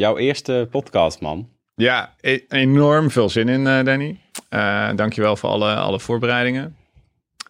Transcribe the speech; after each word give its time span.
Jouw 0.00 0.18
eerste 0.18 0.68
podcast, 0.70 1.20
man. 1.20 1.48
Ja, 1.74 2.14
e- 2.20 2.44
enorm 2.48 3.10
veel 3.10 3.28
zin 3.28 3.48
in, 3.48 3.66
eh 3.66 3.84
Danny. 3.84 4.20
Eh 4.48 4.90
dankjewel 4.96 5.36
voor 5.36 5.50
alle, 5.50 5.74
alle 5.74 6.00
voorbereidingen. 6.00 6.76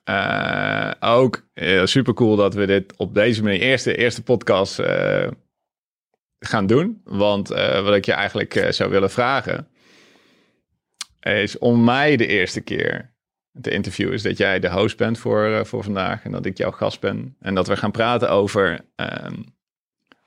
Eh, 0.05 0.91
ook 1.01 1.47
uh, 1.55 1.85
super 1.85 2.15
cool 2.15 2.37
dat 2.37 2.55
we 2.55 2.67
dit 2.67 2.97
op 2.97 3.15
deze 3.15 3.43
manier, 3.43 3.61
eerste, 3.61 3.97
eerste 3.97 4.23
podcast, 4.23 4.83
gaan 6.39 6.67
doen. 6.67 7.01
Want 7.05 7.49
wat 7.83 7.95
ik 7.95 8.05
je 8.05 8.13
eigenlijk 8.13 8.67
zou 8.71 8.91
willen 8.91 9.11
vragen, 9.11 9.69
is 11.21 11.59
om 11.59 11.85
mij 11.85 12.17
de 12.17 12.27
eerste 12.27 12.61
keer 12.61 13.15
te 13.61 13.71
interviewen. 13.71 14.15
Is 14.15 14.23
dat 14.23 14.37
jij 14.37 14.61
de 14.61 14.71
host 14.71 14.97
bent 14.97 15.19
voor, 15.19 15.67
voor 15.67 15.85
vandaag 15.85 16.25
en 16.25 16.33
dat 16.33 16.47
ik 16.47 16.59
jouw 16.59 16.71
gast 16.71 17.01
ben. 17.01 17.37
En 17.41 17.55
dat 17.55 17.67
we 17.67 17.77
gaan 17.77 17.91
praten 17.91 18.31
over 18.31 18.81
ehm, 18.97 19.43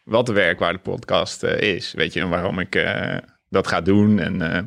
wat 0.03 0.25
de 0.25 0.33
werkwaarde 0.33 0.79
podcast 0.79 1.43
eh, 1.43 1.75
is. 1.75 1.93
Weet 1.93 2.13
je, 2.13 2.19
en 2.19 2.29
waarom 2.29 2.59
ik 2.59 2.75
eh, 2.75 3.17
dat 3.49 3.67
ga 3.67 3.81
doen. 3.81 4.19
En, 4.19 4.41
eh, 4.41 4.61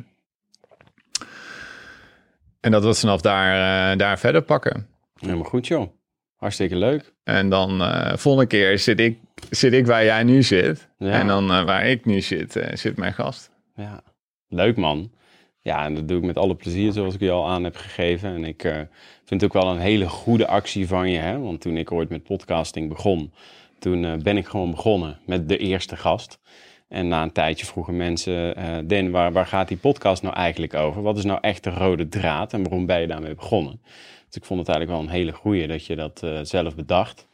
en 2.59 2.71
dat 2.71 2.81
we 2.81 2.87
het 2.87 2.99
vanaf 2.99 3.21
daar, 3.21 3.97
daar 3.97 4.19
verder 4.19 4.41
pakken. 4.41 4.87
Helemaal 5.19 5.43
goed, 5.43 5.67
joh. 5.67 5.91
Hartstikke 6.35 6.75
leuk. 6.75 7.13
En 7.23 7.49
dan 7.49 7.81
volgende 8.17 8.47
keer 8.47 8.79
zit 8.79 8.99
ik, 8.99 9.19
zit 9.49 9.73
ik 9.73 9.85
waar 9.85 10.03
jij 10.03 10.23
nu 10.23 10.43
zit. 10.43 10.87
Ja. 10.97 11.11
En 11.11 11.27
dan 11.27 11.47
waar 11.47 11.85
ik 11.85 12.05
nu 12.05 12.21
zit, 12.21 12.59
zit 12.73 12.97
mijn 12.97 13.13
gast. 13.13 13.51
Ja, 13.75 14.03
leuk 14.47 14.77
man. 14.77 15.11
Ja, 15.59 15.85
en 15.85 15.95
dat 15.95 16.07
doe 16.07 16.17
ik 16.17 16.23
met 16.23 16.37
alle 16.37 16.55
plezier 16.55 16.91
zoals 16.91 17.13
ik 17.13 17.19
je 17.19 17.31
al 17.31 17.49
aan 17.49 17.63
heb 17.63 17.75
gegeven. 17.75 18.33
En 18.33 18.43
ik 18.43 18.61
vind 19.23 19.41
het 19.41 19.43
ook 19.43 19.61
wel 19.63 19.71
een 19.71 19.79
hele 19.79 20.09
goede 20.09 20.47
actie 20.47 20.87
van 20.87 21.09
je. 21.09 21.19
Hè? 21.19 21.39
Want 21.39 21.61
toen 21.61 21.77
ik 21.77 21.91
ooit 21.91 22.09
met 22.09 22.23
podcasting 22.23 22.89
begon, 22.89 23.33
toen 23.79 24.05
eh, 24.05 24.13
ben 24.15 24.37
ik 24.37 24.47
gewoon 24.47 24.71
begonnen 24.71 25.19
met 25.25 25.49
de 25.49 25.57
eerste 25.57 25.95
gast. 25.95 26.39
En 26.87 27.07
na 27.07 27.23
een 27.23 27.31
tijdje 27.31 27.65
vroegen 27.65 27.97
mensen, 27.97 28.55
eh 28.55 28.75
Den, 28.85 29.11
waar, 29.11 29.31
waar 29.31 29.45
gaat 29.45 29.67
die 29.67 29.77
podcast 29.77 30.21
nou 30.23 30.35
eigenlijk 30.35 30.73
over? 30.73 31.01
Wat 31.01 31.17
is 31.17 31.23
nou 31.23 31.39
echt 31.41 31.63
de 31.63 31.69
rode 31.69 32.09
draad 32.09 32.53
en 32.53 32.61
waarom 32.63 32.85
ben 32.85 33.01
je 33.01 33.07
daarmee 33.07 33.35
begonnen? 33.35 33.79
Dus 34.27 34.35
ik 34.35 34.45
vond 34.45 34.59
het 34.59 34.69
eigenlijk 34.69 34.99
wel 34.99 35.07
een 35.07 35.15
hele 35.19 35.31
goeie 35.31 35.67
dat 35.67 35.85
je 35.85 35.95
dat 35.95 36.23
eh, 36.23 36.39
zelf 36.41 36.75
bedacht. 36.75 37.27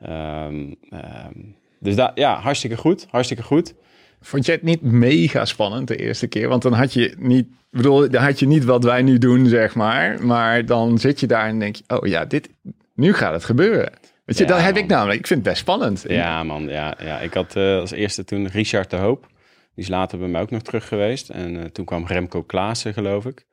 Ehm, 0.00 0.72
ehm, 0.90 1.32
dus 1.78 1.96
da- 1.96 2.12
ja, 2.14 2.38
hartstikke 2.40 2.76
goed, 2.76 3.06
hartstikke 3.10 3.42
goed. 3.42 3.74
Vond 4.20 4.46
jij 4.46 4.54
het 4.54 4.64
niet 4.64 4.82
mega 4.82 5.44
spannend 5.44 5.88
de 5.88 5.96
eerste 5.96 6.26
keer? 6.26 6.48
Want 6.48 6.62
dan 6.62 6.72
had 6.72 6.92
je 6.92 7.14
niet, 7.18 7.48
bedoel, 7.70 8.10
dan 8.10 8.22
had 8.22 8.38
je 8.38 8.46
niet 8.46 8.64
wat 8.64 8.84
wij 8.84 9.02
nu 9.02 9.18
doen, 9.18 9.46
zeg 9.46 9.74
maar. 9.74 10.26
Maar 10.26 10.66
dan 10.66 10.98
zit 10.98 11.20
je 11.20 11.26
daar 11.26 11.48
en 11.48 11.58
denk 11.58 11.76
je, 11.76 11.82
oh 11.86 12.06
ja, 12.06 12.24
dit, 12.24 12.48
nu 12.94 13.12
gaat 13.12 13.32
het 13.32 13.44
gebeuren. 13.44 13.92
Weet 14.30 14.38
je, 14.38 14.44
Ja, 14.44 14.50
dat 14.50 14.60
heb 14.64 14.74
man. 14.74 14.82
ik 14.82 14.88
namelijk. 14.90 15.18
Ik 15.18 15.26
vind 15.26 15.38
het 15.40 15.48
best 15.48 15.60
spannend. 15.60 16.04
Ja, 16.08 16.42
man. 16.42 16.68
Ja, 16.68 16.96
ja. 16.98 17.20
Ik 17.20 17.34
had 17.34 17.56
eh, 17.56 17.78
als 17.78 17.90
eerste 17.90 18.24
toen 18.24 18.46
Richard 18.46 18.90
de 18.90 18.96
Hoop. 18.96 19.26
Die 19.74 19.84
is 19.84 19.88
later 19.88 20.18
bij 20.18 20.28
mij 20.28 20.40
ook 20.40 20.50
nog 20.50 20.62
terug 20.62 20.88
geweest. 20.88 21.28
En 21.28 21.56
eh, 21.56 21.64
toen 21.64 21.84
kwam 21.84 22.06
Remco 22.06 22.42
Klaassen, 22.42 22.92
geloof 22.92 23.26
ik. 23.26 23.46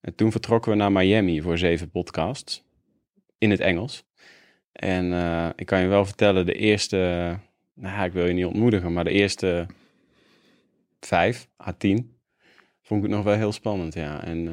En 0.00 0.14
toen 0.14 0.30
vertrokken 0.30 0.70
we 0.70 0.76
naar 0.76 0.92
Miami 0.92 1.42
voor 1.42 1.58
zeven 1.58 1.90
podcasts. 1.90 2.64
In 3.38 3.50
het 3.50 3.60
Engels. 3.60 4.04
En 4.72 5.12
eh, 5.12 5.48
ik 5.56 5.66
kan 5.66 5.80
je 5.80 5.86
wel 5.86 6.04
vertellen, 6.04 6.46
de 6.46 6.54
eerste... 6.54 6.96
Nou, 7.74 8.04
ik 8.04 8.12
wil 8.12 8.26
je 8.26 8.32
niet 8.32 8.44
ontmoedigen, 8.44 8.92
maar 8.92 9.04
de 9.04 9.10
eerste 9.10 9.66
vijf 11.00 11.48
à 11.66 11.72
tien... 11.78 12.15
Vond 12.86 13.04
ik 13.04 13.06
het 13.06 13.16
nog 13.16 13.24
wel 13.26 13.36
heel 13.36 13.52
spannend, 13.52 13.94
ja. 13.94 14.24
En, 14.24 14.46
eh, 14.46 14.52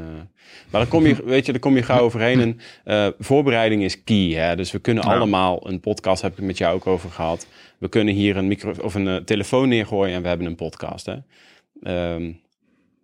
maar 0.69 0.81
dan 0.81 0.87
kom 0.87 1.05
je, 1.05 1.23
weet 1.25 1.45
je, 1.45 1.51
dan 1.51 1.61
kom 1.61 1.75
je 1.75 1.83
gauw 1.83 1.99
overheen. 1.99 2.39
En 2.39 2.59
eh, 2.83 3.07
voorbereiding 3.19 3.83
is 3.83 4.03
key, 4.03 4.29
hè. 4.29 4.55
Dus 4.55 4.71
we 4.71 4.79
kunnen 4.79 5.03
Ja. 5.07 5.15
allemaal 5.15 5.67
een 5.69 5.79
podcast, 5.79 6.21
heb 6.21 6.37
ik 6.37 6.45
met 6.45 6.57
jou 6.57 6.75
ook 6.75 6.87
over 6.87 7.09
gehad. 7.11 7.47
We 7.77 7.89
kunnen 7.89 8.13
hier 8.13 8.37
een, 8.37 8.47
micro 8.47 8.73
of 8.81 8.95
een 8.95 9.07
eh, 9.07 9.15
telefoon 9.15 9.67
neergooien 9.67 10.15
en 10.15 10.21
we 10.21 10.27
hebben 10.27 10.47
een 10.47 10.55
podcast, 10.55 11.05
hè. 11.05 11.15
Ehm, 11.83 12.31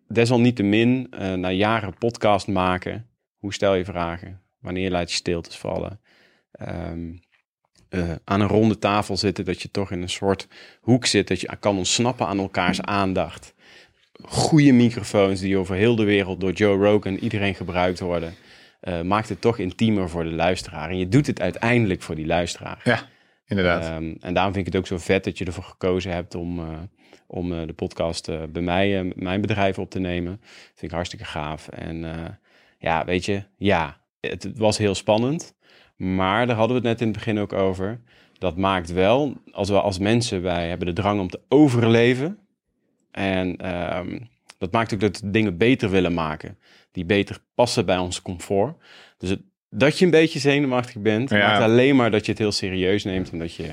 desalniettemin, 0.08 1.08
na 1.36 1.52
jaren 1.52 1.94
podcast 1.98 2.48
maken, 2.48 3.08
hoe 3.38 3.54
stel 3.54 3.76
je 3.76 3.86
vragen? 3.86 4.42
Wanneer 4.62 4.92
laat 4.92 5.10
je 5.10 5.16
stiltes 5.16 5.56
vallen? 5.58 6.00
Ehm, 6.52 7.12
eh, 7.90 8.12
aan 8.24 8.42
een 8.42 8.48
ronde 8.48 8.78
tafel 8.78 9.18
zitten, 9.18 9.46
dat 9.46 9.62
je 9.62 9.72
toch 9.72 9.92
in 9.92 10.02
een 10.02 10.10
soort 10.10 10.48
hoek 10.82 11.06
zit, 11.06 11.28
dat 11.28 11.42
je 11.42 11.50
kan 11.60 11.78
ontsnappen 11.78 12.28
aan 12.28 12.40
elkaars 12.40 12.82
aandacht. 12.82 13.54
Goede 14.22 14.72
microfoons 14.72 15.40
die 15.40 15.58
over 15.58 15.76
heel 15.76 15.96
de 15.96 16.04
wereld 16.04 16.40
door 16.40 16.52
Joe 16.52 16.86
Rogan 16.86 17.16
iedereen 17.16 17.56
gebruikt 17.56 18.00
worden, 18.00 18.34
eh, 18.80 19.02
maakt 19.02 19.30
het 19.30 19.42
toch 19.42 19.58
intiemer 19.58 20.10
voor 20.10 20.24
de 20.24 20.32
luisteraar. 20.32 20.90
En 20.90 20.98
je 20.98 21.08
doet 21.08 21.28
het 21.28 21.42
uiteindelijk 21.42 22.02
voor 22.02 22.16
die 22.16 22.26
luisteraar. 22.26 22.82
Ja, 22.84 23.02
inderdaad. 23.46 23.84
Ehm, 23.84 24.16
en 24.20 24.34
daarom 24.34 24.54
vind 24.54 24.68
ik 24.68 24.74
het 24.74 24.82
ook 24.82 24.88
zo 24.88 24.98
vet 24.98 25.24
dat 25.24 25.38
je 25.38 25.46
ervoor 25.46 25.64
gekozen 25.64 26.12
hebt 26.12 26.36
om, 26.36 26.60
eh, 26.60 26.66
om 27.28 27.54
eh, 27.54 27.68
de 27.68 27.74
podcast 27.74 28.52
bij 28.52 28.62
mij, 28.62 29.04
met 29.04 29.22
mijn 29.22 29.42
bedrijf 29.42 29.80
op 29.80 29.90
te 29.90 30.00
nemen. 30.00 30.40
vind 30.42 30.82
ik 30.82 30.92
hartstikke 30.92 31.26
gaaf. 31.26 31.68
En 31.68 32.06
ja, 32.80 33.06
weet 33.06 33.26
je, 33.26 33.44
ja, 33.58 33.98
het, 34.22 34.44
het 34.44 34.58
was 34.58 34.78
heel 34.78 34.96
spannend. 34.96 35.58
Maar 35.96 36.48
daar 36.48 36.56
hadden 36.56 36.82
we 36.82 36.88
het 36.88 36.92
net 36.92 37.02
in 37.02 37.08
het 37.08 37.18
begin 37.18 37.40
ook 37.40 37.54
over. 37.54 38.02
Dat 38.38 38.58
maakt 38.58 38.92
wel, 38.92 39.34
als 39.52 39.70
we 39.70 39.82
als 39.82 40.00
mensen, 40.00 40.42
wij 40.42 40.68
hebben 40.68 40.88
de 40.88 40.94
drang 40.94 41.20
om 41.20 41.30
te 41.30 41.42
overleven. 41.48 42.40
En 43.20 43.58
ehm, 43.58 44.20
dat 44.58 44.72
maakt 44.72 44.94
ook 44.94 45.00
dat 45.00 45.20
we 45.20 45.30
dingen 45.30 45.58
beter 45.58 45.90
willen 45.90 46.14
maken. 46.14 46.58
Die 46.92 47.06
beter 47.06 47.38
passen 47.56 47.86
bij 47.86 47.98
ons 47.98 48.22
comfort. 48.22 48.76
Dus 49.18 49.30
het, 49.30 49.42
dat 49.70 50.00
je 50.00 50.06
een 50.06 50.12
beetje 50.12 50.40
zenuwachtig 50.40 51.02
bent, 51.02 51.30
Ja. 51.30 51.38
maakt 51.38 51.64
alleen 51.64 51.96
maar 51.96 52.12
dat 52.12 52.26
je 52.26 52.32
het 52.32 52.40
heel 52.40 52.52
serieus 52.52 53.04
neemt. 53.04 53.32
En 53.32 53.40
dat 53.40 53.54
je, 53.56 53.64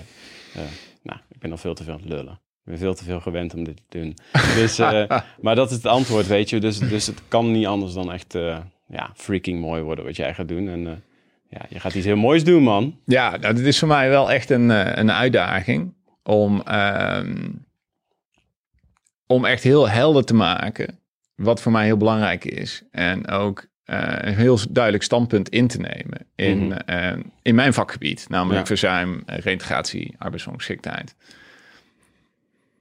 eh, 0.54 0.62
nou, 1.02 1.18
ik 1.30 1.38
ben 1.38 1.50
al 1.50 1.56
veel 1.56 1.74
te 1.74 1.84
veel 1.84 1.92
aan 1.92 2.00
het 2.00 2.08
lullen. 2.08 2.32
Ik 2.32 2.72
ben 2.72 2.78
veel 2.78 2.94
te 2.94 3.04
veel 3.04 3.20
gewend 3.20 3.54
om 3.54 3.64
dit 3.64 3.76
te 3.88 3.98
doen. 3.98 4.16
Dus, 4.60 4.78
eh, 4.78 5.20
maar 5.40 5.54
dat 5.54 5.70
is 5.70 5.76
het 5.76 5.86
antwoord, 5.86 6.26
weet 6.26 6.50
je. 6.50 6.60
Dus, 6.60 6.78
dus 6.78 7.06
het 7.06 7.22
kan 7.28 7.52
niet 7.52 7.66
anders 7.66 7.92
dan 7.92 8.12
echt 8.12 8.34
eh, 8.34 8.58
ja, 8.88 9.10
freaking 9.14 9.60
mooi 9.60 9.82
worden 9.82 10.04
wat 10.04 10.16
jij 10.16 10.34
gaat 10.34 10.48
doen. 10.48 10.68
En 10.68 11.02
ja, 11.48 11.60
je 11.68 11.80
gaat 11.80 11.94
iets 11.94 12.06
heel 12.06 12.16
moois 12.16 12.44
doen, 12.44 12.62
man. 12.62 12.98
Ja, 13.04 13.36
nou, 13.36 13.54
dit 13.54 13.66
is 13.66 13.78
voor 13.78 13.88
mij 13.88 14.08
wel 14.08 14.30
echt 14.30 14.50
een, 14.50 14.68
een 14.98 15.12
uitdaging 15.12 15.94
om, 16.22 16.62
ehm, 16.64 17.34
om 19.26 19.44
echt 19.44 19.62
heel 19.62 19.88
helder 19.88 20.25
te 20.25 20.34
maken 20.34 20.98
wat 21.34 21.60
voor 21.60 21.72
mij 21.72 21.84
heel 21.84 21.97
belangrijk 21.97 22.44
is. 22.44 22.82
En 22.91 23.28
ook 23.28 23.66
eh, 23.84 24.16
een 24.20 24.34
heel 24.34 24.59
duidelijk 24.70 25.04
standpunt 25.04 25.48
in 25.48 25.66
te 25.69 25.78
nemen 25.81 26.26
in, 26.34 26.59
Mhm. 26.66 26.72
eh, 26.72 27.16
in 27.42 27.54
mijn 27.54 27.72
vakgebied, 27.75 28.28
namelijk 28.28 28.60
Ja. 28.60 28.66
verzuim, 28.66 29.22
eh, 29.26 29.38
reintegratie, 29.38 30.15
arbeidsongeschiktheid. 30.19 31.15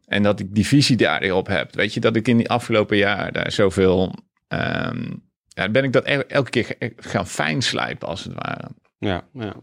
En 0.05 0.23
dat 0.23 0.39
ik 0.39 0.55
die 0.55 0.67
visie 0.67 0.95
daarop 0.97 1.47
heb. 1.47 1.75
Weet 1.75 1.93
je, 1.93 1.99
dat 1.99 2.15
ik 2.15 2.27
in 2.27 2.37
die 2.37 2.49
afgelopen 2.49 2.97
jaar 2.97 3.31
daar 3.31 3.51
zoveel... 3.51 4.13
ehm 4.47 5.13
ja, 5.47 5.69
ben 5.69 5.83
ik 5.83 5.93
dat 5.93 6.03
el- 6.03 6.27
elke 6.27 6.49
keer 6.49 6.75
gaan 6.97 7.27
fijn 7.27 7.61
slijpen, 7.61 8.07
als 8.07 8.23
het 8.23 8.33
ware. 8.33 8.67
Ja, 8.97 9.23
ja. 9.33 9.55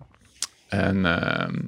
En 0.68 1.06
ehm, 1.06 1.58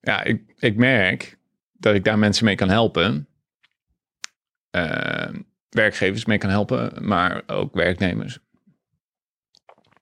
ja, 0.00 0.22
ik, 0.22 0.42
ik 0.58 0.76
merk 0.76 1.36
dat 1.82 1.94
ik 1.94 2.04
daar 2.04 2.18
mensen 2.18 2.44
mee 2.44 2.54
kan 2.54 2.68
helpen. 2.68 3.26
Ehm, 4.70 5.40
werkgevers 5.68 6.24
mee 6.24 6.38
kan 6.38 6.50
helpen, 6.50 7.06
maar 7.06 7.42
ook 7.46 7.74
werknemers. 7.74 8.38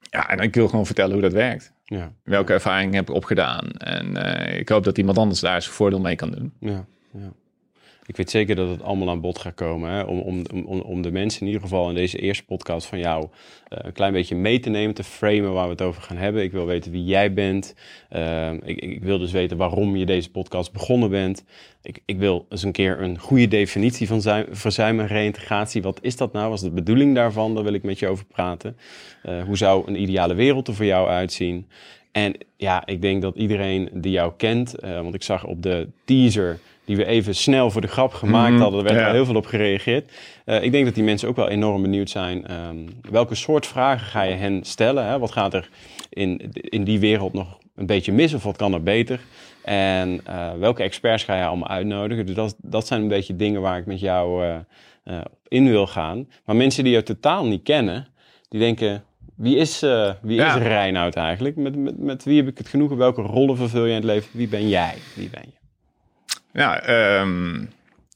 Ja, 0.00 0.28
en 0.28 0.38
ik 0.38 0.54
wil 0.54 0.68
gewoon 0.68 0.86
vertellen 0.86 1.12
hoe 1.12 1.22
dat 1.22 1.32
werkt. 1.32 1.72
ja. 1.84 2.12
Welke 2.22 2.52
ervaring 2.52 2.94
heb 2.94 3.08
ik 3.08 3.14
opgedaan. 3.14 3.70
En 3.70 4.16
eh, 4.16 4.58
ik 4.58 4.68
hoop 4.68 4.84
dat 4.84 4.98
iemand 4.98 5.18
anders 5.18 5.40
daar 5.40 5.62
zijn 5.62 5.74
voordeel 5.74 6.00
mee 6.00 6.16
kan 6.16 6.30
doen. 6.30 6.52
Ja, 6.60 6.84
ja. 7.12 7.32
Ik 8.10 8.16
weet 8.16 8.30
zeker 8.30 8.56
dat 8.56 8.68
het 8.68 8.82
allemaal 8.82 9.08
aan 9.08 9.20
bod 9.20 9.38
gaat 9.38 9.54
komen. 9.54 9.90
Hè? 9.90 10.02
Om, 10.02 10.18
om, 10.20 10.42
om, 10.66 10.80
om 10.80 11.02
de 11.02 11.10
mensen 11.10 11.40
in 11.40 11.46
ieder 11.46 11.62
geval 11.62 11.88
in 11.88 11.94
deze 11.94 12.18
eerste 12.18 12.44
podcast 12.44 12.86
van 12.86 12.98
jou 12.98 13.28
eh, 13.68 13.78
een 13.82 13.92
klein 13.92 14.12
beetje 14.12 14.36
mee 14.36 14.60
te 14.60 14.70
nemen, 14.70 14.94
te 14.94 15.04
framen 15.04 15.52
waar 15.52 15.64
we 15.64 15.70
het 15.70 15.82
over 15.82 16.02
gaan 16.02 16.16
hebben. 16.16 16.42
Ik 16.42 16.52
wil 16.52 16.66
weten 16.66 16.90
wie 16.92 17.04
jij 17.04 17.32
bent. 17.32 17.74
Eh, 18.08 18.52
ik, 18.52 18.80
ik 18.80 19.02
wil 19.02 19.18
dus 19.18 19.32
weten 19.32 19.56
waarom 19.56 19.96
je 19.96 20.06
deze 20.06 20.30
podcast 20.30 20.72
begonnen 20.72 21.10
bent. 21.10 21.44
Ik, 21.82 22.02
ik 22.04 22.18
wil 22.18 22.46
eens 22.48 22.62
een 22.62 22.72
keer 22.72 23.00
een 23.00 23.18
goede 23.18 23.48
definitie 23.48 24.06
van 24.06 24.20
zuim- 24.22 24.46
verzuim 24.50 25.00
en 25.00 25.06
reïntegratie. 25.06 25.82
Wat 25.82 25.98
is 26.02 26.16
dat 26.16 26.32
nou? 26.32 26.48
Wat 26.48 26.58
is 26.58 26.64
de 26.64 26.70
bedoeling 26.70 27.14
daarvan? 27.14 27.54
Daar 27.54 27.64
wil 27.64 27.74
ik 27.74 27.82
met 27.82 27.98
je 27.98 28.08
over 28.08 28.24
praten. 28.24 28.76
Eh, 29.22 29.42
hoe 29.42 29.56
zou 29.56 29.86
een 29.86 30.02
ideale 30.02 30.34
wereld 30.34 30.68
er 30.68 30.74
voor 30.74 30.84
jou 30.84 31.08
uitzien? 31.08 31.66
En 32.12 32.34
ja, 32.56 32.86
ik 32.86 33.02
denk 33.02 33.22
dat 33.22 33.36
iedereen 33.36 33.88
die 33.92 34.12
jou 34.12 34.32
kent, 34.36 34.74
eh, 34.74 35.00
want 35.00 35.14
ik 35.14 35.22
zag 35.22 35.44
op 35.44 35.62
de 35.62 35.88
teaser 36.04 36.58
die 36.90 36.98
we 36.98 37.04
even 37.06 37.34
snel 37.34 37.70
voor 37.70 37.80
de 37.80 37.86
grap 37.86 38.12
gemaakt 38.12 38.52
Mhm, 38.52 38.60
hadden. 38.62 38.78
Er 38.78 38.84
werd 38.84 38.98
ja. 39.00 39.06
al 39.06 39.12
heel 39.12 39.24
veel 39.24 39.34
op 39.34 39.46
gereageerd. 39.46 40.12
Eh, 40.44 40.62
ik 40.62 40.72
denk 40.72 40.84
dat 40.84 40.94
die 40.94 41.04
mensen 41.04 41.28
ook 41.28 41.36
wel 41.36 41.48
enorm 41.48 41.82
benieuwd 41.82 42.10
zijn. 42.10 42.46
ehm, 42.46 42.76
welke 43.10 43.34
soort 43.34 43.66
vragen 43.66 44.06
ga 44.06 44.22
je 44.22 44.34
hen 44.34 44.64
stellen? 44.64 45.06
Hè? 45.06 45.18
Wat 45.18 45.32
gaat 45.32 45.54
er 45.54 45.68
in, 46.08 46.50
in 46.52 46.84
die 46.84 46.98
wereld 47.00 47.32
nog 47.32 47.58
een 47.74 47.86
beetje 47.86 48.12
mis 48.12 48.34
of 48.34 48.42
wat 48.42 48.56
kan 48.56 48.72
er 48.74 48.82
beter? 48.82 49.20
En 49.64 50.20
eh, 50.24 50.50
welke 50.58 50.82
experts 50.82 51.24
ga 51.24 51.36
je 51.36 51.44
allemaal 51.44 51.68
uitnodigen? 51.68 52.26
Dus 52.26 52.34
dat, 52.34 52.56
dat 52.62 52.86
zijn 52.86 53.00
een 53.02 53.08
beetje 53.08 53.36
dingen 53.36 53.60
waar 53.60 53.78
ik 53.78 53.86
met 53.86 54.00
jou 54.00 54.54
op 55.04 55.38
in 55.48 55.68
wil 55.68 55.86
gaan. 55.86 56.28
Maar 56.44 56.56
mensen 56.56 56.84
die 56.84 56.92
je 56.92 57.02
totaal 57.02 57.46
niet 57.46 57.62
kennen, 57.62 58.06
die 58.48 58.60
denken... 58.60 59.04
Wie 59.36 59.56
is, 59.56 59.80
wie 60.22 60.34
Ja. 60.36 60.56
is 60.56 60.62
Reinoud 60.62 61.14
eigenlijk? 61.14 61.56
Met, 61.56 61.76
met, 61.76 61.98
met 61.98 62.24
wie 62.24 62.36
heb 62.36 62.48
ik 62.48 62.58
het 62.58 62.68
genoegen? 62.68 62.96
Welke 62.96 63.22
rollen 63.22 63.56
vervul 63.56 63.82
je 63.84 63.88
in 63.90 63.94
het 63.96 64.04
leven? 64.04 64.28
Wie 64.32 64.48
ben 64.48 64.68
jij? 64.68 64.94
Wie 65.14 65.28
ben 65.30 65.42
je? 65.44 65.59
Ja, 66.52 66.82
ehm, 66.82 67.62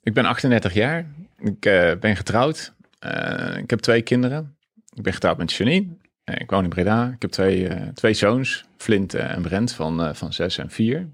ik 0.03 0.15
ben 0.15 0.25
38 0.25 0.75
jaar. 0.75 1.07
Ik 1.39 1.67
eh, 1.67 1.93
ben 2.01 2.17
getrouwd. 2.17 2.73
Eh, 2.99 3.57
ik 3.57 3.71
heb 3.71 3.79
twee 3.79 4.03
kinderen. 4.03 4.57
Ik 4.95 5.03
ben 5.03 5.13
getrouwd 5.13 5.39
met 5.39 5.53
Janine. 5.53 5.87
Eh, 6.25 6.41
ik 6.41 6.51
woon 6.51 6.65
in 6.65 6.71
Breda. 6.71 7.13
Ik 7.15 7.23
heb 7.23 7.31
twee, 7.31 7.93
twee 7.93 8.15
zoons, 8.15 8.65
Flint 8.77 9.15
en 9.15 9.43
Brent, 9.43 9.73
van, 9.73 10.17
van 10.17 10.33
6 10.33 10.59
en 10.59 10.71
4. 10.71 11.09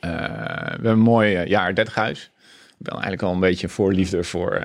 we 0.00 0.08
hebben 0.08 0.92
een 0.92 0.98
mooi 0.98 1.46
jaar 1.46 1.74
30 1.74 1.94
huis. 1.94 2.30
Ik 2.68 2.84
ben 2.84 2.92
eigenlijk 2.92 3.22
al 3.22 3.32
een 3.32 3.40
beetje 3.40 3.66
een 3.66 3.72
voorliefde 3.72 4.24
voor 4.24 4.64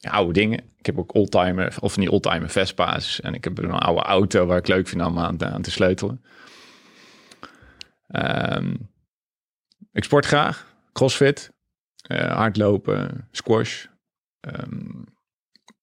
oude 0.00 0.32
dingen. 0.32 0.58
Ik 0.78 0.86
heb 0.86 0.98
ook 0.98 1.14
oldtimer, 1.14 1.76
of 1.80 1.96
niet 1.96 2.08
oldtimer 2.08 2.50
Vespa's. 2.50 3.20
En 3.20 3.34
ik 3.34 3.44
heb 3.44 3.58
een 3.58 3.70
oude 3.70 4.02
auto 4.02 4.46
waar 4.46 4.58
ik 4.58 4.68
leuk 4.68 4.88
vind 4.88 5.04
om 5.04 5.18
aan, 5.18 5.44
aan 5.44 5.62
te 5.62 5.70
sleutelen. 5.70 6.24
Ehm, 8.08 8.74
ik 9.98 10.04
sport 10.04 10.26
graag. 10.26 10.76
Crossfit. 10.92 11.50
eh, 12.02 12.36
hardlopen. 12.36 13.28
Squash. 13.30 13.86
Ehm, 14.40 15.02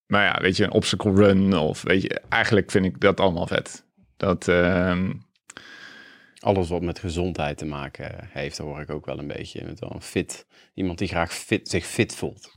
maar 0.06 0.24
ja, 0.24 0.42
weet 0.42 0.58
je, 0.58 0.64
een 0.64 0.72
obstacle 0.72 1.14
run. 1.16 1.54
Of 1.58 1.82
weet 1.82 2.02
je, 2.02 2.22
eigenlijk 2.30 2.72
vind 2.72 2.86
ik 2.86 3.00
dat 3.02 3.20
allemaal 3.20 3.48
vet. 3.48 3.86
Dat, 4.18 4.48
ehm, 4.48 5.14
Alles 6.40 6.70
wat 6.70 6.82
met 6.82 7.00
gezondheid 7.00 7.58
te 7.58 7.66
maken 7.66 8.30
heeft, 8.32 8.58
daar 8.58 8.68
hoor 8.68 8.82
ik 8.82 8.90
ook 8.90 9.06
wel 9.06 9.20
een 9.20 9.28
beetje. 9.28 9.66
Met 9.66 9.80
wel 9.80 9.92
een 9.94 10.02
fit, 10.02 10.46
iemand 10.74 10.98
die 10.98 11.08
graag 11.08 11.34
fit, 11.34 11.70
zich 11.70 11.86
fit 11.86 12.16
voelt. 12.16 12.52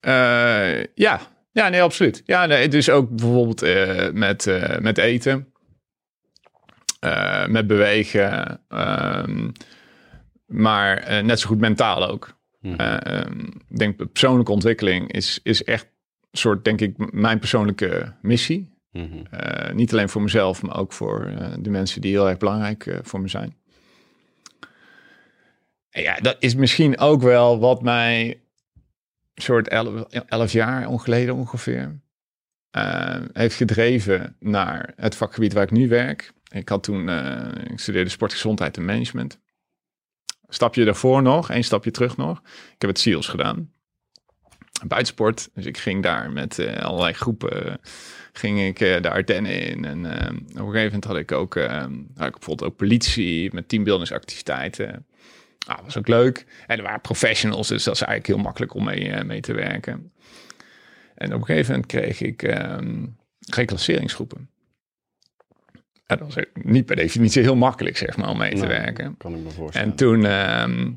Eh, 0.00 0.84
ja. 0.84 1.20
ja, 1.52 1.68
nee, 1.68 1.82
absoluut. 1.82 2.22
Ja, 2.26 2.46
nee, 2.46 2.68
dus 2.68 2.90
ook 2.90 3.08
bijvoorbeeld 3.16 3.62
eh, 3.62 4.10
met, 4.10 4.46
met 4.80 4.98
eten, 4.98 5.52
met 7.46 7.66
bewegen, 7.66 8.60
ehm, 8.68 9.50
maar 10.54 10.96
eh, 10.96 11.22
net 11.22 11.40
zo 11.40 11.48
goed 11.48 11.60
mentaal 11.60 12.08
ook. 12.08 12.36
Mhm. 12.60 12.74
Eh, 12.74 13.20
ehm, 13.20 13.40
ik 13.68 13.78
denk 13.78 13.96
persoonlijke 14.12 14.52
ontwikkeling 14.52 15.12
is, 15.12 15.40
is 15.42 15.64
echt 15.64 15.84
een 16.30 16.38
soort, 16.38 16.64
denk 16.64 16.80
ik, 16.80 17.12
mijn 17.12 17.38
persoonlijke 17.38 18.12
missie. 18.22 18.72
Mhm. 18.90 19.24
Eh, 19.30 19.74
niet 19.74 19.92
alleen 19.92 20.08
voor 20.08 20.22
mezelf, 20.22 20.62
maar 20.62 20.78
ook 20.78 20.92
voor 20.92 21.32
de 21.58 21.70
mensen 21.70 22.00
die 22.00 22.10
heel 22.10 22.28
erg 22.28 22.38
belangrijk 22.38 22.98
voor 23.02 23.20
me 23.20 23.28
zijn. 23.28 23.56
En 25.90 26.02
ja, 26.02 26.14
dat 26.14 26.36
is 26.38 26.54
misschien 26.54 26.98
ook 26.98 27.22
wel 27.22 27.58
wat 27.58 27.82
mij 27.82 28.40
soort 29.34 29.68
elf, 29.68 30.02
elf 30.26 30.52
jaar 30.52 30.98
geleden 30.98 31.34
ongeveer 31.34 32.00
heeft 33.32 33.54
gedreven 33.54 34.36
naar 34.40 34.92
het 34.96 35.16
vakgebied 35.16 35.52
waar 35.52 35.62
ik 35.62 35.70
nu 35.70 35.88
werk. 35.88 36.32
Ik 36.50 36.68
had 36.68 36.82
toen, 36.82 37.08
ik 37.70 37.78
studeerde 37.78 38.10
sportgezondheid 38.10 38.76
en 38.76 38.84
management. 38.84 39.38
Stapje 40.48 40.84
daarvoor 40.84 41.22
nog, 41.22 41.50
één 41.50 41.64
stapje 41.64 41.90
terug 41.90 42.16
nog. 42.16 42.38
Ik 42.74 42.80
heb 42.80 42.90
het 42.90 42.98
SEALS 42.98 43.28
gedaan. 43.28 43.72
Buitensport. 44.86 45.50
Dus 45.54 45.64
ik 45.64 45.78
ging 45.78 46.02
daar 46.02 46.30
met 46.30 46.58
eh, 46.58 46.82
allerlei 46.82 47.12
groepen 47.12 47.66
eh, 47.66 47.74
ging 48.32 48.62
ik 48.62 48.80
eh, 48.80 49.02
de 49.02 49.10
Ardennen 49.10 49.60
in. 49.60 49.84
En 49.84 49.98
op 49.98 50.10
een 50.10 50.54
gegeven 50.54 50.84
moment 50.84 51.04
had 51.04 51.16
ik 51.16 51.32
ook, 51.32 51.54
bijvoorbeeld 52.16 52.62
ook 52.62 52.76
politie 52.76 53.54
met 53.54 53.68
teambuildingsactiviteiten. 53.68 55.06
Ah, 55.66 55.84
was 55.84 55.98
ook 55.98 56.08
leuk. 56.08 56.46
En 56.66 56.76
er 56.76 56.82
waren 56.82 57.00
professionals, 57.00 57.68
dus 57.68 57.84
dat 57.84 57.94
is 57.94 58.00
eigenlijk 58.00 58.34
heel 58.34 58.44
makkelijk 58.44 58.74
om 58.74 58.84
mee, 58.84 59.24
mee 59.24 59.40
te 59.40 59.52
werken. 59.52 60.12
En 61.14 61.34
op 61.34 61.40
een 61.40 61.46
gegeven 61.46 61.72
moment 61.72 61.90
kreeg 61.90 62.20
ik 62.20 62.42
ehm 62.42 63.06
reclasseringsgroepen. 63.46 64.48
Dat 66.06 66.20
was 66.20 66.36
niet 66.52 66.86
per 66.86 66.96
definitie 66.96 67.42
heel 67.42 67.56
makkelijk, 67.56 67.96
zeg 67.96 68.16
maar, 68.16 68.28
om 68.28 68.38
mee 68.38 68.50
te 68.50 68.56
Nou, 68.56 68.68
werken. 68.68 69.16
Kan 69.16 69.34
ik 69.34 69.42
me 69.42 69.50
voorstellen. 69.50 69.90
En 69.90 69.96
toen, 69.96 70.24
ehm, 70.24 70.90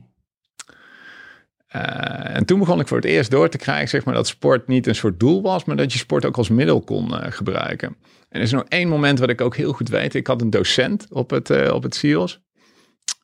eh, 1.68 2.36
en 2.36 2.45
toen 2.45 2.59
begon 2.59 2.80
ik 2.80 2.88
voor 2.88 2.98
het 2.98 3.06
eerst 3.06 3.31
door 3.31 3.50
te 3.50 3.57
krijgen 3.57 3.89
zeg 3.89 4.06
maar, 4.06 4.13
dat 4.13 4.27
sport 4.27 4.68
niet 4.68 4.88
een 4.88 4.95
soort 4.95 5.19
doel 5.19 5.42
was, 5.42 5.65
maar 5.65 5.75
dat 5.75 5.94
je 5.94 6.00
sport 6.00 6.25
ook 6.25 6.38
als 6.38 6.50
middel 6.50 6.81
kon 6.81 7.18
eh, 7.18 7.31
gebruiken. 7.31 7.88
En 8.30 8.39
er 8.39 8.42
is 8.42 8.51
nog 8.51 8.65
één 8.68 8.88
moment 8.88 9.19
wat 9.19 9.30
ik 9.30 9.42
ook 9.42 9.56
heel 9.56 9.74
goed 9.74 9.89
weet. 9.89 10.13
Ik 10.13 10.27
had 10.27 10.42
een 10.42 10.50
docent 10.50 11.07
op 11.10 11.30
het, 11.30 11.50
eh 11.50 11.74
op 11.74 11.83
het 11.83 11.95
SIOS. 11.95 12.45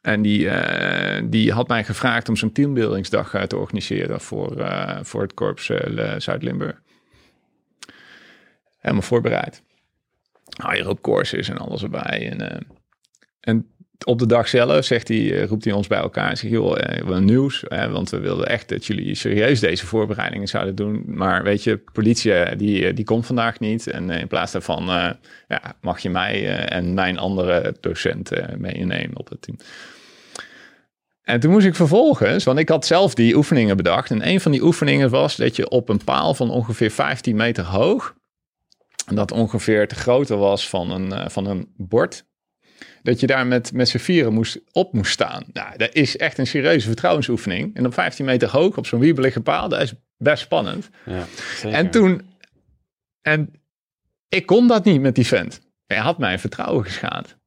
En 0.02 0.22
die, 0.22 0.50
die 1.30 1.52
had 1.52 1.68
mij 1.68 1.84
gevraagd 1.84 2.30
om 2.30 2.36
zo'n 2.36 2.52
teambuildingsdag 2.52 3.34
eh, 3.34 3.42
te 3.42 3.58
organiseren 3.58 4.22
voor, 4.22 4.72
voor 5.02 5.22
het 5.22 5.34
korps 5.34 5.72
Zuid-Limburg. 6.18 6.82
Helemaal 8.78 9.02
voorbereid. 9.02 9.64
Ook 10.86 11.02
courses 11.02 11.50
en 11.50 11.58
alles 11.58 11.84
erbij. 11.84 12.30
En, 12.32 12.52
eh, 12.52 12.62
en 13.40 13.74
op 14.06 14.20
de 14.20 14.26
dag 14.26 14.48
zelf 14.48 14.86
zegt 14.86 15.08
hij, 15.08 15.42
eh, 15.42 15.48
roept 15.48 15.64
hij 15.64 15.74
ons 15.74 15.88
bij 15.88 16.00
elkaar 16.00 16.30
en 16.30 16.38
zegt, 16.38 16.54
joh, 16.54 16.78
eh, 16.80 17.18
nieuws. 17.18 17.64
Want 17.70 18.10
we 18.10 18.20
wilden 18.20 18.48
echt 18.48 18.70
dat 18.70 18.86
jullie 18.86 19.16
serieus 19.16 19.60
deze 19.60 19.86
voorbereidingen 19.86 20.48
zouden 20.48 20.76
doen. 20.76 21.04
Maar 21.06 21.44
weet 21.44 21.64
je, 21.64 21.78
politie 21.94 22.56
die, 22.56 22.94
die 22.94 23.06
komt 23.06 23.26
vandaag 23.26 23.60
niet. 23.60 23.88
En 23.88 24.10
in 24.10 24.28
plaats 24.28 24.52
daarvan 24.52 24.86
ja, 25.48 25.76
mag 25.82 26.00
je 26.00 26.10
mij 26.10 26.66
en 26.68 26.94
mijn 26.94 27.18
andere 27.18 27.76
docent 27.80 28.32
eh, 28.32 28.56
meenemen 28.58 29.18
op 29.18 29.30
het 29.30 29.42
team. 29.42 29.58
En 31.22 31.40
toen 31.40 31.52
moest 31.52 31.66
ik 31.66 31.76
vervolgens, 31.76 32.44
want 32.44 32.60
ik 32.60 32.70
had 32.70 32.86
zelf 32.86 33.14
die 33.14 33.36
oefeningen 33.36 33.78
bedacht. 33.78 34.12
En 34.12 34.28
een 34.28 34.42
van 34.42 34.52
die 34.52 34.64
oefeningen 34.64 35.10
was 35.10 35.36
dat 35.36 35.56
je 35.56 35.70
op 35.70 35.90
een 35.90 36.04
paal 36.04 36.34
van 36.34 36.50
ongeveer 36.50 36.92
15 36.92 37.36
meter 37.36 37.64
hoog, 37.64 38.16
dat 39.06 39.32
ongeveer 39.32 39.88
te 39.88 39.96
grootte 39.96 40.36
was 40.36 40.70
van 40.70 40.92
een, 40.92 41.12
eh, 41.12 41.30
van 41.30 41.46
een 41.46 41.74
bord, 41.78 42.26
dat 43.02 43.20
je 43.20 43.28
daar 43.28 43.48
met, 43.48 43.74
met 43.74 43.90
z'n 43.90 43.98
vieren 43.98 44.34
moest, 44.34 44.60
op 44.72 44.94
moest 44.94 45.12
staan. 45.12 45.44
Nou, 45.54 45.78
dat 45.78 45.94
is 45.94 46.18
echt 46.18 46.38
een 46.38 46.48
serieuze 46.48 46.88
vertrouwensoefening. 46.88 47.76
En 47.76 47.86
op 47.86 47.94
15 47.94 48.26
meter 48.26 48.50
hoog, 48.50 48.78
op 48.78 48.86
zo'n 48.86 49.00
wiebelige 49.00 49.42
paal, 49.42 49.70
dat 49.70 49.82
is 49.82 49.94
best 50.18 50.44
spannend. 50.44 50.90
Ja. 51.06 51.26
En 51.64 51.92
toen, 51.92 52.22
en 53.22 53.54
ik 54.30 54.46
kon 54.46 54.68
dat 54.68 54.86
niet 54.86 55.02
met 55.02 55.16
die 55.16 55.28
vent. 55.28 55.62
Hij 55.86 55.98
had 55.98 56.18
mijn 56.18 56.40
vertrouwen 56.40 56.84
geschaad. 56.84 57.38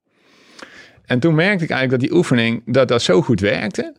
En 1.04 1.20
toen 1.20 1.34
merkte 1.34 1.64
ik 1.64 1.70
eigenlijk 1.70 2.00
dat 2.00 2.10
die 2.10 2.18
oefening, 2.18 2.62
dat 2.64 2.88
dat 2.88 3.02
zo 3.02 3.22
goed 3.22 3.40
werkte. 3.40 3.94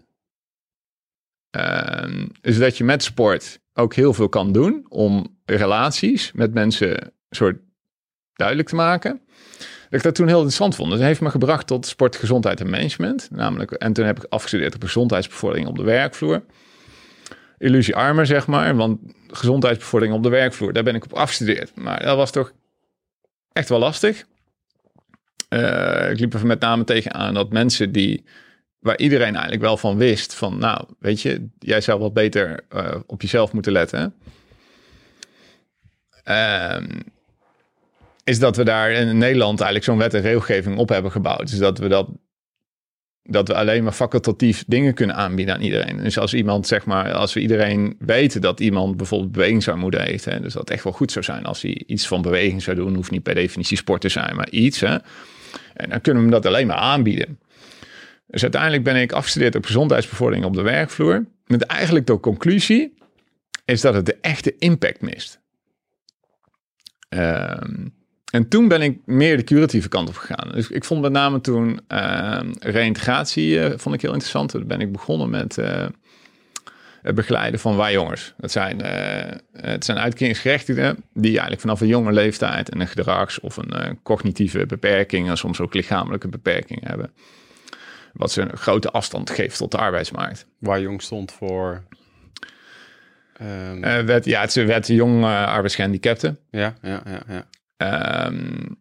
Ehm, 1.49 2.27
dus 2.41 2.57
dat 2.57 2.77
je 2.77 2.83
met 2.83 3.03
sport 3.03 3.59
ook 3.73 3.93
heel 3.93 4.13
veel 4.13 4.29
kan 4.29 4.51
doen 4.51 4.85
om 4.89 5.37
relaties 5.45 6.31
met 6.31 6.53
mensen 6.53 7.16
soort 7.29 7.57
duidelijk 8.33 8.69
te 8.69 8.75
maken. 8.75 9.21
Dat 9.57 9.99
ik 9.99 10.03
dat 10.03 10.15
toen 10.15 10.27
heel 10.27 10.35
interessant 10.35 10.75
vond. 10.75 10.91
Dat 10.91 10.99
heeft 10.99 11.21
me 11.21 11.29
gebracht 11.29 11.67
tot 11.67 11.85
sport, 11.85 12.15
gezondheid 12.15 12.59
en 12.59 12.69
management. 12.69 13.27
Namelijk, 13.31 13.71
en 13.71 13.93
toen 13.93 14.05
heb 14.05 14.17
ik 14.17 14.25
afgestudeerd 14.29 14.75
op 14.75 14.83
gezondheidsbevordering 14.83 15.67
op 15.67 15.75
de 15.75 15.83
werkvloer. 15.83 16.43
Illusie 17.57 17.95
armer, 17.95 18.25
zeg 18.25 18.47
maar. 18.47 18.75
Want 18.75 18.99
gezondheidsbevordering 19.27 20.17
op 20.17 20.23
de 20.23 20.29
werkvloer, 20.29 20.73
daar 20.73 20.83
ben 20.83 20.95
ik 20.95 21.03
op 21.03 21.13
afgestudeerd. 21.13 21.75
Maar 21.75 22.03
dat 22.03 22.17
was 22.17 22.31
toch 22.31 22.53
echt 23.51 23.69
wel 23.69 23.79
lastig. 23.79 24.25
Eh, 25.49 26.09
ik 26.11 26.19
liep 26.19 26.33
er 26.33 26.45
met 26.45 26.59
name 26.59 26.83
tegenaan 26.83 27.33
dat 27.33 27.51
mensen 27.51 27.91
die, 27.91 28.23
waar 28.79 28.97
iedereen 28.97 29.33
eigenlijk 29.33 29.61
wel 29.61 29.77
van 29.77 29.97
wist, 29.97 30.33
van 30.33 30.57
nou, 30.57 30.85
weet 30.99 31.21
je, 31.21 31.47
jij 31.59 31.81
zou 31.81 31.99
wat 31.99 32.13
beter 32.13 32.65
eh, 32.69 32.95
op 33.05 33.21
jezelf 33.21 33.53
moeten 33.53 33.71
letten. 33.71 34.15
Ehm, 36.23 36.99
is 38.27 38.39
dat 38.39 38.55
we 38.55 38.63
daar 38.63 38.91
in 38.91 39.17
Nederland 39.17 39.61
eigenlijk 39.61 39.83
zo'n 39.83 39.97
wet 39.97 40.13
en 40.13 40.21
regelgeving 40.21 40.77
op 40.77 40.89
hebben 40.89 41.11
gebouwd. 41.11 41.49
Dus 41.49 41.59
dat 41.59 41.77
we 41.77 41.87
dat 41.87 42.09
dat 43.29 43.47
we 43.47 43.55
alleen 43.55 43.83
maar 43.83 43.93
facultatief 43.93 44.63
dingen 44.67 44.93
kunnen 44.93 45.15
aanbieden 45.15 45.55
aan 45.55 45.61
iedereen. 45.61 45.97
Dus 45.97 46.17
als 46.17 46.33
iemand, 46.33 46.67
zeg 46.67 46.85
maar, 46.85 47.13
als 47.13 47.33
we 47.33 47.39
iedereen 47.39 47.95
weten 47.99 48.41
dat 48.41 48.59
iemand 48.59 48.97
bijvoorbeeld 48.97 49.31
bewegingsarmoede 49.31 50.01
heeft, 50.01 50.25
hè, 50.25 50.39
dus 50.39 50.53
dat 50.53 50.69
echt 50.69 50.83
wel 50.83 50.93
goed 50.93 51.11
zou 51.11 51.25
zijn 51.25 51.43
als 51.43 51.61
hij 51.61 51.83
iets 51.85 52.07
van 52.07 52.21
beweging 52.21 52.63
zou 52.63 52.77
doen, 52.77 52.95
hoeft 52.95 53.11
niet 53.11 53.23
per 53.23 53.35
definitie 53.35 53.77
sport 53.77 54.01
te 54.01 54.09
zijn, 54.09 54.35
maar 54.35 54.49
iets. 54.49 54.79
Hè, 54.79 54.97
en 55.73 55.89
dan 55.89 56.01
kunnen 56.01 56.23
we 56.23 56.29
hem 56.29 56.41
dat 56.41 56.45
alleen 56.45 56.67
maar 56.67 56.77
aanbieden. 56.77 57.39
Dus 58.27 58.41
uiteindelijk 58.41 58.83
ben 58.83 58.95
ik 58.95 59.11
afgestudeerd 59.11 59.55
op 59.55 59.65
gezondheidsbevordering 59.65 60.45
op 60.45 60.53
de 60.53 60.61
werkvloer. 60.61 61.25
Met 61.45 61.61
eigenlijk 61.61 62.07
de 62.07 62.19
conclusie 62.19 62.97
is 63.65 63.81
dat 63.81 63.93
het 63.93 64.05
de 64.05 64.17
echte 64.21 64.55
impact 64.57 65.01
mist. 65.01 65.39
Ehm, 67.09 67.85
en 68.31 68.47
toen 68.47 68.67
ben 68.67 68.81
ik 68.81 68.97
meer 69.05 69.37
de 69.37 69.43
curatieve 69.43 69.89
kant 69.89 70.09
op 70.09 70.15
gegaan. 70.15 70.51
Dus 70.51 70.69
ik 70.69 70.85
vond 70.85 71.01
met 71.01 71.11
name 71.11 71.41
toen 71.41 71.79
uh, 71.89 72.39
reïntegratie 72.59 73.55
uh, 73.55 73.65
vond 73.75 73.95
ik 73.95 74.01
heel 74.01 74.11
interessant. 74.11 74.49
Toen 74.49 74.67
ben 74.67 74.81
ik 74.81 74.91
begonnen 74.91 75.29
met 75.29 75.57
uh, 75.57 75.85
het 77.01 77.15
begeleiden 77.15 77.59
van 77.59 77.77
wij 77.77 77.91
jongens. 77.91 78.33
Dat 78.37 78.51
zijn, 78.51 78.81
het 79.51 79.85
zijn 79.85 79.97
uitkeringsgerechtigden 79.97 81.03
die 81.13 81.31
eigenlijk 81.31 81.61
vanaf 81.61 81.81
een 81.81 81.87
jonge 81.87 82.11
leeftijd 82.11 82.75
een 82.75 82.87
gedrags- 82.87 83.39
of 83.39 83.57
een 83.57 83.99
cognitieve 84.03 84.65
beperking 84.65 85.29
en 85.29 85.37
soms 85.37 85.59
ook 85.59 85.73
lichamelijke 85.73 86.27
beperking 86.27 86.87
hebben. 86.87 87.11
Wat 88.13 88.31
ze 88.31 88.41
een 88.41 88.57
grote 88.57 88.91
afstand 88.91 89.29
geeft 89.29 89.57
tot 89.57 89.71
de 89.71 89.77
arbeidsmarkt. 89.77 90.45
Waar 90.59 90.81
jong 90.81 91.01
stond 91.01 91.31
voor 91.31 91.83
Um, 93.41 93.83
uh, 93.83 94.19
ja, 94.21 94.41
het 94.41 94.53
wet 94.53 94.87
jong 94.87 95.23
uh, 95.23 95.45
arbeidsgehandicapten. 95.45 96.39
Ja, 96.51 96.75
ja, 96.81 97.01
ja. 97.05 97.21
ja. 97.27 97.45
Um, 97.77 98.77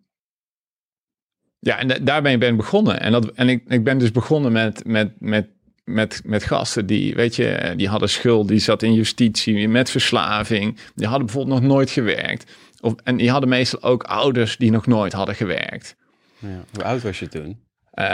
ja, 1.59 1.79
en 1.79 2.05
daar 2.05 2.23
ben 2.23 2.43
ik 2.43 2.57
begonnen. 2.57 3.01
En, 3.01 3.13
dat, 3.13 3.33
en 3.33 3.49
ik, 3.49 3.65
ik 3.67 3.85
ben 3.85 3.99
dus 3.99 4.11
begonnen 4.11 4.53
met, 4.53 4.87
met, 4.87 5.13
met, 5.19 5.49
met, 5.85 6.21
met 6.25 6.45
gasten 6.45 6.87
die, 6.87 7.15
weet 7.15 7.37
je, 7.37 7.75
die 7.77 7.89
hadden 7.89 8.09
schuld, 8.09 8.49
die 8.49 8.59
zat 8.59 8.83
in 8.83 8.95
justitie, 8.95 9.69
met 9.69 9.91
verslaving. 9.91 10.79
Die 10.95 11.07
hadden 11.07 11.27
bijvoorbeeld 11.27 11.61
nog 11.61 11.71
nooit 11.71 11.91
gewerkt. 11.91 12.53
Of, 12.81 12.95
en 13.05 13.17
die 13.17 13.31
hadden 13.31 13.49
meestal 13.49 13.83
ook 13.83 14.03
ouders 14.03 14.57
die 14.57 14.71
nog 14.71 14.87
nooit 14.87 15.13
hadden 15.13 15.35
gewerkt. 15.35 15.97
Ja, 16.39 16.65
hoe 16.73 16.85
oud 16.85 17.03
was 17.03 17.19
je 17.19 17.29
toen? 17.29 17.47
Uh, 17.47 18.05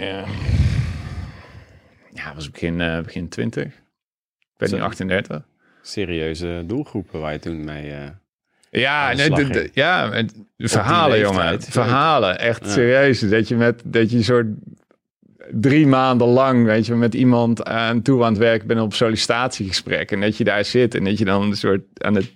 ja. 0.00 0.24
ja, 2.12 2.34
was 2.34 2.50
begin, 2.50 2.80
uh, 2.80 3.00
begin 3.00 3.28
20. 3.28 3.64
Ik 3.64 3.72
ben 4.56 4.70
nu 4.70 4.80
38 4.80 5.42
serieuze 5.82 6.64
doelgroepen 6.66 7.20
waar 7.20 7.32
je 7.32 7.38
toen 7.38 7.64
mee. 7.64 7.90
Uh, 7.90 8.08
ja, 8.80 9.12
nee, 9.12 9.30
de, 9.30 9.48
de, 9.48 9.70
ja, 9.72 10.24
verhalen, 10.58 11.18
jongen. 11.18 11.62
Verhalen, 11.62 12.38
echt 12.38 12.70
serieus. 12.70 13.20
Dat 13.20 13.48
je 13.48 13.56
met 13.56 13.82
dat 13.84 14.10
je 14.10 14.22
soort 14.22 14.46
drie 15.50 15.86
maanden 15.86 16.26
lang, 16.26 16.64
weet 16.64 16.86
je, 16.86 16.94
met 16.94 17.14
iemand 17.14 17.64
aan 17.64 18.02
toe 18.02 18.22
aan 18.24 18.32
het 18.32 18.38
werken 18.38 18.66
bent 18.66 18.80
op 18.80 18.94
sollicitatiegesprek. 18.94 20.10
En 20.10 20.20
dat 20.20 20.36
je 20.36 20.44
daar 20.44 20.64
zit 20.64 20.94
en 20.94 21.04
dat 21.04 21.18
je 21.18 21.24
dan 21.24 21.42
een 21.42 21.56
soort 21.56 21.82
aan 21.98 22.14
het, 22.14 22.32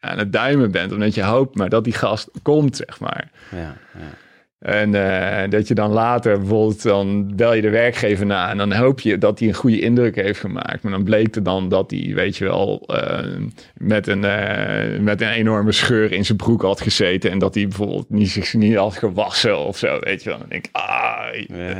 aan 0.00 0.18
het 0.18 0.32
duimen 0.32 0.70
bent. 0.70 0.92
Omdat 0.92 1.14
je 1.14 1.22
hoopt 1.22 1.56
maar 1.56 1.68
dat 1.68 1.84
die 1.84 1.92
gast 1.92 2.30
komt, 2.42 2.76
zeg 2.76 3.00
maar. 3.00 3.30
Ja, 3.50 3.76
ja. 3.98 4.22
En 4.64 4.94
uh, 4.94 5.42
dat 5.48 5.68
je 5.68 5.74
dan 5.74 5.90
later 5.90 6.38
bijvoorbeeld, 6.38 6.82
dan 6.82 7.36
bel 7.36 7.54
je 7.54 7.62
de 7.62 7.70
werkgever 7.70 8.26
na 8.26 8.50
en 8.50 8.56
dan 8.56 8.72
hoop 8.72 9.00
je 9.00 9.18
dat 9.18 9.38
hij 9.38 9.48
een 9.48 9.54
goede 9.54 9.80
indruk 9.80 10.14
heeft 10.14 10.40
gemaakt. 10.40 10.82
Maar 10.82 10.92
dan 10.92 11.04
bleek 11.04 11.36
er 11.36 11.42
dan 11.42 11.68
dat 11.68 11.90
hij, 11.90 12.12
weet 12.14 12.36
je 12.36 12.44
wel, 12.44 12.84
uh, 12.86 13.46
met, 13.74 14.06
een, 14.06 14.22
uh, 14.22 15.00
met 15.00 15.20
een 15.20 15.28
enorme 15.28 15.72
scheur 15.72 16.12
in 16.12 16.24
zijn 16.24 16.38
broek 16.38 16.62
had 16.62 16.80
gezeten. 16.80 17.30
En 17.30 17.38
dat 17.38 17.54
hij 17.54 17.68
bijvoorbeeld 17.68 18.10
niet, 18.10 18.30
zich 18.30 18.54
niet 18.54 18.76
had 18.76 18.96
gewassen 18.96 19.58
of 19.58 19.78
zo, 19.78 19.98
weet 20.00 20.22
je 20.22 20.28
wel. 20.28 20.38
Dan 20.38 20.48
denk 20.48 20.66
ik, 20.66 20.76
ah, 20.76 21.26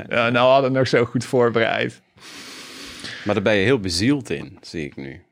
ja. 0.09 0.31
nou 0.31 0.50
hadden 0.50 0.73
we 0.73 0.79
nog 0.79 0.88
zo 0.88 1.05
goed 1.05 1.25
voorbereid. 1.25 2.03
Maar 3.25 3.35
daar 3.35 3.45
ben 3.45 3.55
je 3.55 3.64
heel 3.64 3.81
bezield 3.81 4.31
in, 4.31 4.59
zie 4.61 4.85
ik 4.85 4.97
nu. 4.97 5.23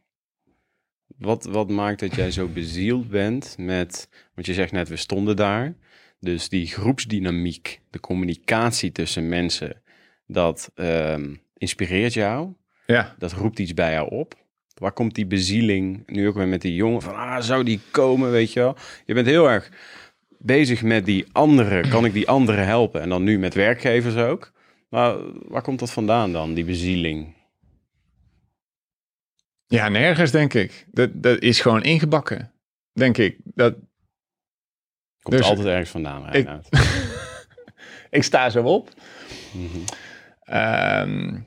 Wat, 1.18 1.44
wat 1.50 1.70
maakt 1.70 2.00
dat 2.00 2.14
jij 2.14 2.30
zo 2.30 2.46
bezield 2.46 3.08
bent 3.08 3.54
met, 3.58 4.08
want 4.34 4.46
je 4.46 4.54
zegt 4.54 4.72
net, 4.72 4.88
we 4.88 4.96
stonden 4.96 5.36
daar. 5.36 5.74
Dus 6.22 6.48
die 6.48 6.66
groepsdynamiek, 6.66 7.80
de 7.90 8.00
communicatie 8.00 8.92
tussen 8.92 9.28
mensen, 9.28 9.82
dat 10.26 10.70
um, 10.74 11.40
inspireert 11.56 12.12
jou. 12.12 12.52
Ja. 12.86 13.14
Dat 13.18 13.32
roept 13.32 13.58
iets 13.58 13.74
bij 13.74 13.92
jou 13.92 14.10
op. 14.10 14.34
Waar 14.74 14.92
komt 14.92 15.14
die 15.14 15.26
bezieling 15.26 16.02
nu 16.06 16.28
ook 16.28 16.34
weer 16.34 16.48
met 16.48 16.60
die 16.60 16.74
jongen 16.74 17.02
van, 17.02 17.14
ah, 17.14 17.40
zou 17.40 17.64
die 17.64 17.80
komen, 17.90 18.30
weet 18.30 18.52
je 18.52 18.60
wel? 18.60 18.76
Je 19.06 19.14
bent 19.14 19.26
heel 19.26 19.50
erg 19.50 19.70
bezig 20.38 20.82
met 20.82 21.04
die 21.04 21.26
anderen. 21.32 21.88
Kan 21.88 22.04
ik 22.04 22.12
die 22.12 22.28
anderen 22.28 22.66
helpen? 22.66 23.00
En 23.00 23.08
dan 23.08 23.22
nu 23.22 23.38
met 23.38 23.54
werkgevers 23.54 24.16
ook. 24.16 24.52
Maar 24.88 25.16
waar 25.48 25.62
komt 25.62 25.78
dat 25.78 25.92
vandaan 25.92 26.32
dan, 26.32 26.54
die 26.54 26.64
bezieling? 26.64 27.34
Ja, 29.66 29.88
nergens 29.88 30.30
denk 30.30 30.54
ik. 30.54 30.86
Dat, 30.90 31.10
dat 31.14 31.40
is 31.40 31.60
gewoon 31.60 31.82
ingebakken, 31.82 32.52
denk 32.92 33.18
ik. 33.18 33.36
Dat, 33.44 33.74
Komt 35.22 35.36
dus, 35.36 35.46
altijd 35.46 35.66
ergens 35.66 35.90
vandaan, 35.90 36.32
ik, 36.32 36.48
ik 38.18 38.22
sta 38.22 38.50
zo 38.50 38.62
op. 38.62 38.90
Mm 39.52 39.68
-hmm. 39.68 39.84
um, 40.58 41.46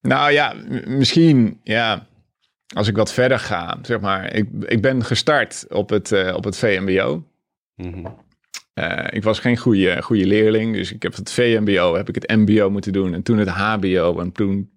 nou 0.00 0.32
ja, 0.32 0.54
misschien, 0.84 1.60
ja, 1.62 2.06
als 2.74 2.88
ik 2.88 2.96
wat 2.96 3.12
verder 3.12 3.38
ga, 3.38 3.78
zeg 3.82 4.00
maar. 4.00 4.34
Ik, 4.34 4.48
ik 4.66 4.82
ben 4.82 5.04
gestart 5.04 5.66
op 5.68 5.90
het, 5.90 6.10
uh, 6.10 6.34
op 6.34 6.44
het 6.44 6.56
VMBO. 6.56 7.24
Mm 7.74 7.92
-hmm. 7.92 8.18
uh, 8.74 9.06
ik 9.10 9.22
was 9.22 9.38
geen 9.38 9.56
goede, 9.56 10.02
goede 10.02 10.26
leerling, 10.26 10.74
dus 10.74 10.92
ik 10.92 11.02
heb 11.02 11.14
het 11.14 11.32
VMBO, 11.32 11.94
heb 11.94 12.08
ik 12.08 12.14
het 12.14 12.28
MBO 12.36 12.70
moeten 12.70 12.92
doen 12.92 13.14
en 13.14 13.22
toen 13.22 13.38
het 13.38 13.48
HBO 13.48 14.20
en 14.20 14.32
toen, 14.32 14.70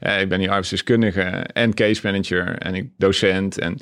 uh, 0.00 0.20
ik 0.20 0.28
ben 0.28 0.38
hier 0.38 0.48
arbeidsdeskundige 0.48 1.20
en 1.52 1.74
case 1.74 2.00
manager 2.04 2.58
en 2.58 2.74
ik 2.74 2.90
docent 2.96 3.58
en 3.58 3.78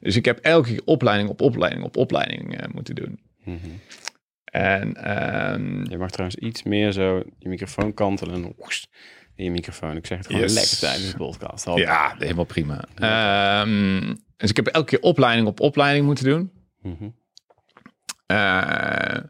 dus 0.00 0.16
ik 0.16 0.24
heb 0.24 0.38
elke 0.38 0.68
keer 0.68 0.82
opleiding 0.84 1.28
op 1.28 1.40
opleiding 1.40 1.84
op 1.84 1.96
opleiding 1.96 2.60
uh, 2.60 2.74
moeten 2.74 2.94
doen. 2.94 3.20
Mm 3.44 3.58
-hmm. 3.62 3.80
En, 4.44 5.10
um, 5.54 5.90
je 5.90 5.98
mag 5.98 6.10
trouwens 6.10 6.40
iets 6.40 6.62
meer 6.62 6.92
zo 6.92 7.22
je 7.38 7.48
microfoon 7.48 7.94
kantelen 7.94 8.34
en 8.34 8.54
in 9.40 9.44
je 9.44 9.50
microfoon. 9.50 9.96
Ik 9.96 10.06
zeg 10.06 10.18
het 10.18 10.26
gewoon 10.26 10.42
yes. 10.42 10.54
lekker 10.54 10.78
tijdens 10.78 11.10
de 11.10 11.16
podcast. 11.16 11.64
Hop. 11.64 11.78
Ja, 11.78 12.14
helemaal 12.18 12.44
prima. 12.44 12.84
Ja. 12.96 13.62
Um, 13.62 14.22
dus 14.36 14.50
ik 14.50 14.56
heb 14.56 14.66
elke 14.66 14.86
keer 14.86 15.00
opleiding 15.00 15.46
op 15.46 15.60
opleiding 15.60 16.06
moeten 16.06 16.24
doen. 16.24 16.52
Mm 16.82 16.96
-hmm. 16.98 17.14
uh, 18.26 19.24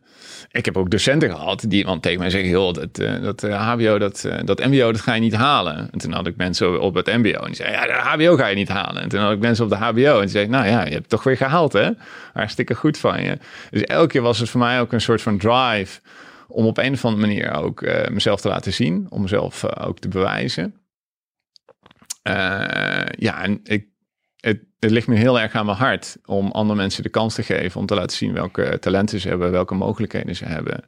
ik 0.53 0.65
heb 0.65 0.77
ook 0.77 0.91
docenten 0.91 1.31
gehad 1.31 1.65
die 1.69 1.79
iemand 1.79 2.03
tegen 2.03 2.19
mij 2.19 2.31
zeggen: 2.31 2.51
joh, 2.51 2.73
dat, 2.73 2.99
uh, 2.99 3.23
dat 3.23 3.43
HBO, 3.43 3.99
dat, 3.99 4.25
uh, 4.27 4.39
dat 4.45 4.59
MBO, 4.59 4.93
dat 4.93 5.01
ga 5.01 5.15
je 5.15 5.21
niet 5.21 5.35
halen. 5.35 5.89
En 5.93 5.99
toen 5.99 6.13
had 6.13 6.27
ik 6.27 6.37
mensen 6.37 6.81
op 6.81 6.95
het 6.95 7.07
MBO 7.07 7.39
en 7.39 7.47
die 7.47 7.55
zeiden: 7.55 7.81
ja, 7.81 7.87
de 7.87 7.93
HBO 7.93 8.37
ga 8.37 8.47
je 8.47 8.57
niet 8.57 8.69
halen. 8.69 9.03
En 9.03 9.09
toen 9.09 9.21
had 9.21 9.33
ik 9.33 9.39
mensen 9.39 9.65
op 9.65 9.71
de 9.71 9.77
HBO 9.77 10.21
en 10.21 10.29
zeiden: 10.29 10.53
nou 10.53 10.67
ja, 10.67 10.85
je 10.85 10.93
hebt 10.93 11.09
toch 11.09 11.23
weer 11.23 11.37
gehaald, 11.37 11.73
hè? 11.73 11.91
Hartstikke 12.33 12.75
goed 12.75 12.99
van 12.99 13.23
je. 13.23 13.39
Dus 13.71 13.83
elke 13.83 14.07
keer 14.07 14.23
was 14.23 14.39
het 14.39 14.49
voor 14.51 14.61
mij 14.61 14.81
ook 14.81 14.93
een 14.93 15.01
soort 15.01 15.23
van 15.23 15.39
drive 15.39 16.01
om 16.49 16.67
op 16.67 16.79
een 16.79 16.93
of 16.93 17.05
andere 17.05 17.27
manier 17.27 17.53
ook 17.53 17.85
mezelf 18.11 18.41
te 18.41 18.49
laten 18.49 18.73
zien, 18.73 19.07
om 19.09 19.23
mezelf 19.23 19.79
ook 19.79 19.99
te 19.99 20.09
bewijzen. 20.09 20.75
ja, 23.19 23.43
en 23.43 23.61
ik 23.65 23.90
het, 24.41 24.61
het, 24.79 24.91
ligt 24.91 25.07
me 25.07 25.15
heel 25.15 25.41
erg 25.41 25.55
aan 25.55 25.67
mijn 25.67 25.79
hart 25.79 26.17
om 26.25 26.51
andere 26.51 26.79
mensen 26.79 27.03
de 27.03 27.09
kans 27.09 27.35
te 27.35 27.43
geven 27.43 27.81
om 27.81 27.87
te 27.87 27.95
laten 27.95 28.17
zien 28.17 28.33
welke 28.33 28.79
talenten 28.79 29.21
ze 29.21 29.29
hebben, 29.29 29.51
welke 29.51 29.75
mogelijkheden 29.75 30.37
ze 30.37 30.45
hebben. 30.45 30.85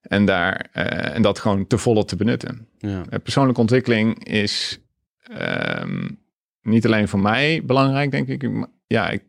En, 0.00 0.24
daar, 0.24 0.66
uh, 0.74 1.14
en 1.14 1.22
dat 1.22 1.38
gewoon 1.38 1.66
te 1.66 1.78
volle 1.78 2.04
te 2.04 2.16
benutten. 2.16 2.68
Ja. 2.78 2.98
Uh, 2.98 3.18
persoonlijke 3.22 3.60
ontwikkeling 3.60 4.24
is 4.24 4.80
um, 5.88 6.18
niet 6.62 6.86
alleen 6.86 7.08
voor 7.08 7.20
mij 7.20 7.62
belangrijk, 7.64 8.10
denk 8.10 8.28
ik. 8.28 8.50
Ja, 8.86 9.10
ik, 9.10 9.22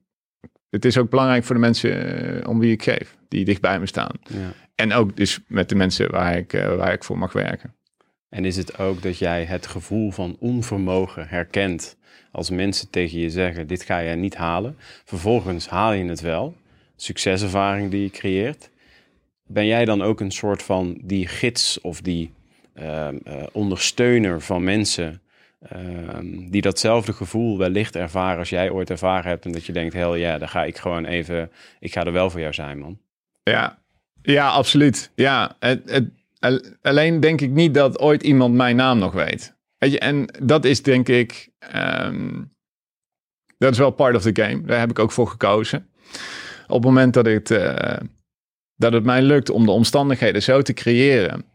het 0.69 0.85
is 0.85 0.97
ook 0.97 1.09
belangrijk 1.09 1.43
voor 1.43 1.55
de 1.55 1.61
mensen 1.61 2.23
uh, 2.37 2.49
om 2.49 2.59
wie 2.59 2.71
ik 2.71 2.83
geef, 2.83 3.17
die 3.27 3.45
dicht 3.45 3.61
bij 3.61 3.79
me 3.79 3.85
staan. 3.85 4.11
Ja. 4.23 4.53
En 4.75 4.93
ook 4.93 5.15
dus 5.15 5.39
met 5.47 5.69
de 5.69 5.75
mensen 5.75 6.11
waar 6.11 6.37
ik, 6.37 6.51
waar 6.51 6.93
ik 6.93 7.03
voor 7.03 7.17
mag 7.17 7.33
werken. 7.33 7.75
En 8.29 8.45
is 8.45 8.57
het 8.57 8.79
ook 8.79 9.01
dat 9.01 9.17
jij 9.17 9.43
het 9.43 9.67
gevoel 9.67 10.11
van 10.11 10.35
onvermogen 10.39 11.27
herkent 11.27 11.97
als 12.31 12.49
mensen 12.49 12.89
tegen 12.89 13.19
je 13.19 13.29
zeggen: 13.29 13.67
dit 13.67 13.83
ga 13.83 13.97
je 13.97 14.15
niet 14.15 14.35
halen. 14.35 14.75
Vervolgens 15.05 15.67
haal 15.67 15.93
je 15.93 16.05
het 16.05 16.21
wel. 16.21 16.55
Succeservaring 16.95 17.91
die 17.91 18.01
je 18.01 18.09
creëert. 18.09 18.69
Ben 19.45 19.65
jij 19.65 19.85
dan 19.85 20.01
ook 20.01 20.19
een 20.19 20.31
soort 20.31 20.63
van 20.63 21.01
die 21.03 21.27
gids 21.27 21.81
of 21.81 22.01
die 22.01 22.33
uh, 22.75 23.07
uh, 23.27 23.43
ondersteuner 23.51 24.41
van 24.41 24.63
mensen 24.63 25.21
uh, 25.73 26.19
die 26.49 26.61
datzelfde 26.61 27.13
gevoel 27.13 27.57
wellicht 27.57 27.95
ervaren 27.95 28.39
als 28.39 28.49
jij 28.49 28.69
ooit 28.69 28.89
ervaren 28.89 29.29
hebt 29.29 29.45
en 29.45 29.51
dat 29.51 29.65
je 29.65 29.73
denkt: 29.73 29.93
hel 29.93 30.15
ja, 30.15 30.37
dan 30.37 30.49
ga 30.49 30.63
ik 30.63 30.77
gewoon 30.77 31.05
even, 31.05 31.51
ik 31.79 31.93
ga 31.93 32.05
er 32.05 32.11
wel 32.11 32.29
voor 32.29 32.39
jou 32.39 32.53
zijn, 32.53 32.79
man. 32.79 32.99
Ja, 33.43 33.79
ja, 34.21 34.49
absoluut. 34.49 35.11
Ja, 35.15 35.55
het, 35.59 35.89
het, 35.89 36.09
alleen 36.81 37.19
denk 37.19 37.41
ik 37.41 37.49
niet 37.49 37.73
dat 37.73 37.99
ooit 37.99 38.23
iemand 38.23 38.53
mijn 38.53 38.75
naam 38.75 38.97
nog 38.97 39.13
weet. 39.13 39.55
Weet 39.77 39.91
je, 39.91 39.99
en 39.99 40.25
dat 40.43 40.65
is 40.65 40.81
denk 40.81 41.07
ik, 41.07 41.49
um, 41.75 42.55
dat 43.57 43.71
is 43.71 43.77
wel 43.77 43.91
part 43.91 44.15
of 44.15 44.21
the 44.21 44.41
game. 44.41 44.61
Daar 44.61 44.79
heb 44.79 44.89
ik 44.89 44.99
ook 44.99 45.11
voor 45.11 45.27
gekozen. 45.27 45.89
Op 46.67 46.75
het 46.75 46.83
moment 46.83 47.13
dat 47.13 47.25
het, 47.25 47.49
uh, 47.49 47.97
dat 48.75 48.93
het 48.93 49.03
mij 49.03 49.21
lukt 49.21 49.49
om 49.49 49.65
de 49.65 49.71
omstandigheden 49.71 50.43
zo 50.43 50.61
te 50.61 50.73
creëren 50.73 51.45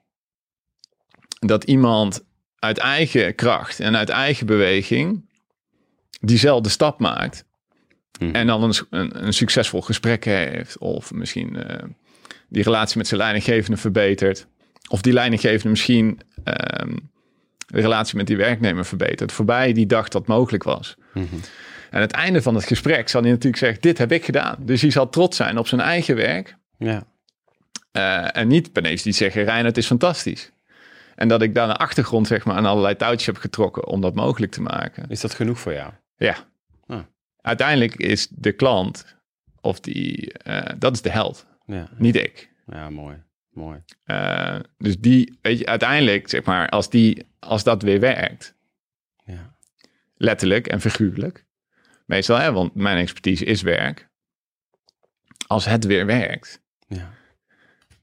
dat 1.46 1.64
iemand 1.64 2.24
uit 2.58 2.78
eigen 2.78 3.34
kracht 3.34 3.80
en 3.80 3.96
uit 3.96 4.08
eigen 4.08 4.46
beweging 4.46 5.30
diezelfde 6.20 6.68
stap 6.68 6.98
maakt. 6.98 7.44
Hmm. 8.18 8.34
En 8.34 8.46
dan 8.46 8.62
een, 8.62 8.74
een, 8.90 9.24
een, 9.26 9.32
succesvol 9.32 9.80
gesprek 9.80 10.24
heeft. 10.24 10.78
Of 10.78 11.12
misschien 11.12 11.54
uh, 11.54 11.64
die 12.48 12.62
relatie 12.62 12.98
met 12.98 13.06
zijn 13.06 13.20
leidinggevende 13.20 13.76
verbetert. 13.76 14.46
Of 14.92 15.00
die 15.00 15.12
leidinggevende 15.12 15.68
misschien 15.68 16.20
um, 16.44 17.11
de 17.66 17.80
relatie 17.80 18.16
met 18.16 18.26
die 18.26 18.37
werknemer 18.37 18.84
verbeterd. 18.84 19.32
Voorbij 19.32 19.72
die 19.72 19.87
dacht 19.87 20.12
dat 20.12 20.26
mogelijk 20.26 20.62
was. 20.62 20.96
Mm 21.12 21.28
En 21.90 21.99
aan 21.99 22.00
het 22.00 22.12
einde 22.12 22.42
van 22.42 22.54
het 22.54 22.64
gesprek 22.64 23.08
zal 23.08 23.20
hij 23.20 23.30
natuurlijk 23.30 23.56
zeggen, 23.56 23.80
dit 23.80 23.99
heb 23.99 24.12
ik 24.12 24.25
gedaan. 24.25 24.56
Dus 24.58 24.80
hij 24.80 24.90
zal 24.90 25.08
trots 25.08 25.37
zijn 25.37 25.58
op 25.58 25.66
zijn 25.66 25.80
eigen 25.80 26.16
werk. 26.16 26.56
Ja. 26.78 27.04
Uh, 27.92 28.37
en 28.37 28.49
niet 28.49 28.72
per 28.72 28.82
die 28.82 29.12
zeggen, 29.12 29.44
Rijn, 29.44 29.64
het 29.64 29.76
is 29.76 29.87
fantastisch. 29.87 30.52
En 31.14 31.28
dat 31.28 31.42
ik 31.42 31.54
daar 31.54 31.66
de 31.66 31.76
achtergrond 31.76 32.26
zeg 32.26 32.44
maar 32.44 32.56
aan 32.56 32.66
allerlei 32.66 32.96
touwtjes 32.96 33.26
heb 33.26 33.37
getrokken 33.37 33.87
om 33.87 34.00
dat 34.00 34.14
mogelijk 34.14 34.52
te 34.52 34.62
maken. 34.62 35.04
Is 35.08 35.20
dat 35.20 35.34
genoeg 35.34 35.58
voor 35.58 35.72
jou? 35.72 35.92
Ja. 36.16 36.37
Ah. 36.87 37.00
Uiteindelijk 37.40 37.94
is 37.94 38.28
de 38.30 38.52
klant, 38.52 39.16
of 39.61 39.80
die, 39.80 40.34
uh, 40.46 40.62
dat 40.78 40.92
is 40.92 41.02
de 41.02 41.11
held. 41.11 41.46
Ja. 41.66 41.88
Niet 41.96 42.16
ik. 42.16 42.50
Ja, 42.66 42.90
mooi. 42.90 43.22
Mooi. 43.52 43.82
Uh, 44.06 44.59
dus 44.78 44.99
die, 44.99 45.38
weet 45.42 45.59
je, 45.59 45.66
uiteindelijk, 45.66 46.28
zeg 46.28 46.44
maar, 46.44 46.68
als, 46.68 46.90
die, 46.90 47.26
als 47.38 47.64
dat 47.64 47.82
weer 47.82 48.00
werkt, 48.00 48.54
ja. 49.25 49.54
letterlijk 50.16 50.66
en 50.66 50.80
figuurlijk, 50.80 51.47
meestal, 52.06 52.38
hè, 52.38 52.52
want 52.52 52.75
mijn 52.75 52.99
expertise 52.99 53.44
is 53.44 53.62
werk. 53.62 54.11
Als 55.47 55.64
het 55.64 55.85
weer 55.85 56.06
werkt, 56.06 56.61
ja. 56.87 57.12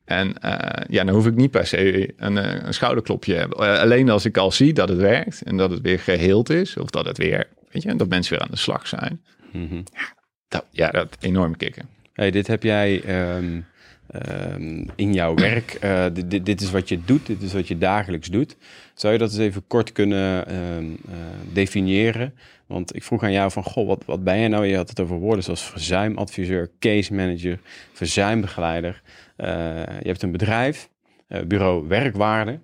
En 0.10 0.36
uh, 0.46 0.86
ja, 0.88 1.03
dan 1.03 1.15
hoef 1.15 1.27
ik 1.27 1.36
niet 1.36 1.51
per 1.51 1.68
se 1.68 2.13
een, 2.18 2.38
eh, 2.38 2.63
een 2.65 2.74
schouderklopje 2.74 3.36
hebben. 3.36 3.58
Alleen 3.79 4.10
als 4.10 4.25
ik 4.25 4.38
al 4.38 4.51
zie 4.51 4.74
dat 4.74 4.89
het 4.89 4.98
werkt 4.98 5.41
en 5.41 5.58
dat 5.58 5.72
het 5.72 5.82
weer 5.82 6.00
geheeld 6.00 6.50
is, 6.50 6.77
of 6.77 6.89
dat 6.89 7.06
het 7.06 7.18
weer, 7.18 7.48
weet 7.72 7.84
je, 7.84 7.96
dat 7.96 8.08
mensen 8.08 8.34
weer 8.34 8.41
aan 8.41 8.51
de 8.51 8.58
slag 8.58 8.88
zijn. 8.88 9.24
Mm 9.51 9.68
-hmm. 9.68 9.84
ja, 9.94 10.13
dat, 10.48 10.65
ja, 10.72 10.89
dat 10.89 11.18
enorm 11.20 11.58
kicken. 11.58 11.89
Hey, 12.13 12.32
dit 12.32 12.48
heb 12.48 12.63
jij 12.63 13.03
um, 13.36 13.65
um, 14.16 14.86
in 14.96 15.13
jouw 15.13 15.34
werk. 15.34 15.78
Uh, 15.84 16.06
dit, 16.13 16.46
dit, 16.46 16.62
is 16.62 16.72
wat 16.72 16.89
je 16.89 17.04
doet, 17.04 17.25
dit 17.25 17.42
is 17.42 17.54
wat 17.54 17.68
je 17.68 17.78
dagelijks 17.78 18.28
doet. 18.28 18.58
Zou 18.94 19.13
je 19.13 19.20
dat 19.20 19.30
eens 19.30 19.39
even 19.39 19.68
kort 19.68 19.92
kunnen 19.92 20.56
um, 20.56 20.89
uh, 20.89 21.16
definiëren? 21.54 22.34
Want 22.68 22.96
ik 22.96 23.04
vroeg 23.04 23.24
aan 23.24 23.32
jou 23.32 23.51
van, 23.51 23.63
goh, 23.63 23.88
wat, 23.88 24.06
wat 24.06 24.24
ben 24.24 24.38
je 24.38 24.48
nou? 24.48 24.66
Je 24.66 24.75
had 24.75 24.89
het 24.89 25.00
over 25.00 25.18
woorden 25.18 25.44
zoals 25.44 25.63
verzuimadviseur, 25.63 26.72
case 26.80 27.13
manager, 27.13 27.60
verzuimbegeleider. 27.94 29.01
Uh, 29.38 29.48
je 29.86 30.08
hebt 30.08 30.22
een 30.22 30.32
bedrijf, 30.32 30.89
bureau 31.48 31.88
werkwaarde. 31.88 32.60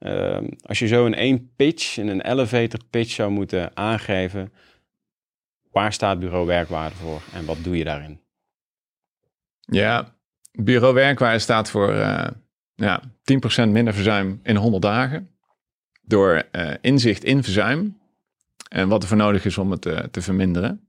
Uh, 0.00 0.38
als 0.62 0.78
je 0.78 0.86
zo 0.86 1.06
in 1.06 1.14
één 1.14 1.50
pitch, 1.56 1.96
in 1.98 2.08
een 2.08 2.20
elevator 2.20 2.80
pitch 2.90 3.10
zou 3.10 3.30
moeten 3.30 3.76
aangeven, 3.76 4.52
waar 5.72 5.92
staat 5.92 6.18
bureau 6.18 6.46
werkwaarde 6.46 6.94
voor 6.94 7.22
en 7.32 7.44
wat 7.44 7.56
doe 7.62 7.76
je 7.76 7.84
daarin? 7.84 8.20
Ja, 9.60 10.14
bureau 10.52 10.94
werkwaarde 10.94 11.38
staat 11.38 11.70
voor 11.70 11.94
ja, 12.74 13.02
10% 13.66 13.68
minder 13.68 13.94
verzuim 13.94 14.40
in 14.42 14.56
100 14.56 14.82
dagen. 14.82 15.30
Door 16.02 16.42
inzicht 16.80 17.24
in 17.24 17.42
verzuim 17.42 17.98
en 18.68 18.88
wat 18.88 19.02
er 19.02 19.08
voor 19.08 19.16
nodig 19.16 19.44
is 19.44 19.58
om 19.58 19.70
het 19.70 19.80
te, 19.80 20.08
te 20.10 20.22
verminderen. 20.22 20.88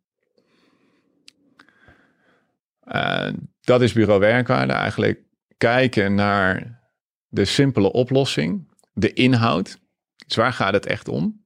dat 3.62 3.82
is 3.82 3.94
bureau 3.94 4.20
werkwaarde 4.20 4.74
eigenlijk 4.74 5.20
kijken 5.58 6.16
naar 6.16 6.80
de 7.28 7.46
simpele 7.46 7.92
oplossing, 7.92 8.68
de 8.94 9.14
inhoud. 9.14 9.80
Dus 10.28 10.36
waar 10.36 10.54
gaat 10.54 10.74
het 10.74 10.86
echt 10.86 11.08
om? 11.08 11.44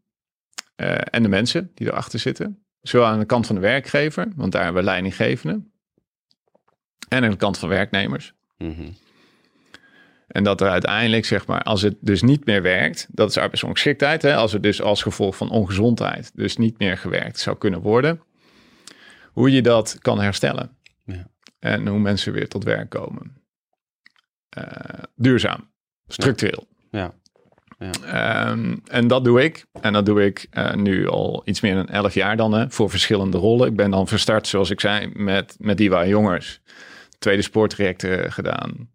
Uh, 0.75 0.97
en 1.09 1.23
de 1.23 1.29
mensen 1.29 1.71
die 1.73 1.87
erachter 1.87 2.19
zitten. 2.19 2.65
Zowel 2.81 3.07
aan 3.07 3.19
de 3.19 3.25
kant 3.25 3.45
van 3.45 3.55
de 3.55 3.61
werkgever, 3.61 4.27
want 4.35 4.51
daar 4.51 4.63
hebben 4.63 4.81
we 4.81 4.89
leidinggevenden. 4.89 5.73
En 7.09 7.23
aan 7.23 7.29
de 7.29 7.37
kant 7.37 7.57
van 7.57 7.69
werknemers. 7.69 8.33
Mm 8.57 8.93
En 10.27 10.43
dat 10.43 10.61
er 10.61 10.69
uiteindelijk, 10.69 11.25
zeg 11.25 11.47
maar, 11.47 11.63
als 11.63 11.81
het 11.81 11.95
dus 11.99 12.21
niet 12.21 12.45
meer 12.45 12.61
werkt, 12.61 13.07
dat 13.11 13.29
is 13.29 13.37
arbeidsongeschiktheid, 13.37 14.21
hè, 14.21 14.35
als 14.35 14.51
het 14.51 14.63
dus 14.63 14.81
als 14.81 15.01
gevolg 15.01 15.37
van 15.37 15.49
ongezondheid 15.49 16.31
dus 16.35 16.57
niet 16.57 16.79
meer 16.79 16.97
gewerkt 16.97 17.39
zou 17.39 17.57
kunnen 17.57 17.81
worden, 17.81 18.21
hoe 19.31 19.51
je 19.51 19.61
dat 19.61 19.97
kan 19.99 20.19
herstellen. 20.19 20.77
Ja. 21.05 21.27
En 21.59 21.87
hoe 21.87 21.99
mensen 21.99 22.33
weer 22.33 22.47
tot 22.47 22.63
werk 22.63 22.89
komen. 22.89 23.43
Eh, 24.49 25.03
duurzaam, 25.15 25.71
structureel. 26.07 26.67
Ja. 26.91 26.99
ja. 26.99 27.13
Ehm, 27.77 28.75
en 28.87 29.07
dat 29.07 29.23
doe 29.23 29.43
ik. 29.43 29.65
En 29.81 29.93
dat 29.93 30.05
doe 30.05 30.25
ik 30.25 30.47
uh, 30.53 30.73
nu 30.73 31.07
al 31.07 31.41
iets 31.45 31.61
meer 31.61 31.75
dan 31.75 31.87
elf 31.87 32.13
jaar 32.13 32.37
dan, 32.37 32.53
hè, 32.53 32.69
voor 32.69 32.89
verschillende 32.89 33.37
rollen. 33.37 33.67
Ik 33.67 33.75
ben 33.75 33.91
dan 33.91 34.07
verstart, 34.07 34.47
zoals 34.47 34.69
ik 34.69 34.79
zei, 34.79 35.11
met, 35.13 35.55
met 35.59 35.77
Diva 35.77 36.05
Jongers. 36.05 36.61
Tweede 37.19 37.41
sporttrajecten 37.41 38.31
gedaan. 38.31 38.89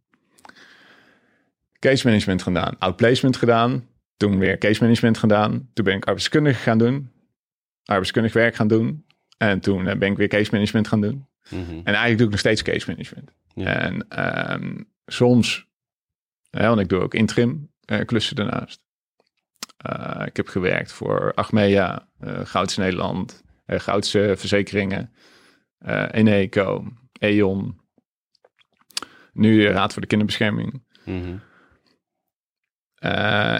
Case 1.78 2.06
management 2.06 2.42
gedaan. 2.42 2.76
Outplacement 2.78 3.36
gedaan. 3.36 3.86
Toen 4.16 4.38
weer 4.38 4.58
case 4.58 4.82
management 4.82 5.18
gedaan. 5.18 5.68
Toen 5.72 5.84
ben 5.84 5.94
ik 5.94 6.04
arbeidskundig 6.04 6.62
gaan 6.62 6.78
doen. 6.78 7.10
Arbeidskundig 7.84 8.32
werk 8.32 8.54
gaan 8.54 8.68
doen. 8.68 9.04
En 9.38 9.60
toen 9.60 9.88
eh, 9.88 9.96
ben 9.96 10.10
ik 10.10 10.16
weer 10.16 10.28
case 10.28 10.50
management 10.52 10.88
gaan 10.88 11.00
doen. 11.00 11.26
Mm 11.48 11.64
-hmm. 11.64 11.78
En 11.78 11.84
eigenlijk 11.84 12.16
doe 12.16 12.26
ik 12.26 12.30
nog 12.30 12.40
steeds 12.40 12.62
case 12.62 12.90
management. 12.90 13.32
Ja. 13.54 13.64
En 13.64 14.06
um, 14.52 14.88
soms, 15.06 15.66
ja, 16.50 16.68
want 16.68 16.80
ik 16.80 16.88
doe 16.88 17.00
ook 17.00 17.14
interim 17.14 17.69
klussen 18.04 18.36
daarnaast. 18.36 18.80
Uh, 19.90 20.22
ik 20.26 20.36
heb 20.36 20.48
gewerkt 20.48 20.92
voor 20.92 21.32
Achmea, 21.34 22.08
uh, 22.24 22.40
Gouds 22.44 22.76
Nederland, 22.76 23.42
Goudse 23.66 24.34
Verzekeringen, 24.36 25.12
Eneco, 26.10 26.92
E.ON. 27.12 27.80
Nu 29.32 29.66
Raad 29.66 29.92
voor 29.92 30.02
de 30.02 30.08
Kinderbescherming. 30.08 30.82
Mm 31.04 31.40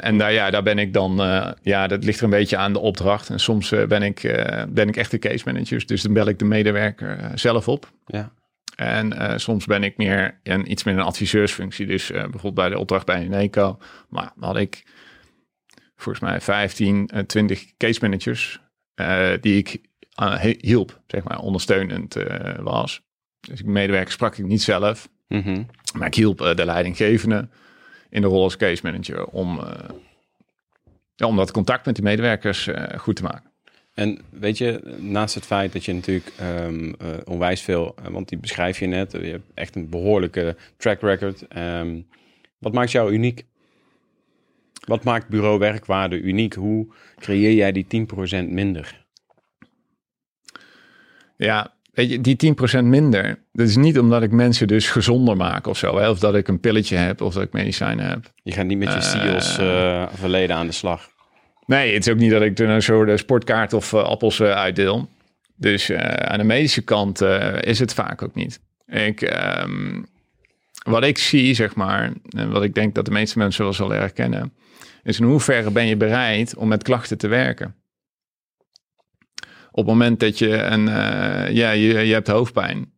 en 0.00 0.18
daar, 0.18 0.32
ja, 0.32 0.50
daar 0.50 0.62
ben 0.62 0.78
ik 0.78 0.92
dan, 0.92 1.16
ja, 1.62 1.86
dat 1.86 2.04
ligt 2.04 2.18
er 2.18 2.24
een 2.24 2.30
beetje 2.30 2.56
aan 2.56 2.72
de 2.72 2.78
opdracht. 2.78 3.30
En 3.30 3.40
soms 3.40 3.68
ben, 3.68 4.02
ik, 4.02 4.20
ben 4.68 4.88
ik 4.88 4.96
echt 4.96 5.10
de 5.10 5.18
case 5.18 5.44
manager, 5.44 5.86
dus 5.86 6.02
dan 6.02 6.12
bel 6.12 6.28
ik 6.28 6.38
de 6.38 6.44
medewerker 6.44 7.30
zelf 7.34 7.68
op. 7.68 7.90
Ja. 8.06 8.32
En 8.80 9.12
uh, 9.12 9.32
soms 9.36 9.64
ben 9.64 9.82
ik 9.82 9.96
meer 9.96 10.40
in, 10.42 10.70
iets 10.70 10.84
meer 10.84 10.94
een 10.94 11.00
adviseursfunctie. 11.00 11.86
Dus 11.86 12.10
uh, 12.10 12.20
bijvoorbeeld 12.20 12.54
bij 12.54 12.68
de 12.68 12.78
opdracht 12.78 13.06
bij 13.06 13.20
Eneco. 13.20 13.78
Maar 14.08 14.32
had 14.38 14.56
ik 14.56 14.84
volgens 15.96 16.24
mij 16.24 16.40
15, 16.40 17.10
uh, 17.14 17.20
20 17.20 17.76
case 17.76 17.98
managers 18.02 18.60
die 19.40 19.56
ik 19.56 19.80
hielp, 20.60 21.00
zeg 21.06 21.22
maar, 21.22 21.38
ondersteunend 21.38 22.16
was. 22.60 23.02
Dus 23.40 23.60
ik 23.60 23.66
medewerker 23.66 24.12
sprak 24.12 24.36
ik 24.36 24.44
niet 24.44 24.62
zelf. 24.62 25.08
Mm 25.28 25.42
-hmm. 25.42 25.66
Maar 25.94 26.06
ik 26.06 26.14
hielp 26.14 26.38
de 26.38 26.64
leidinggevende 26.64 27.48
in 28.10 28.20
de 28.20 28.26
rol 28.26 28.42
als 28.42 28.56
case 28.56 28.80
manager 28.84 29.24
om, 29.24 29.60
ja, 31.14 31.26
om 31.26 31.36
dat 31.36 31.50
contact 31.50 31.86
met 31.86 31.94
die 31.94 32.04
medewerkers 32.04 32.68
goed 32.96 33.16
te 33.16 33.22
maken. 33.22 33.49
En 34.00 34.18
weet 34.30 34.58
je, 34.58 34.96
naast 34.98 35.34
het 35.34 35.46
feit 35.46 35.72
dat 35.72 35.84
je 35.84 35.92
natuurlijk 35.92 36.32
um, 36.40 36.84
uh, 36.84 37.08
onwijs 37.24 37.60
veel, 37.60 37.94
uh, 38.02 38.10
want 38.10 38.28
die 38.28 38.38
beschrijf 38.38 38.78
je 38.78 38.86
net, 38.86 39.12
je 39.12 39.18
hebt 39.18 39.50
echt 39.54 39.76
een 39.76 39.88
behoorlijke 39.88 40.56
track 40.76 41.00
record. 41.00 41.46
Um, 41.56 42.06
wat 42.58 42.72
maakt 42.72 42.90
jou 42.90 43.12
uniek? 43.12 43.44
Wat 44.86 45.04
maakt 45.04 45.28
bureau 45.28 45.58
werkwaarde 45.58 46.20
uniek? 46.20 46.54
Hoe 46.54 46.86
creëer 47.18 47.52
jij 47.52 47.72
die 47.72 48.06
10% 48.44 48.48
minder? 48.48 49.04
Ja, 51.36 51.74
weet 51.92 52.10
je, 52.10 52.20
die 52.20 52.54
10% 52.80 52.84
minder, 52.84 53.42
dat 53.52 53.68
is 53.68 53.76
niet 53.76 53.98
omdat 53.98 54.22
ik 54.22 54.30
mensen 54.30 54.68
dus 54.68 54.90
gezonder 54.90 55.36
maak 55.36 55.66
of 55.66 55.78
zo. 55.78 55.98
Hè? 55.98 56.10
Of 56.10 56.18
dat 56.18 56.34
ik 56.34 56.48
een 56.48 56.60
pilletje 56.60 56.96
heb 56.96 57.20
of 57.20 57.34
dat 57.34 57.42
ik 57.42 57.52
medicijnen 57.52 58.08
heb. 58.08 58.32
Je 58.42 58.52
gaat 58.52 58.66
niet 58.66 58.78
met 58.78 58.92
je 58.92 59.00
SEALS 59.00 59.58
uh, 59.58 60.06
verleden 60.12 60.56
aan 60.56 60.66
de 60.66 60.72
slag. 60.72 61.10
Nee, 61.70 61.94
het 61.94 62.06
is 62.06 62.12
ook 62.12 62.18
niet 62.18 62.30
dat 62.30 62.42
ik 62.42 62.58
er 62.58 62.82
zo 62.82 63.04
de 63.04 63.16
sportkaart 63.16 63.72
of 63.72 63.92
uh, 63.92 64.02
appels 64.02 64.40
uh, 64.40 64.50
uitdeel. 64.50 65.08
Dus 65.56 65.90
uh, 65.90 65.98
aan 65.98 66.38
de 66.38 66.44
medische 66.44 66.82
kant 66.82 67.20
is 67.60 67.78
het 67.78 67.94
vaak 67.94 68.22
ook 68.22 68.34
niet. 68.34 68.60
Ik, 68.86 69.20
um, 69.62 70.06
wat 70.84 71.04
ik 71.04 71.18
zie, 71.18 71.54
zeg 71.54 71.74
maar, 71.74 72.12
en 72.28 72.50
wat 72.50 72.62
ik 72.62 72.74
denk 72.74 72.94
dat 72.94 73.04
de 73.04 73.10
meeste 73.10 73.38
mensen 73.38 73.64
wel 73.64 73.72
zullen 73.72 73.96
herkennen, 73.96 74.52
is 75.02 75.20
in 75.20 75.26
hoeverre 75.26 75.70
ben 75.70 75.86
je 75.86 75.96
bereid 75.96 76.56
om 76.56 76.68
met 76.68 76.82
klachten 76.82 77.18
te 77.18 77.28
werken? 77.28 77.74
Op 79.70 79.76
het 79.76 79.86
moment 79.86 80.20
dat 80.20 80.38
je 80.38 80.52
een, 80.56 80.86
ja, 81.54 81.70
je, 81.70 81.98
je 81.98 82.12
hebt 82.12 82.28
hoofdpijn, 82.28 82.92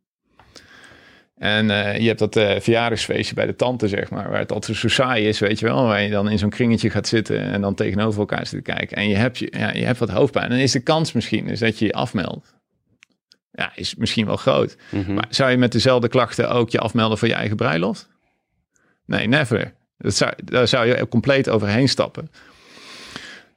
en 1.43 1.69
uh, 1.69 1.97
je 1.97 2.07
hebt 2.07 2.19
dat 2.19 2.35
uh, 2.35 2.59
verjaardagsfeestje 2.59 3.35
bij 3.35 3.45
de 3.45 3.55
tante, 3.55 3.87
zeg 3.87 4.09
maar, 4.09 4.29
waar 4.29 4.39
het 4.39 4.51
altijd 4.51 4.77
zo 4.77 4.87
saai 4.87 5.27
is, 5.27 5.39
weet 5.39 5.59
je 5.59 5.65
wel. 5.65 5.83
Waar 5.83 6.01
je 6.01 6.09
dan 6.09 6.29
in 6.29 6.37
zo'n 6.37 6.49
kringetje 6.49 6.89
gaat 6.89 7.07
zitten 7.07 7.39
en 7.39 7.61
dan 7.61 7.75
tegenover 7.75 8.19
elkaar 8.19 8.47
zit 8.47 8.63
te 8.63 8.71
kijken. 8.71 8.97
En 8.97 9.09
je 9.09 9.15
hebt, 9.15 9.37
je, 9.37 9.53
ja, 9.57 9.73
je 9.73 9.85
hebt 9.85 9.99
wat 9.99 10.09
hoofdpijn. 10.09 10.45
En 10.45 10.51
dan 10.51 10.59
is 10.59 10.71
de 10.71 10.79
kans 10.79 11.11
misschien 11.11 11.47
is 11.47 11.59
dat 11.59 11.79
je 11.79 11.85
je 11.85 11.93
afmeldt. 11.93 12.55
Ja, 13.51 13.71
is 13.75 13.95
misschien 13.95 14.25
wel 14.25 14.35
groot. 14.35 14.77
Mm 14.89 15.03
-hmm. 15.03 15.13
Maar 15.13 15.25
zou 15.29 15.51
je 15.51 15.57
met 15.57 15.71
dezelfde 15.71 16.07
klachten 16.07 16.49
ook 16.49 16.69
je 16.69 16.79
afmelden 16.79 17.17
voor 17.17 17.27
je 17.27 17.33
eigen 17.33 17.55
bruiloft? 17.55 18.09
Nee, 19.05 19.27
never. 19.27 19.73
Dat 19.97 20.15
zou, 20.15 20.31
daar 20.43 20.67
zou 20.67 20.87
je 20.87 21.07
compleet 21.07 21.49
overheen 21.49 21.89
stappen. 21.89 22.31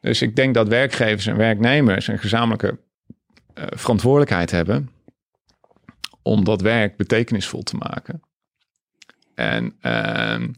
Dus 0.01 0.22
ik 0.22 0.37
denk 0.37 0.55
dat 0.55 0.68
werkgevers 0.68 1.27
en 1.27 1.37
werknemers 1.37 2.09
een 2.09 2.18
gezamenlijke 2.18 2.79
uh, 3.55 3.64
verantwoordelijkheid 3.75 4.51
hebben 4.51 4.90
om 6.26 6.44
dat 6.44 6.60
werk 6.60 6.96
betekenisvol 6.96 7.62
te 7.62 7.76
maken. 7.76 8.22
En 9.34 9.76
uh, 9.82 10.48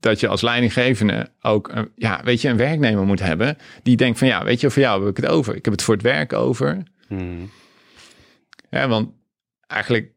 dat 0.00 0.20
je 0.20 0.28
als 0.28 0.40
leidinggevende 0.40 1.30
ook 1.40 1.68
een, 1.68 1.90
ja, 1.96 2.20
weet 2.24 2.40
je, 2.40 2.48
een 2.48 2.56
werknemer 2.56 3.04
moet 3.04 3.20
hebben 3.20 3.56
die 3.82 3.96
denkt 3.96 4.18
van 4.18 4.28
ja, 4.28 4.44
weet 4.44 4.60
je, 4.60 4.70
voor 4.70 4.82
jou 4.82 5.00
heb 5.00 5.16
ik 5.16 5.22
het 5.22 5.32
over. 5.32 5.56
Ik 5.56 5.64
heb 5.64 5.74
het 5.74 5.82
voor 5.82 5.94
het 5.94 6.02
werk 6.02 6.32
over. 6.32 6.82
Hmm. 7.06 7.50
Ja, 8.70 8.88
want 8.88 9.10
eigenlijk 9.66 10.12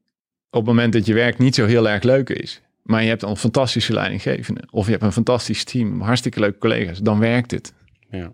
op 0.50 0.66
het 0.66 0.66
moment 0.66 0.94
dat 0.94 1.06
je 1.06 1.14
werk 1.14 1.38
niet 1.38 1.56
zo 1.56 1.66
heel 1.66 1.90
erg 1.90 2.04
leuk 2.04 2.30
is, 2.30 2.62
maar 2.84 3.02
je 3.02 3.10
hebt 3.10 3.24
een 3.24 3.38
fantastische 3.38 3.94
leidinggevende 3.94 4.68
of 4.70 4.86
je 4.86 4.92
hebt 4.92 5.04
een 5.04 5.12
fantastisch 5.12 5.64
team, 5.64 6.02
hartstikke 6.02 6.40
leuke 6.40 6.58
collega's, 6.58 7.00
dan 7.00 7.20
werkt 7.20 7.52
het. 7.52 7.74
Ja. 8.10 8.34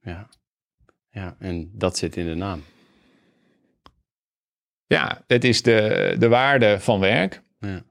Ja. 0.00 0.28
Ja, 1.10 1.36
en 1.38 1.70
dat 1.72 1.96
zit 1.98 2.16
in 2.16 2.26
de 2.26 2.34
naam. 2.34 2.62
Ja, 4.88 5.24
het 5.26 5.44
is 5.44 5.62
de, 5.62 6.14
de 6.18 6.28
waarde 6.28 6.80
van 6.80 7.00
werk. 7.00 7.42
Ja. 7.60 7.82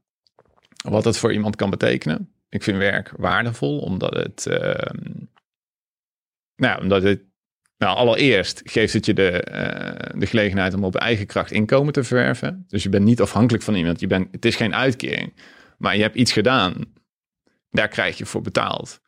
Wat 0.90 1.06
het 1.06 1.18
voor 1.18 1.34
iemand 1.34 1.56
kan 1.56 1.70
betekenen. 1.70 2.32
Ik 2.50 2.64
vind 2.64 2.78
werk 2.78 3.12
waardevol, 3.18 3.80
omdat 3.80 4.14
het... 4.14 4.46
ehm, 4.46 5.14
nou, 6.56 6.82
omdat 6.82 7.04
het... 7.04 7.22
Nou, 7.78 7.98
allereerst 7.98 8.62
geeft 8.64 8.94
het 8.94 9.06
je 9.06 9.14
de, 9.14 9.42
eh, 9.42 10.20
de 10.20 10.26
gelegenheid 10.26 10.74
om 10.74 10.84
op 10.84 10.96
eigen 10.96 11.26
kracht 11.26 11.52
inkomen 11.52 11.94
te 11.94 12.04
verwerven. 12.04 12.66
Dus 12.68 12.84
je 12.84 12.90
bent 12.90 13.04
niet 13.04 13.22
afhankelijk 13.22 13.64
van 13.64 13.76
iemand. 13.76 14.00
Je 14.00 14.08
bent, 14.08 14.28
het 14.32 14.46
is 14.46 14.56
geen 14.56 14.76
uitkering. 14.76 15.34
Maar 15.78 15.96
je 15.96 16.02
hebt 16.02 16.16
iets 16.16 16.32
gedaan. 16.32 16.76
Daar 17.70 17.88
krijg 17.88 18.18
je 18.18 18.26
voor 18.26 18.42
betaald. 18.42 19.02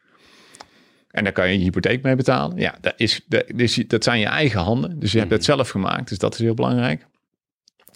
En 1.08 1.24
daar 1.24 1.34
kan 1.34 1.48
je 1.52 1.58
je 1.58 1.64
hypotheek 1.64 2.04
mee 2.04 2.16
betalen. 2.16 2.58
Ja, 2.58 2.78
dat, 2.82 2.94
is, 2.98 3.22
dat, 3.28 3.44
is, 3.56 3.76
dat 3.76 4.04
zijn 4.04 4.20
je 4.20 4.26
eigen 4.26 4.60
handen. 4.60 5.00
Dus 5.00 5.12
je 5.12 5.20
hebt 5.20 5.32
het 5.32 5.44
zelf 5.44 5.70
gemaakt. 5.70 6.10
Dus 6.10 6.18
dat 6.18 6.34
is 6.34 6.40
heel 6.40 6.54
belangrijk. 6.54 7.08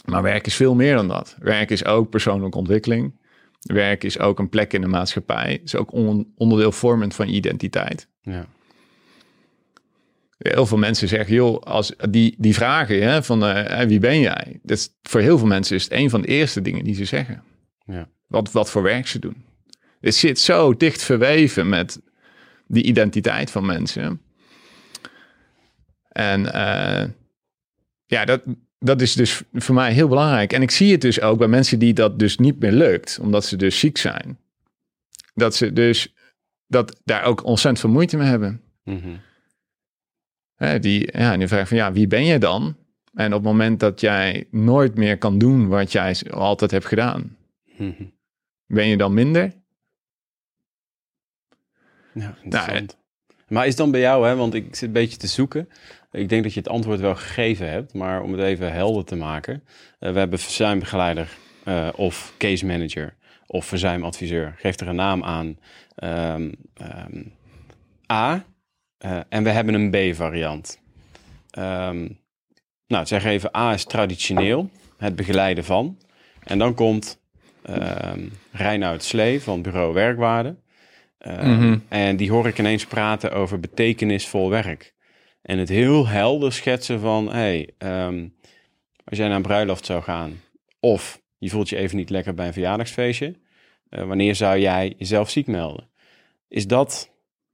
Maar 0.06 0.22
werk 0.22 0.46
is 0.48 0.56
veel 0.56 0.76
meer 0.76 0.96
dan 0.96 1.08
dat. 1.08 1.36
Werk 1.40 1.70
is 1.70 1.86
ook 1.86 2.10
persoonlijke 2.10 2.58
ontwikkeling. 2.58 3.22
Werk 3.60 4.04
is 4.04 4.20
ook 4.20 4.40
een 4.40 4.50
plek 4.50 4.74
in 4.74 4.82
de 4.82 4.88
maatschappij. 4.88 5.62
is 5.64 5.76
ook 5.76 5.92
on- 5.92 6.34
onderdeel 6.36 6.72
vormend 6.72 7.16
van 7.16 7.28
je 7.28 7.34
identiteit. 7.34 8.08
Ja. 8.22 8.46
Heel 10.38 10.66
veel 10.66 10.78
mensen 10.78 11.08
zeggen, 11.08 11.36
joh, 11.36 11.62
als 11.62 11.94
die, 12.10 12.36
die 12.38 12.54
vragen 12.54 13.02
hè, 13.04 13.24
van 13.24 13.46
eh, 13.46 13.88
wie 13.88 14.00
ben 14.00 14.20
jij? 14.20 14.60
Dat 14.64 14.78
is, 14.78 14.90
voor 15.02 15.22
heel 15.22 15.38
veel 15.38 15.48
mensen 15.48 15.76
is 15.76 15.84
het 15.84 15.94
een 15.94 16.10
van 16.10 16.22
de 16.22 16.28
eerste 16.28 16.62
dingen 16.62 16.84
die 16.84 16.96
ze 16.96 17.06
zeggen. 17.06 17.44
Ja. 17.86 18.10
Wat, 18.28 18.52
wat 18.52 18.70
voor 18.72 18.82
werk 18.82 19.08
ze 19.08 19.20
doen. 19.20 19.46
Het 20.00 20.16
zit 20.16 20.40
zo 20.40 20.78
dicht 20.78 21.04
verweven 21.04 21.70
met 21.70 22.02
die 22.68 22.84
identiteit 22.84 23.52
van 23.52 23.66
mensen. 23.66 24.22
En 26.10 26.54
eh, 26.54 27.10
ja, 28.06 28.26
dat, 28.26 28.42
dat 28.84 29.02
is 29.02 29.14
dus 29.14 29.42
voor 29.54 29.76
mij 29.76 29.94
heel 29.94 30.08
belangrijk. 30.08 30.54
En 30.54 30.62
ik 30.62 30.72
zie 30.72 30.92
het 30.92 31.02
dus 31.02 31.22
ook 31.22 31.38
bij 31.38 31.48
mensen 31.48 31.80
die 31.80 31.94
dat 31.94 32.20
dus 32.20 32.38
niet 32.38 32.60
meer 32.60 32.72
lukt, 32.72 33.20
omdat 33.22 33.46
ze 33.46 33.56
dus 33.56 33.80
ziek 33.80 33.98
zijn. 33.98 34.38
Dat 35.34 35.56
ze 35.56 35.74
dus 35.74 36.14
dat 36.68 37.02
daar 37.04 37.24
ook 37.24 37.44
ontzettend 37.44 37.80
veel 37.80 37.90
moeite 37.90 38.18
mee 38.18 38.28
hebben. 38.28 38.62
Mhm. 38.84 39.16
Hè, 40.56 40.80
die, 40.80 41.18
ja, 41.18 41.38
die 41.38 41.48
vraag 41.48 41.68
van 41.68 41.78
ja, 41.78 41.92
wie 41.92 42.08
ben 42.08 42.26
je 42.26 42.38
dan? 42.38 42.76
En 43.14 43.26
op 43.28 43.44
het 43.44 43.52
moment 43.52 43.80
dat 43.80 44.00
jij 44.02 44.48
nooit 44.52 44.96
meer 44.96 45.18
kan 45.18 45.38
doen 45.38 45.68
wat 45.68 45.92
jij 45.92 46.16
altijd 46.32 46.72
hebt 46.72 46.86
gedaan, 46.86 47.38
Mhm. 47.78 48.04
ben 48.66 48.88
je 48.88 48.98
dan 48.98 49.14
minder? 49.14 49.54
Ja, 52.14 52.38
interessant. 52.44 52.98
maar 53.48 53.68
is 53.68 53.76
dan 53.76 53.92
bij 53.92 54.00
jou, 54.00 54.28
hè, 54.28 54.36
want 54.36 54.54
ik 54.54 54.76
zit 54.76 54.82
een 54.88 54.92
beetje 54.92 55.18
te 55.18 55.28
zoeken. 55.28 55.70
Ik 56.14 56.30
denk 56.30 56.44
dat 56.44 56.54
je 56.54 56.60
het 56.60 56.70
antwoord 56.70 57.00
wel 57.00 57.16
gegeven 57.16 57.70
hebt, 57.70 57.94
maar 57.94 58.22
om 58.22 58.32
het 58.32 58.42
even 58.42 58.72
helder 58.74 59.06
te 59.06 59.16
maken. 59.16 59.64
eh, 60.00 60.12
we 60.12 60.20
hebben 60.20 60.40
verzuimbegeleider 60.40 61.28
eh, 61.64 61.90
of 61.96 62.34
case 62.38 62.66
manager 62.66 63.16
of 63.48 63.66
verzuimadviseur. 63.66 64.56
Geef 64.58 64.80
er 64.80 64.88
een 64.88 64.96
naam 64.96 65.24
aan. 65.24 65.58
Ehm, 65.96 66.52
ehm, 66.74 67.24
A. 68.12 68.46
eh, 68.98 69.20
en 69.30 69.44
we 69.44 69.50
hebben 69.50 69.74
een 69.74 69.90
B-variant. 70.14 70.82
Ehm, 71.50 72.08
nou, 72.88 73.06
zeg 73.06 73.26
even 73.26 73.58
A 73.58 73.74
is 73.74 73.84
traditioneel, 73.84 74.70
het 74.98 75.16
begeleiden 75.16 75.64
van. 75.64 75.98
En 76.44 76.58
dan 76.58 76.74
komt 76.74 77.22
ehm 77.64 78.28
Reinoud 78.52 79.04
Slee 79.04 79.42
van 79.42 79.62
Bureau 79.62 79.94
Werkwaarde. 79.94 80.56
Mhm. 81.26 81.78
En 81.88 82.16
die 82.16 82.32
hoor 82.32 82.48
ik 82.48 82.60
ineens 82.60 82.86
praten 82.86 83.32
over 83.32 83.60
betekenisvol 83.60 84.50
werk. 84.50 84.93
En 85.44 85.58
het 85.58 85.70
heel 85.70 86.08
helder 86.08 86.54
schetsen 86.54 87.00
van, 87.00 87.32
hey, 87.32 87.70
ehm, 87.78 88.28
als 89.04 89.18
jij 89.18 89.28
naar 89.28 89.36
een 89.36 89.42
bruiloft 89.42 89.86
zou 89.86 90.02
gaan, 90.02 90.42
of 90.80 91.22
je 91.38 91.50
voelt 91.50 91.70
je 91.70 91.78
even 91.78 91.98
niet 91.98 92.10
lekker 92.10 92.34
bij 92.34 92.48
een 92.48 92.54
verjaardagsfeestje, 92.54 93.36
eh, 93.90 94.04
wanneer 94.04 94.36
zou 94.36 94.60
jij 94.60 94.94
jezelf 94.98 95.30
ziek 95.30 95.48
melden? 95.48 95.90
Is 96.48 96.68
dat 96.68 97.12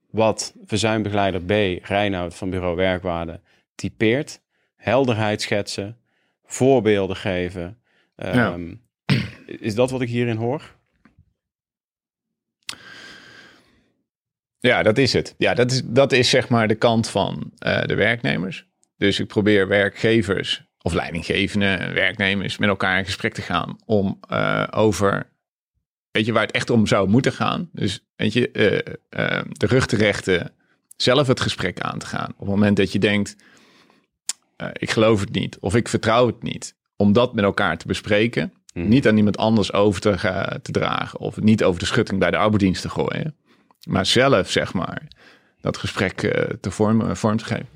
wat 0.10 0.56
verzuimbegeleider 0.66 1.42
B, 1.42 1.86
Reinoud 1.86 2.36
van 2.36 2.50
Bureau 2.50 2.76
Werkwaarde, 2.76 3.42
typeert? 3.76 4.42
Helderheid 4.76 5.42
schetsen, 5.42 5.98
voorbeelden 6.46 7.16
geven. 7.16 7.78
Ehm, 8.16 8.74
Is 9.46 9.76
dat 9.76 9.92
wat 9.92 10.02
ik 10.02 10.10
hierin 10.10 10.36
hoor? 10.36 10.78
Ja, 14.60 14.84
dat 14.84 14.98
is 14.98 15.14
het. 15.14 15.36
Ja, 15.38 15.54
dat 15.54 15.72
is, 15.72 15.82
dat 15.86 16.12
is 16.12 16.30
zeg 16.30 16.50
maar 16.50 16.68
de 16.68 16.76
kant 16.76 17.10
van 17.10 17.52
eh, 17.58 17.84
de 17.84 17.96
werknemers. 17.96 18.68
Dus 18.98 19.20
ik 19.20 19.28
probeer 19.28 19.68
werkgevers 19.68 20.64
of 20.82 20.94
leidinggevenden 20.94 21.80
en 21.80 21.94
werknemers 21.94 22.58
met 22.58 22.70
elkaar 22.70 22.98
in 22.98 23.06
gesprek 23.06 23.34
te 23.34 23.42
gaan 23.42 23.76
om 23.86 24.20
eh, 24.30 24.68
over, 24.72 25.30
weet 26.12 26.26
je, 26.26 26.32
waar 26.32 26.46
het 26.46 26.52
echt 26.52 26.70
om 26.70 26.88
zou 26.88 27.10
moeten 27.10 27.32
gaan. 27.32 27.70
Dus 27.74 28.06
weet 28.16 28.34
je, 28.34 28.52
eh, 28.52 29.42
de 29.52 29.66
rug 29.66 29.86
te 29.86 29.96
rechten, 29.96 30.52
zelf 30.96 31.28
het 31.28 31.40
gesprek 31.40 31.80
aan 31.80 32.00
te 32.00 32.06
gaan. 32.06 32.30
Op 32.30 32.40
het 32.40 32.50
moment 32.50 32.78
dat 32.78 32.92
je 32.92 33.00
denkt, 33.00 33.36
ik 34.74 34.90
geloof 34.90 35.20
het 35.20 35.32
niet 35.32 35.58
of 35.60 35.76
ik 35.76 35.88
vertrouw 35.88 36.28
het 36.28 36.44
niet, 36.44 36.76
om 36.96 37.14
dat 37.14 37.34
met 37.34 37.44
elkaar 37.44 37.78
te 37.78 37.88
bespreken. 37.88 38.54
Niet 38.74 39.08
aan 39.08 39.18
iemand 39.18 39.38
anders 39.38 39.74
over 39.74 40.02
te, 40.02 40.60
te 40.62 40.72
dragen 40.72 41.20
of 41.20 41.42
niet 41.42 41.64
over 41.64 41.80
de 41.80 41.86
schutting 41.86 42.20
bij 42.20 42.32
de 42.32 42.38
arbeidsdienst 42.38 42.82
te 42.82 42.90
gooien. 42.90 43.36
Maar 43.90 44.06
zelf, 44.06 44.52
zeg 44.52 44.74
maar, 44.74 45.02
dat 45.62 45.78
gesprek 45.78 46.24
eh, 46.24 46.54
te 46.62 46.72
vormen, 46.72 47.18
vorm 47.18 47.38
te 47.38 47.46
geven. 47.46 47.70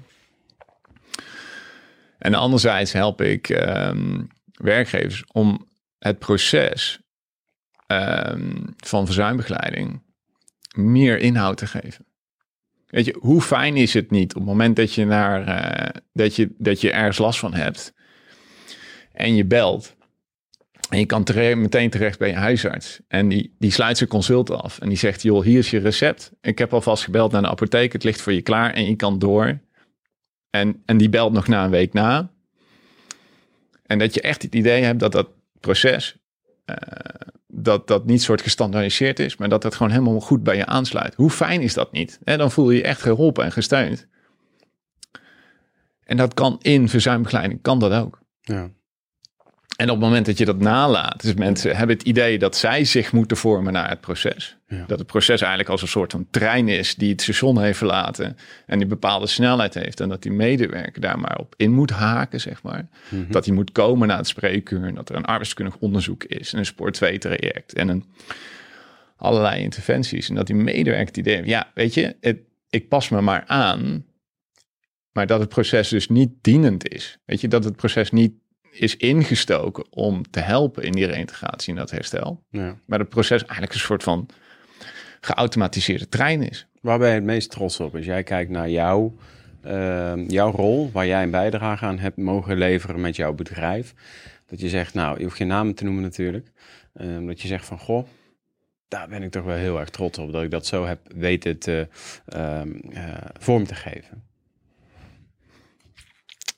En 2.17 2.33
anderzijds 2.33 2.91
help 2.91 3.21
ik 3.21 3.49
ehm, 3.49 4.21
werkgevers 4.51 5.23
om 5.31 5.67
het 5.99 6.19
proces 6.19 6.99
ehm, 7.87 8.61
van 8.77 9.05
verzuimbegeleiding 9.05 10.01
meer 10.75 11.17
inhoud 11.17 11.57
te 11.57 11.67
geven. 11.67 12.05
Weet 12.87 13.05
je, 13.05 13.17
hoe 13.19 13.41
fijn 13.41 13.75
is 13.75 13.93
het 13.93 14.11
niet 14.11 14.33
op 14.33 14.39
het 14.41 14.49
moment 14.49 14.75
dat 14.75 14.93
je, 14.93 15.05
naar, 15.05 15.47
eh, 15.47 16.01
dat 16.13 16.35
je, 16.35 16.55
dat 16.57 16.81
je 16.81 16.91
ergens 16.91 17.17
last 17.17 17.39
van 17.39 17.53
hebt 17.53 17.93
en 19.11 19.35
je 19.35 19.45
belt 19.45 19.95
en 20.93 20.99
je 20.99 21.05
kan 21.05 21.23
meteen 21.59 21.89
terecht 21.89 22.19
bij 22.19 22.27
je 22.27 22.35
huisarts. 22.35 22.99
En 23.07 23.27
die, 23.27 23.55
die 23.59 23.71
sluit 23.71 23.97
zijn 23.97 24.09
consult 24.09 24.49
af. 24.49 24.79
En 24.79 24.89
die 24.89 24.97
zegt, 24.97 25.21
joh, 25.21 25.43
hier 25.43 25.57
is 25.57 25.69
je 25.69 25.79
recept. 25.79 26.31
Ik 26.41 26.57
heb 26.57 26.73
alvast 26.73 27.03
gebeld 27.03 27.31
naar 27.31 27.41
de 27.41 27.47
apotheek. 27.47 27.93
Het 27.93 28.03
ligt 28.03 28.21
voor 28.21 28.33
je 28.33 28.41
klaar 28.41 28.73
en 28.73 28.85
je 28.85 28.95
kan 28.95 29.19
door. 29.19 29.59
En, 30.49 30.81
en 30.85 30.97
die 30.97 31.09
belt 31.09 31.33
nog 31.33 31.47
na 31.47 31.63
een 31.63 31.69
week 31.69 31.93
na. 31.93 32.31
En 33.85 33.99
dat 33.99 34.13
je 34.13 34.21
echt 34.21 34.41
het 34.41 34.55
idee 34.55 34.83
hebt 34.83 34.99
dat 34.99 35.11
dat 35.11 35.29
proces... 35.59 36.17
eh, 36.65 36.75
dat 37.47 37.87
dat 37.87 38.05
niet 38.05 38.21
soort 38.21 38.41
gestandaardiseerd 38.41 39.19
is... 39.19 39.37
maar 39.37 39.49
dat 39.49 39.61
dat 39.61 39.75
gewoon 39.75 39.91
helemaal 39.91 40.19
goed 40.19 40.43
bij 40.43 40.55
je 40.55 40.65
aansluit. 40.65 41.15
Hoe 41.15 41.29
fijn 41.29 41.61
is 41.61 41.73
dat 41.73 41.91
niet? 41.91 42.19
Hè, 42.23 42.37
dan 42.37 42.51
voel 42.51 42.71
je 42.71 42.77
je 42.77 42.83
echt 42.83 43.01
geholpen 43.01 43.43
en 43.43 43.51
gesteund. 43.51 44.07
En 46.03 46.17
dat 46.17 46.33
kan 46.33 46.57
in 46.61 46.89
verzuimbegeleiding, 46.89 47.61
kan 47.61 47.79
dat 47.79 47.91
ook. 47.91 48.21
Ja. 48.41 48.69
En 49.83 49.89
op 49.89 49.95
het 49.95 50.05
moment 50.05 50.25
dat 50.25 50.37
je 50.37 50.45
dat 50.45 50.59
nalaat, 50.59 51.21
dus 51.21 51.33
mensen 51.33 51.75
hebben 51.75 51.95
het 51.95 52.05
idee 52.05 52.39
dat 52.39 52.55
zij 52.55 52.85
zich 52.85 53.11
moeten 53.11 53.37
vormen 53.37 53.73
naar 53.73 53.89
het 53.89 54.01
proces. 54.01 54.57
Ja. 54.67 54.83
Dat 54.87 54.99
het 54.99 55.07
proces 55.07 55.39
eigenlijk 55.41 55.69
als 55.69 55.81
een 55.81 55.87
soort 55.87 56.11
van 56.11 56.27
trein 56.31 56.67
is 56.67 56.95
die 56.95 57.11
het 57.11 57.21
station 57.21 57.61
heeft 57.61 57.77
verlaten 57.77 58.37
en 58.65 58.77
die 58.77 58.87
bepaalde 58.87 59.27
snelheid 59.27 59.73
heeft. 59.73 59.99
En 59.99 60.09
dat 60.09 60.21
die 60.21 60.31
medewerker 60.31 61.01
daar 61.01 61.19
maar 61.19 61.37
op 61.37 61.53
in 61.57 61.71
moet 61.71 61.89
haken, 61.89 62.41
zeg 62.41 62.63
maar. 62.63 62.87
Dat 63.29 63.45
hij 63.45 63.53
moet 63.53 63.71
komen 63.71 64.07
naar 64.07 64.17
het 64.17 64.27
spreekuur 64.27 64.83
en 64.83 64.95
dat 64.95 65.09
er 65.09 65.15
een 65.15 65.25
arbeidskundig 65.25 65.77
onderzoek 65.77 66.23
is 66.23 66.53
en 66.53 66.59
een 66.59 66.65
sport 66.65 66.93
2 66.93 67.17
traject 67.17 67.73
en 67.73 67.87
een 67.87 68.05
allerlei 69.17 69.61
interventies. 69.61 70.29
En 70.29 70.35
dat 70.35 70.47
die 70.47 70.55
medewerker 70.55 71.07
het 71.07 71.17
idee 71.17 71.35
heeft, 71.35 71.47
ja, 71.47 71.71
weet 71.73 71.93
je, 71.93 72.15
het, 72.21 72.37
ik 72.69 72.89
pas 72.89 73.09
me 73.09 73.21
maar 73.21 73.43
aan, 73.45 74.05
maar 75.11 75.27
dat 75.27 75.39
het 75.39 75.49
proces 75.49 75.89
dus 75.89 76.09
niet 76.09 76.31
dienend 76.41 76.89
is. 76.89 77.17
Weet 77.25 77.41
je, 77.41 77.47
dat 77.47 77.63
het 77.63 77.75
proces 77.75 78.11
niet 78.11 78.33
is 78.73 78.97
ingestoken 78.97 79.85
om 79.89 80.29
te 80.31 80.39
helpen 80.39 80.83
in 80.83 80.91
die 80.91 81.05
reïntegratie 81.05 81.73
en 81.73 81.79
dat 81.79 81.91
herstel. 81.91 82.43
Ja. 82.49 82.75
Maar 82.85 82.99
het 82.99 83.09
proces 83.09 83.41
eigenlijk 83.41 83.73
een 83.73 83.79
soort 83.79 84.03
van 84.03 84.29
geautomatiseerde 85.21 86.09
trein 86.09 86.41
is. 86.41 86.67
Waar 86.81 86.97
ben 86.97 87.07
je 87.07 87.13
het 87.13 87.23
meest 87.23 87.51
trots 87.51 87.79
op? 87.79 87.95
Als 87.95 88.05
jij 88.05 88.23
kijkt 88.23 88.51
naar 88.51 88.69
jou, 88.69 89.11
ehm, 89.61 90.19
jouw 90.19 90.51
rol, 90.51 90.91
waar 90.91 91.07
jij 91.07 91.23
een 91.23 91.31
bijdrage 91.31 91.85
aan 91.85 91.99
hebt 91.99 92.17
mogen 92.17 92.57
leveren 92.57 93.01
met 93.01 93.15
jouw 93.15 93.33
bedrijf. 93.33 93.93
Dat 94.45 94.59
je 94.59 94.69
zegt, 94.69 94.93
nou, 94.93 95.17
je 95.17 95.23
hoeft 95.23 95.35
geen 95.35 95.47
namen 95.47 95.75
te 95.75 95.83
noemen 95.83 96.03
natuurlijk. 96.03 96.51
ehm, 96.93 97.25
dat 97.25 97.41
je 97.41 97.47
zegt 97.47 97.65
van, 97.65 97.79
goh, 97.79 98.07
daar 98.87 99.07
ben 99.07 99.23
ik 99.23 99.31
toch 99.31 99.43
wel 99.43 99.55
heel 99.55 99.79
erg 99.79 99.89
trots 99.89 100.17
op. 100.19 100.31
Dat 100.31 100.43
ik 100.43 100.51
dat 100.51 100.65
zo 100.65 100.85
heb 100.85 100.99
weten 101.15 101.57
te, 101.57 101.87
ehm, 102.25 102.71
eh, 102.89 103.13
vorm 103.39 103.65
te 103.65 103.75
geven. 103.75 104.23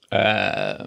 Eh, 0.09 0.79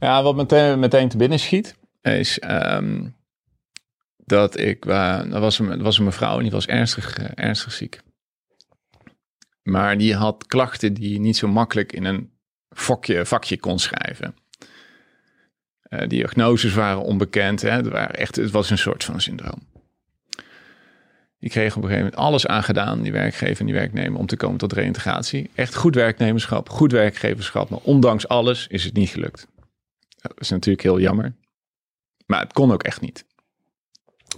Ja, 0.00 0.22
wat 0.22 0.36
meteen, 0.36 0.78
meteen 0.78 1.08
te 1.08 1.16
binnen 1.16 1.38
schiet, 1.38 1.76
is 2.02 2.38
ehm, 2.38 3.06
dat 4.16 4.58
ik, 4.58 4.84
uh, 4.84 5.32
er 5.32 5.40
was 5.40 5.58
een, 5.58 5.82
was 5.82 5.98
een 5.98 6.04
mevrouw 6.04 6.36
en 6.36 6.42
die 6.42 6.50
was 6.50 6.66
ernstig, 6.66 7.18
uh, 7.18 7.26
ernstig 7.34 7.72
ziek. 7.72 8.00
Maar 9.62 9.98
die 9.98 10.14
had 10.14 10.46
klachten 10.46 10.94
die 10.94 11.20
niet 11.20 11.36
zo 11.36 11.48
makkelijk 11.48 11.92
in 11.92 12.04
een 12.04 12.30
fokje, 12.70 13.26
vakje 13.26 13.58
kon 13.58 13.78
schrijven. 13.78 14.34
Uh, 15.88 16.08
diagnoses 16.08 16.74
waren 16.74 17.02
onbekend. 17.02 17.62
Hè? 17.62 17.70
Het, 17.70 17.88
waren 17.88 18.14
echt, 18.14 18.36
het 18.36 18.50
was 18.50 18.70
een 18.70 18.78
soort 18.78 19.04
van 19.04 19.20
syndroom. 19.20 19.68
Die 21.38 21.50
kreeg 21.50 21.76
op 21.76 21.82
een 21.82 21.88
gegeven 21.88 22.10
moment 22.10 22.16
alles 22.16 22.46
aangedaan, 22.46 23.02
die 23.02 23.12
werkgever 23.12 23.60
en 23.60 23.66
die 23.66 23.74
werknemer, 23.74 24.18
om 24.18 24.26
te 24.26 24.36
komen 24.36 24.58
tot 24.58 24.72
reïntegratie. 24.72 25.50
Echt 25.54 25.74
goed 25.74 25.94
werknemerschap, 25.94 26.68
goed 26.68 26.92
werkgeverschap. 26.92 27.68
Maar 27.68 27.78
ondanks 27.82 28.28
alles 28.28 28.66
is 28.66 28.84
het 28.84 28.94
niet 28.94 29.08
gelukt. 29.08 29.46
Dat 30.20 30.40
is 30.40 30.50
natuurlijk 30.50 30.82
heel 30.82 31.00
jammer. 31.00 31.34
Maar 32.26 32.40
het 32.40 32.52
kon 32.52 32.72
ook 32.72 32.82
echt 32.82 33.00
niet. 33.00 33.24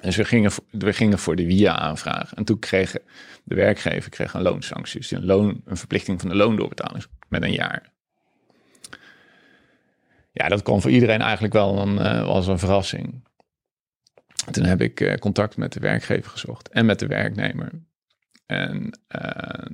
Dus 0.00 0.16
we 0.16 0.24
gingen, 0.24 0.50
we 0.70 0.92
gingen 0.92 1.18
voor 1.18 1.36
de 1.36 1.46
via 1.46 1.78
aanvragen. 1.78 2.36
En 2.36 2.44
toen 2.44 2.58
kreeg 2.58 2.92
de 3.44 3.54
werkgever 3.54 4.10
kreeg 4.10 4.34
een 4.34 4.42
loonsanctie. 4.42 5.00
Dus 5.00 5.10
een, 5.10 5.24
loon, 5.24 5.62
een 5.64 5.76
verplichting 5.76 6.20
van 6.20 6.28
de 6.28 6.34
loondoorbetaling 6.34 7.04
met 7.28 7.42
een 7.42 7.52
jaar. 7.52 7.92
Ja, 10.32 10.48
dat 10.48 10.62
kwam 10.62 10.80
voor 10.80 10.90
iedereen 10.90 11.20
eigenlijk 11.20 11.52
wel 11.52 11.78
een, 11.78 11.94
uh, 11.94 12.26
was 12.26 12.46
een 12.46 12.58
verrassing. 12.58 13.24
Toen 14.50 14.64
heb 14.64 14.80
ik 14.80 15.00
uh, 15.00 15.14
contact 15.14 15.56
met 15.56 15.72
de 15.72 15.80
werkgever 15.80 16.30
gezocht 16.30 16.68
en 16.68 16.86
met 16.86 16.98
de 16.98 17.06
werknemer. 17.06 17.70
En 18.46 18.98
uh, 19.08 19.66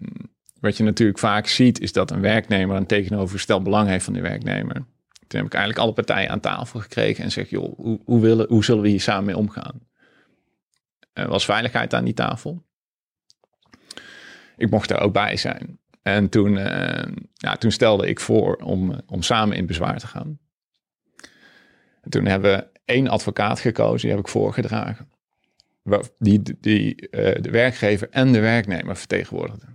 wat 0.61 0.77
je 0.77 0.85
natuurlijk 0.85 1.18
vaak 1.18 1.47
ziet, 1.47 1.81
is 1.81 1.92
dat 1.92 2.11
een 2.11 2.21
werknemer 2.21 2.77
een 2.77 2.87
tegenovergesteld 2.87 3.62
belang 3.62 3.88
heeft 3.88 4.05
van 4.05 4.12
die 4.12 4.23
werknemer. 4.23 4.85
Toen 5.29 5.41
heb 5.41 5.49
ik 5.49 5.55
eigenlijk 5.55 5.85
alle 5.85 5.93
partijen 5.93 6.31
aan 6.31 6.41
tafel 6.41 6.81
gekregen 6.81 7.25
en 7.25 7.31
zeg, 7.31 7.51
joh, 7.51 7.77
hoe, 7.77 8.01
hoe, 8.05 8.21
willen, 8.21 8.47
hoe 8.49 8.64
zullen 8.64 8.83
we 8.83 8.88
hier 8.88 9.01
samen 9.01 9.25
mee 9.25 9.37
omgaan? 9.37 9.81
Er 11.12 11.29
was 11.29 11.45
veiligheid 11.45 11.95
aan 11.95 12.05
die 12.05 12.14
tafel. 12.14 12.67
Ik 14.57 14.71
mocht 14.71 14.91
er 14.91 15.01
ook 15.01 15.12
bij 15.12 15.37
zijn. 15.37 15.79
En 16.03 16.29
toen, 16.29 16.57
uh, 16.57 17.03
ja, 17.35 17.57
toen 17.57 17.71
stelde 17.71 18.09
ik 18.09 18.21
voor 18.21 18.57
om, 18.57 19.01
om 19.07 19.23
samen 19.23 19.57
in 19.57 19.67
bezwaar 19.67 19.99
te 19.99 20.07
gaan. 20.07 20.38
En 22.01 22.11
toen 22.11 22.27
hebben 22.27 22.57
we 22.57 22.81
één 22.85 23.09
advocaat 23.09 23.61
gekozen, 23.61 24.01
die 24.01 24.11
heb 24.11 24.19
ik 24.19 24.29
voorgedragen. 24.29 25.09
Die, 26.19 26.43
die 26.61 27.09
uh, 27.11 27.43
de 27.43 27.51
werkgever 27.51 28.09
en 28.11 28.33
de 28.33 28.41
werknemer 28.41 28.97
vertegenwoordigde. 28.97 29.67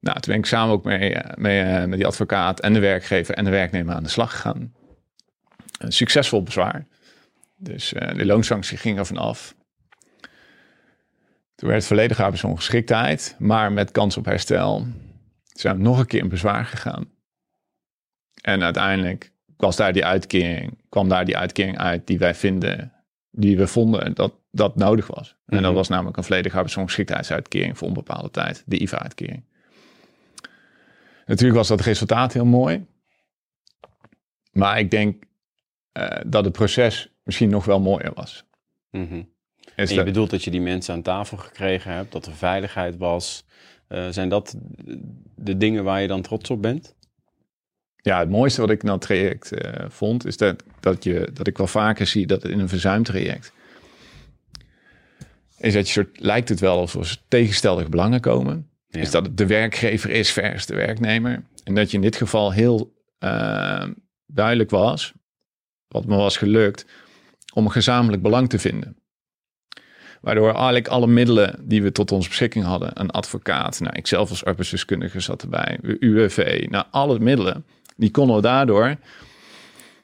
Nou, 0.00 0.20
toen 0.20 0.32
ben 0.32 0.42
ik 0.42 0.46
samen 0.46 0.74
ook 0.74 0.84
mee, 0.84 1.16
mee 1.34 1.64
uh, 1.64 1.84
met 1.84 1.98
die 1.98 2.06
advocaat 2.06 2.60
en 2.60 2.72
de 2.72 2.80
werkgever 2.80 3.34
en 3.34 3.44
de 3.44 3.50
werknemer 3.50 3.94
aan 3.94 4.02
de 4.02 4.08
slag 4.08 4.30
gegaan. 4.30 4.74
Een 5.78 5.92
succesvol 5.92 6.42
bezwaar. 6.42 6.86
Dus 7.56 7.92
uh, 7.92 8.14
de 8.14 8.26
loonsanctie 8.26 8.78
ging 8.78 8.98
er 8.98 9.06
vanaf. 9.06 9.54
Toen 11.54 11.68
werd 11.68 11.80
het 11.80 11.86
volledige 11.86 12.22
arbeidsongeschiktheid, 12.22 13.36
maar 13.38 13.72
met 13.72 13.90
kans 13.90 14.16
op 14.16 14.24
herstel. 14.24 14.86
Zijn 15.44 15.76
we 15.76 15.82
nog 15.82 15.98
een 15.98 16.06
keer 16.06 16.20
in 16.20 16.28
bezwaar 16.28 16.64
gegaan. 16.64 17.10
En 18.42 18.62
uiteindelijk 18.62 19.32
was 19.56 19.76
daar 19.76 19.92
die 19.92 20.04
uitkering, 20.04 20.78
kwam 20.88 21.08
daar 21.08 21.24
die 21.24 21.36
uitkering 21.36 21.78
uit 21.78 22.06
die 22.06 22.18
wij 22.18 22.34
vinden, 22.34 22.92
die 23.30 23.56
we 23.56 23.66
vonden 23.66 24.14
dat 24.14 24.34
dat 24.50 24.76
nodig 24.76 25.06
was. 25.06 25.28
En 25.28 25.36
mm 25.46 25.54
-hmm. 25.54 25.62
dat 25.62 25.74
was 25.74 25.88
namelijk 25.88 26.16
een 26.16 26.24
volledige 26.24 26.56
arbeidsongeschiktheidsuitkering 26.56 27.78
voor 27.78 27.88
onbepaalde 27.88 28.30
tijd, 28.30 28.62
de 28.66 28.78
IVA-uitkering. 28.78 29.44
Natuurlijk 31.26 31.58
was 31.58 31.68
dat 31.68 31.80
resultaat 31.80 32.32
heel 32.32 32.44
mooi. 32.44 32.86
Maar 34.52 34.78
ik 34.78 34.90
denk 34.90 35.24
uh, 35.92 36.08
dat 36.26 36.44
het 36.44 36.52
proces 36.52 37.14
misschien 37.22 37.50
nog 37.50 37.64
wel 37.64 37.80
mooier 37.80 38.12
was. 38.14 38.44
Mm 38.90 39.08
-hmm. 39.08 39.28
en 39.74 39.88
je 39.88 39.94
dat... 39.94 40.04
bedoelt 40.04 40.30
dat 40.30 40.44
je 40.44 40.50
die 40.50 40.60
mensen 40.60 40.94
aan 40.94 41.02
tafel 41.02 41.36
gekregen 41.36 41.92
hebt, 41.92 42.12
dat 42.12 42.26
er 42.26 42.34
veiligheid 42.34 42.96
was. 42.96 43.44
Uh, 43.88 44.08
zijn 44.08 44.28
dat 44.28 44.56
de 45.34 45.56
dingen 45.56 45.84
waar 45.84 46.00
je 46.00 46.08
dan 46.08 46.22
trots 46.22 46.50
op 46.50 46.62
bent? 46.62 46.94
Ja, 47.96 48.18
het 48.18 48.30
mooiste 48.30 48.60
wat 48.60 48.70
ik 48.70 48.82
in 48.82 48.88
dat 48.88 49.00
traject 49.00 49.64
uh, 49.64 49.84
vond, 49.88 50.26
is 50.26 50.36
dat, 50.36 50.62
dat, 50.80 51.04
je, 51.04 51.30
dat 51.32 51.46
ik 51.46 51.58
wel 51.58 51.66
vaker 51.66 52.06
zie 52.06 52.26
dat 52.26 52.44
in 52.44 52.58
een 52.58 52.68
verzuimtraject 52.68 53.52
is 55.60 55.74
dat 55.74 55.86
je 55.86 55.92
soort, 55.92 56.20
lijkt 56.20 56.48
het 56.48 56.60
wel 56.60 56.78
alsof 56.78 57.10
er 57.10 57.16
tegenstelde 57.28 57.88
belangen 57.88 58.20
komen. 58.20 58.69
Ja. 58.90 59.00
Is 59.00 59.10
dat 59.10 59.26
het 59.26 59.36
de 59.36 59.46
werkgever 59.46 60.10
is 60.10 60.32
versus 60.32 60.66
de 60.66 60.74
werknemer. 60.74 61.44
En 61.64 61.74
dat 61.74 61.90
je 61.90 61.96
in 61.96 62.02
dit 62.02 62.16
geval 62.16 62.52
heel 62.52 62.92
uh, 63.18 63.84
duidelijk 64.26 64.70
was, 64.70 65.12
wat 65.88 66.06
me 66.06 66.16
was 66.16 66.36
gelukt, 66.36 66.86
om 67.54 67.64
een 67.64 67.70
gezamenlijk 67.70 68.22
belang 68.22 68.48
te 68.48 68.58
vinden. 68.58 68.96
Waardoor 70.20 70.54
eigenlijk 70.54 70.88
alle 70.88 71.06
middelen 71.06 71.58
die 71.62 71.82
we 71.82 71.92
tot 71.92 72.12
onze 72.12 72.28
beschikking 72.28 72.64
hadden, 72.64 72.90
een 72.94 73.10
advocaat, 73.10 73.80
nou, 73.80 73.96
ik 73.96 74.06
zelf 74.06 74.30
als 74.30 74.44
arbeidsdeskundige 74.44 75.20
zat 75.20 75.42
erbij, 75.42 75.78
UWV, 75.82 76.66
nou, 76.70 76.84
alle 76.90 77.18
middelen, 77.18 77.64
die 77.96 78.10
konden 78.10 78.36
we 78.36 78.42
daardoor 78.42 78.96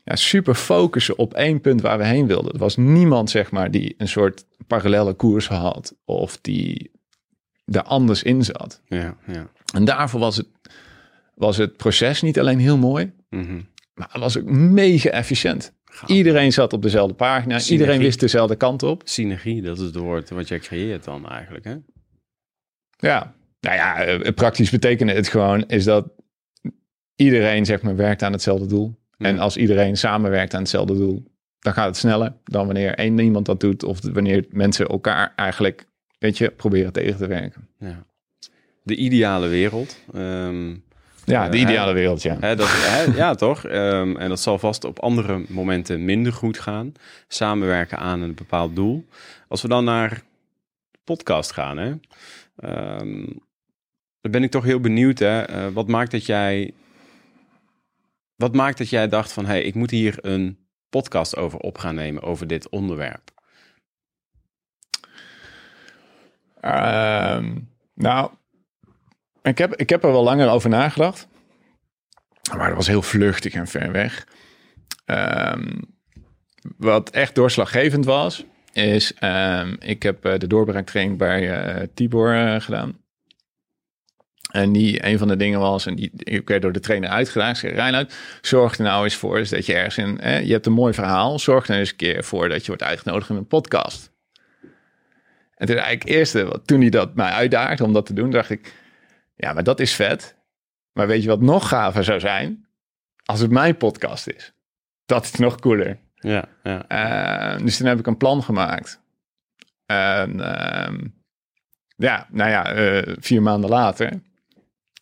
ja, 0.05 0.17
super 0.17 0.55
focussen 0.55 1.19
op 1.19 1.35
één 1.35 1.61
punt 1.61 1.81
waar 1.81 1.99
we 1.99 2.05
heen 2.05 2.27
wilden. 2.27 2.53
Er 2.53 2.59
was 2.59 2.77
niemand, 2.77 3.31
zeg 3.31 3.51
maar, 3.51 3.71
die 3.71 3.95
een 3.99 4.09
soort 4.09 4.45
parallele 4.67 5.13
koers 5.13 5.49
had 5.49 5.95
of 6.05 6.39
die 6.41 6.91
daar 7.67 7.83
anders 7.83 8.23
in 8.23 8.45
zat. 8.45 8.81
Ja, 8.85 9.17
ja. 9.27 9.51
En 9.75 9.85
daarvoor 9.85 10.21
was 10.21 10.37
het, 10.37 10.47
was 11.35 11.57
het 11.57 11.77
proces 11.77 12.23
niet 12.23 12.39
alleen 12.39 12.59
heel 12.59 12.79
mooi, 12.79 13.13
mm 13.31 13.47
-hmm. 13.47 13.69
maar 13.95 14.09
het 14.11 14.21
was 14.21 14.39
ook 14.39 14.45
mega 14.51 15.11
efficiënt. 15.11 15.75
Iedereen 16.07 16.53
zat 16.53 16.73
op 16.73 16.83
dezelfde 16.83 17.15
pagina, 17.15 17.59
Synergie. 17.59 17.73
iedereen 17.73 18.01
wist 18.01 18.21
dezelfde 18.21 18.57
kant 18.57 18.83
op. 18.83 19.03
Synergie, 19.05 19.63
dat 19.63 19.79
is 19.79 19.85
het 19.85 19.97
woord 19.97 20.31
wat 20.31 20.49
jij 20.49 20.59
creëert 20.59 21.05
dan 21.05 21.29
eigenlijk, 21.29 21.65
hè? 21.65 21.77
Ja, 22.97 23.35
nou 23.61 23.77
ja, 23.77 24.33
praktisch 24.33 24.71
betekende 24.71 25.13
het 25.13 25.29
gewoon 25.29 25.69
is 25.69 25.85
dat 25.85 26.09
iedereen 27.17 27.65
zeg 27.65 27.83
maar 27.83 27.97
werkt 27.97 28.23
aan 28.23 28.33
hetzelfde 28.33 28.67
doel. 28.67 28.95
Ja. 29.17 29.27
En 29.27 29.39
als 29.39 29.57
iedereen 29.57 29.97
samenwerkt 29.97 30.55
aan 30.55 30.61
hetzelfde 30.61 30.95
doel, 30.95 31.25
dan 31.59 31.73
gaat 31.73 31.87
het 31.87 31.97
sneller 31.97 32.33
dan 32.45 32.67
wanneer 32.67 32.95
één 32.95 33.19
iemand 33.19 33.47
dat 33.47 33.61
doet 33.61 33.85
of 33.85 33.99
wanneer 34.13 34.45
mensen 34.51 34.87
elkaar 34.87 35.33
eigenlijk, 35.37 35.87
weet 36.19 36.39
je, 36.39 36.51
proberen 36.51 36.93
tegen 36.93 37.17
te 37.17 37.27
werken. 37.27 37.69
Ja. 37.79 38.05
De 38.83 38.97
ideale 38.97 39.49
wereld. 39.49 39.99
Um, 40.15 40.85
ja, 41.25 41.49
de 41.49 41.59
ideale 41.59 41.93
wereld, 41.93 42.23
ja. 42.23 42.37
Hè, 42.41 42.57
dat, 42.57 42.69
hè, 42.71 43.03
ja, 43.03 43.35
toch? 43.35 43.65
Um, 43.65 44.17
en 44.17 44.29
dat 44.29 44.41
zal 44.41 44.59
vast 44.59 44.85
op 44.85 44.99
andere 44.99 45.45
momenten 45.49 46.05
minder 46.05 46.33
goed 46.33 46.59
gaan. 46.59 46.93
Samenwerken 47.29 47.99
aan 47.99 48.21
een 48.21 48.35
bepaald 48.35 48.77
doel. 48.77 49.07
Als 49.49 49.63
we 49.63 49.69
dan 49.69 49.85
naar 49.85 50.23
podcast 51.05 51.53
gaan, 51.53 51.77
hè. 51.77 51.93
Um, 53.01 53.45
dan 54.21 54.31
ben 54.31 54.43
ik 54.43 54.51
toch 54.51 54.65
heel 54.65 54.81
benieuwd, 54.81 55.19
hè. 55.19 55.51
Uh, 55.51 55.73
wat 55.73 55.89
maakt 55.89 56.11
dat 56.11 56.27
jij 56.27 56.75
wat 58.37 58.55
maakt 58.55 58.79
dat 58.79 58.89
jij 58.89 59.09
dacht 59.09 59.33
van, 59.33 59.45
hé, 59.45 59.51
hey, 59.51 59.63
ik 59.63 59.75
moet 59.75 59.91
hier 59.91 60.19
een 60.21 60.59
podcast 60.89 61.37
over 61.37 61.59
op 61.59 61.79
gaan 61.79 61.95
nemen, 61.95 62.23
over 62.23 62.47
dit 62.47 62.69
onderwerp? 62.69 63.31
Um, 66.61 67.69
nou, 67.95 68.31
ik 69.43 69.59
heb, 69.59 69.75
ik 69.75 69.89
heb 69.89 70.05
er 70.05 70.13
wel 70.13 70.23
langer 70.23 70.49
over 70.49 70.71
nagedacht. 70.71 71.29
Maar 72.57 72.67
dat 72.69 72.77
was 72.77 72.87
heel 72.87 73.03
vluchtig 73.03 73.55
en 73.55 73.67
ver 73.67 73.93
weg. 73.93 74.27
Um, 75.05 75.81
wat 76.77 77.11
echt 77.11 77.35
doorslaggevend 77.35 78.05
was, 78.05 78.45
is... 78.73 79.13
Um, 79.21 79.77
ik 79.81 80.03
heb 80.03 80.27
uh, 80.27 80.39
de 80.39 80.47
doorbraaktraining 80.47 81.19
bij 81.19 81.75
uh, 81.77 81.87
Tibor 81.95 82.35
uh, 82.35 82.61
gedaan. 82.61 83.05
En 84.51 84.73
die, 84.73 85.07
een 85.07 85.19
van 85.19 85.29
de 85.29 85.37
dingen 85.37 85.61
was, 85.61 85.87
en 85.87 85.95
die 85.95 86.11
ik 86.15 86.49
werd 86.49 86.63
door 86.63 86.73
de 86.73 86.81
trainer 86.81 87.11
uitgedaagd. 87.11 87.59
Zei, 87.59 87.73
Reinhard, 87.73 88.15
zorg 88.41 88.79
er 88.79 88.85
nou 88.85 89.05
eens 89.05 89.15
voor 89.15 89.37
dus 89.37 89.51
dat 89.51 89.67
je 89.67 89.75
ergens 89.75 89.99
in, 89.99 90.19
je 90.47 90.53
hebt 90.53 90.67
een 90.67 90.73
mooi 90.73 90.95
verhaal. 90.95 91.39
Zorg 91.39 91.69
er 91.69 91.79
eens 91.79 91.91
een 91.91 91.97
keer 91.97 92.25
voor 92.25 92.49
dat 92.49 92.61
je 92.61 92.67
wordt 92.67 92.83
uitgenodigd 92.83 93.31
in 93.31 93.37
een 93.37 93.47
podcast. 93.47 94.13
En 95.57 95.67
toen 95.67 95.77
eigenlijk 95.77 96.09
eerste, 96.09 96.61
toen 96.65 96.81
hij 96.81 96.91
dat 96.91 97.15
mij 97.15 97.31
uitdaagde 97.31 97.85
om 97.85 97.93
dat 97.93 98.07
te 98.07 98.13
doen, 98.13 98.31
dacht 98.31 98.51
ik, 98.51 98.75
ja, 99.35 99.53
maar 99.53 99.65
dat 99.65 99.81
is 99.81 99.95
vet. 99.95 100.37
Maar 100.93 101.07
weet 101.07 101.23
je 101.23 101.29
wat 101.29 101.41
nog 101.41 101.69
gaver 101.69 102.05
zou 102.05 102.21
zijn? 102.21 102.67
Als 103.25 103.41
het 103.41 103.51
mijn 103.51 103.77
podcast 103.77 104.27
is. 104.27 104.53
Dat 105.07 105.25
is 105.25 105.35
nog 105.35 105.61
cooler. 105.61 105.99
Ja, 106.15 106.49
ja. 106.63 107.55
Uh, 107.55 107.65
dus 107.65 107.77
toen 107.77 107.87
heb 107.87 107.99
ik 107.99 108.07
een 108.07 108.17
plan 108.17 108.43
gemaakt. 108.43 109.01
En 109.87 110.37
uh, 110.39 110.99
ja, 111.97 112.27
nou 112.31 112.51
ja, 112.51 112.77
uh, 112.77 113.15
vier 113.19 113.43
maanden 113.43 113.71
later 113.71 114.21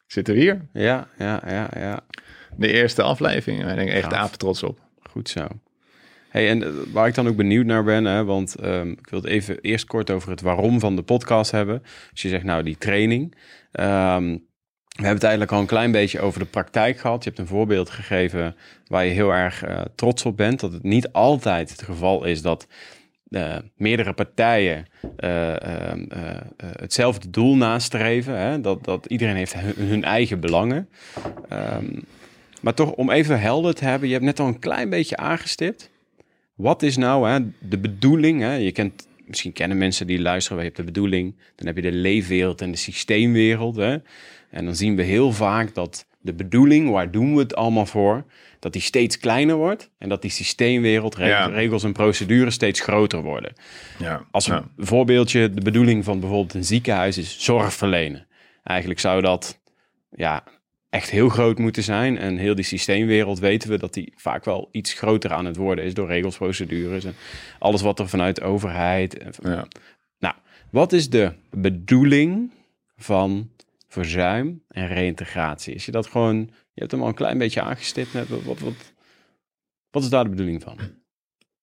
zitten 0.07 0.35
we 0.35 0.41
hier. 0.41 0.69
Ja, 0.73 1.09
ja, 1.19 1.43
ja, 1.47 1.69
ja. 1.75 2.01
De 2.57 2.73
eerste 2.73 3.03
aflevering. 3.03 3.63
Daar 3.63 3.75
ben 3.75 3.87
ik 3.87 3.93
echt 3.93 4.13
apen 4.13 4.39
trots 4.39 4.63
op. 4.63 4.81
Goed 5.11 5.29
zo. 5.29 5.47
Hey, 6.35 6.49
en 6.49 6.93
waar 6.93 7.07
ik 7.07 7.15
dan 7.15 7.29
ook 7.29 7.37
benieuwd 7.37 7.67
naar 7.67 7.85
ben, 7.85 8.05
hè, 8.05 8.25
want 8.25 8.65
um, 8.65 8.91
ik 8.91 9.09
wil 9.09 9.21
het 9.21 9.29
even 9.29 9.61
eerst 9.61 9.85
kort 9.85 10.11
over 10.11 10.31
het 10.31 10.41
waarom 10.41 10.81
van 10.81 10.97
de 10.97 11.03
podcast 11.03 11.51
hebben. 11.51 11.83
Als 12.11 12.23
je 12.23 12.29
zegt, 12.29 12.45
nou, 12.45 12.63
die 12.63 12.79
training. 12.79 13.23
Um, 13.73 14.33
We 14.97 15.03
hebben 15.03 15.15
het 15.15 15.23
eigenlijk 15.23 15.53
al 15.53 15.61
een 15.61 15.67
klein 15.67 15.93
beetje 15.93 16.21
over 16.21 16.41
de 16.41 16.47
praktijk 16.47 16.99
gehad. 16.99 17.25
Je 17.25 17.29
hebt 17.29 17.41
een 17.41 17.47
voorbeeld 17.47 17.91
gegeven 17.91 18.57
waar 18.87 19.05
je 19.05 19.11
heel 19.11 19.33
erg 19.33 19.67
uh, 19.67 19.81
trots 19.95 20.25
op 20.25 20.37
bent. 20.37 20.61
Dat 20.61 20.73
het 20.73 20.83
niet 20.83 21.13
altijd 21.13 21.71
het 21.71 21.83
geval 21.83 22.25
is 22.25 22.43
dat 22.43 22.67
uh, 23.29 23.57
meerdere 23.77 24.13
partijen 24.13 24.87
uh, 25.19 25.55
hetzelfde 26.57 27.31
doel 27.31 27.57
nastreven. 27.57 28.39
Hè? 28.39 28.61
Dat, 28.61 28.85
dat 28.85 29.07
iedereen 29.07 29.37
heeft 29.37 29.55
hun, 29.77 30.05
eigen 30.05 30.41
belangen. 30.41 30.89
Maar 32.61 32.75
toch 32.75 32.93
om 32.93 33.11
even 33.11 33.41
helder 33.41 33.75
te 33.75 33.85
hebben, 33.85 34.09
je 34.09 34.15
hebt 34.15 34.27
net 34.27 34.41
al 34.41 34.47
een 34.47 34.59
klein 34.59 34.91
beetje 34.91 35.17
aangestipt. 35.17 35.93
Wat 36.55 36.83
is 36.83 36.97
nou 36.97 37.29
hè, 37.29 37.39
de 37.61 37.79
bedoeling? 37.79 38.41
Hè? 38.41 38.55
Je 38.55 38.73
kent, 38.73 39.09
misschien 39.27 39.53
kennen 39.53 39.79
mensen 39.79 40.07
die 40.07 40.21
luisteren, 40.21 40.59
je 40.59 40.65
hebt 40.65 40.77
de 40.77 40.85
bedoeling. 40.85 41.35
Dan 41.55 41.67
heb 41.67 41.77
je 41.77 41.83
de 41.83 41.93
leefwereld 41.93 42.61
en 42.61 42.71
de 42.71 42.77
systeemwereld. 42.77 43.77
Hè? 43.77 43.97
En 44.51 44.65
dan 44.65 44.77
zien 44.77 44.97
we 44.97 45.03
heel 45.03 45.33
vaak 45.33 45.75
dat 45.75 46.07
de 46.21 46.35
bedoeling, 46.35 46.91
waar 46.91 47.11
doen 47.11 47.35
we 47.35 47.41
het 47.41 47.55
allemaal 47.55 47.87
voor, 47.87 48.25
dat 48.59 48.73
die 48.73 48.83
steeds 48.83 49.19
kleiner 49.19 49.57
wordt 49.57 49.91
en 49.99 50.09
dat 50.09 50.23
die 50.23 50.31
systeemwereld, 50.31 51.15
regels 51.15 51.85
en 51.85 51.93
procedures 51.93 52.55
steeds 52.55 52.81
groter 52.81 53.23
worden. 53.23 53.53
Ja. 53.99 54.27
Als 54.31 54.49
een 54.49 54.63
voorbeeldje, 54.77 55.51
de 55.51 55.61
bedoeling 55.61 56.05
van 56.05 56.21
bijvoorbeeld 56.21 56.55
een 56.55 56.65
ziekenhuis 56.65 57.19
is 57.19 57.37
zorg 57.39 57.75
verlenen. 57.75 58.27
Eigenlijk 58.63 59.01
zou 59.01 59.23
dat 59.23 59.61
ja, 60.11 60.45
echt 60.95 61.11
heel 61.11 61.29
groot 61.29 61.59
moeten 61.59 61.83
zijn. 61.83 62.19
En 62.19 62.37
heel 62.37 62.55
die 62.55 62.65
systeemwereld 62.65 63.39
weten 63.39 63.71
we 63.71 63.79
dat 63.79 63.95
die 63.95 64.13
vaak 64.17 64.45
wel 64.45 64.69
iets 64.73 64.93
groter 64.93 65.33
aan 65.33 65.45
het 65.45 65.57
worden 65.57 65.85
is 65.85 65.95
door 65.95 66.07
regels, 66.07 66.37
procedures 66.37 67.05
en 67.05 67.15
alles 67.59 67.83
wat 67.83 67.99
er 67.99 68.09
vanuit 68.09 68.37
de 68.37 68.43
overheid. 68.43 69.25
Ja. 69.43 69.67
Nou, 70.19 70.35
wat 70.71 70.93
is 70.93 71.11
de 71.11 71.33
bedoeling 71.51 72.51
van 72.97 73.51
verzuim 73.89 74.63
en 74.69 74.87
reïntegratie? 74.87 75.75
Is 75.75 75.85
je 75.85 75.93
dat 75.93 76.07
gewoon, 76.07 76.37
je 76.73 76.81
hebt 76.81 76.91
hem 76.91 77.03
al 77.03 77.09
een 77.09 77.15
klein 77.15 77.39
beetje 77.39 77.63
aangestipt 77.63 78.13
net, 78.13 78.29
wat, 78.29 78.43
wat, 78.43 78.59
wat, 78.59 78.93
wat 79.91 80.03
is 80.03 80.09
daar 80.09 80.25
de 80.25 80.31
bedoeling 80.31 80.63
van? 80.63 80.79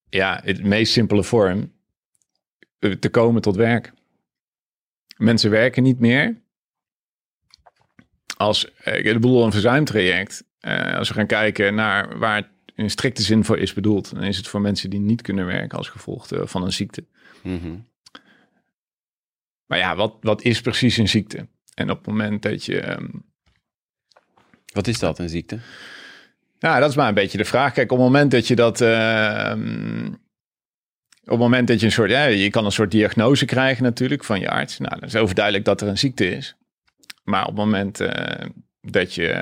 Ja, 0.09 0.41
het 0.43 0.63
meest 0.63 0.91
simpele 0.91 1.23
vorm, 1.23 1.71
te 2.99 3.09
komen 3.09 3.41
tot 3.41 3.55
werk. 3.55 3.93
Mensen 5.17 5.51
werken 5.51 5.83
niet 5.83 5.99
meer 5.99 6.41
als 8.37 8.65
ik 8.65 9.05
eh, 9.05 9.13
bedoel 9.13 9.45
een 9.45 9.51
verzuimtraject, 9.51 10.43
uh, 10.61 10.97
als 10.97 11.07
we 11.07 11.13
gaan 11.13 11.27
kijken 11.27 11.75
naar 11.75 12.17
waar 12.17 12.35
het 12.35 12.47
in 12.75 12.89
strikte 12.89 13.21
zin 13.21 13.45
voor 13.45 13.57
is 13.57 13.73
bedoeld, 13.73 14.13
dan 14.13 14.23
is 14.23 14.37
het 14.37 14.47
voor 14.47 14.61
mensen 14.61 14.89
die 14.89 14.99
niet 14.99 15.21
kunnen 15.21 15.45
werken 15.45 15.77
als 15.77 15.89
gevolg 15.89 16.27
van 16.29 16.63
een 16.63 16.73
ziekte. 16.73 17.05
Mhm. 17.43 17.75
Maar 19.65 19.77
ja, 19.77 19.95
wat, 19.95 20.15
wat 20.21 20.41
is 20.41 20.61
precies 20.61 20.97
een 20.97 21.09
ziekte? 21.09 21.47
En 21.73 21.89
op 21.89 21.97
het 21.97 22.07
moment 22.07 22.41
dat 22.41 22.65
je. 22.65 22.79
Ehm, 22.79 23.07
wat 24.73 24.87
is 24.87 24.99
dat, 24.99 25.19
een 25.19 25.29
ziekte? 25.29 25.59
Nou, 26.59 26.79
dat 26.79 26.89
is 26.89 26.95
maar 26.95 27.07
een 27.07 27.13
beetje 27.13 27.37
de 27.37 27.45
vraag. 27.45 27.73
Kijk, 27.73 27.91
op 27.91 27.97
het 27.97 28.07
moment 28.07 28.31
dat 28.31 28.47
je 28.47 28.55
dat. 28.55 28.81
Ehm, 28.81 30.05
op 31.23 31.29
het 31.29 31.39
moment 31.39 31.67
dat 31.67 31.79
je 31.79 31.85
een 31.85 31.91
soort. 31.91 32.09
Ja, 32.09 32.25
je 32.25 32.49
kan 32.49 32.65
een 32.65 32.71
soort 32.71 32.91
diagnose 32.91 33.45
krijgen, 33.45 33.83
natuurlijk, 33.83 34.23
van 34.23 34.39
je 34.39 34.49
arts. 34.49 34.77
Nou, 34.77 34.99
dan 34.99 35.07
is 35.07 35.15
overduidelijk 35.15 35.65
dat 35.65 35.81
er 35.81 35.87
een 35.87 35.97
ziekte 35.97 36.29
is. 36.29 36.55
Maar 37.23 37.41
op 37.41 37.47
het 37.47 37.55
moment 37.55 37.99
uh, 37.99 38.45
dat 38.81 39.13
je 39.13 39.33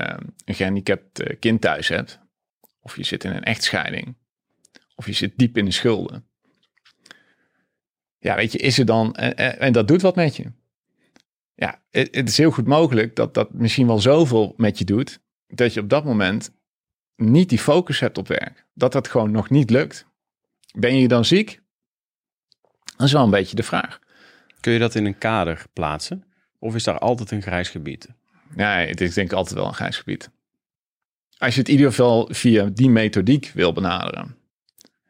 een 0.45 0.55
gehandicapt 0.55 1.19
eh, 1.19 1.39
kind 1.39 1.61
thuis 1.61 1.87
hebt, 1.87 2.19
of 2.79 2.95
je 2.95 3.03
zit 3.03 3.23
in 3.23 3.31
een 3.31 3.43
echtscheiding, 3.43 4.15
of 4.95 5.05
je 5.05 5.13
zit 5.13 5.37
diep 5.37 5.57
in 5.57 5.65
de 5.65 5.71
schulden. 5.71 6.27
Ja, 8.19 8.35
weet 8.35 8.51
je, 8.51 8.57
is 8.57 8.79
er 8.79 8.85
dan, 8.85 9.15
en, 9.15 9.59
en 9.59 9.73
dat 9.73 9.87
doet 9.87 10.01
wat 10.01 10.15
met 10.15 10.35
je. 10.35 10.51
Ja, 11.55 11.81
het, 11.89 12.15
het, 12.15 12.29
is 12.29 12.37
heel 12.37 12.51
goed 12.51 12.67
mogelijk 12.67 13.15
dat 13.15 13.33
dat 13.33 13.53
misschien 13.53 13.87
wel 13.87 13.99
zoveel 13.99 14.53
met 14.57 14.77
je 14.77 14.85
doet, 14.85 15.19
dat 15.47 15.73
je 15.73 15.79
op 15.79 15.89
dat 15.89 16.03
moment 16.03 16.51
niet 17.15 17.49
die 17.49 17.59
focus 17.59 17.99
hebt 17.99 18.17
op 18.17 18.27
werk. 18.27 18.65
Dat 18.73 18.91
dat 18.91 19.07
gewoon 19.07 19.31
nog 19.31 19.49
niet 19.49 19.69
lukt. 19.69 20.05
Ben 20.75 20.95
je 20.95 21.07
dan 21.07 21.25
ziek? 21.25 21.61
Dat 22.97 23.07
is 23.07 23.13
wel 23.13 23.23
een 23.23 23.29
beetje 23.29 23.55
de 23.55 23.63
vraag. 23.63 23.99
Kun 24.59 24.73
je 24.73 24.79
dat 24.79 24.95
in 24.95 25.05
een 25.05 25.17
kader 25.17 25.65
plaatsen? 25.73 26.23
Of 26.59 26.75
is 26.75 26.83
daar 26.83 26.99
altijd 26.99 27.31
een 27.31 27.41
grijs 27.41 27.69
gebied? 27.69 28.07
Nee, 28.55 28.87
het 28.87 29.01
is 29.01 29.13
denk 29.13 29.31
ik 29.31 29.37
altijd 29.37 29.55
wel 29.55 29.67
een 29.67 29.73
grijs 29.73 29.97
gebied. 29.97 30.29
Als 31.37 31.53
je 31.53 31.59
het 31.59 31.69
in 31.69 31.75
ieder 31.75 31.89
geval 31.89 32.27
via 32.31 32.65
die 32.65 32.89
methodiek 32.89 33.51
wil 33.53 33.73
benaderen. 33.73 34.35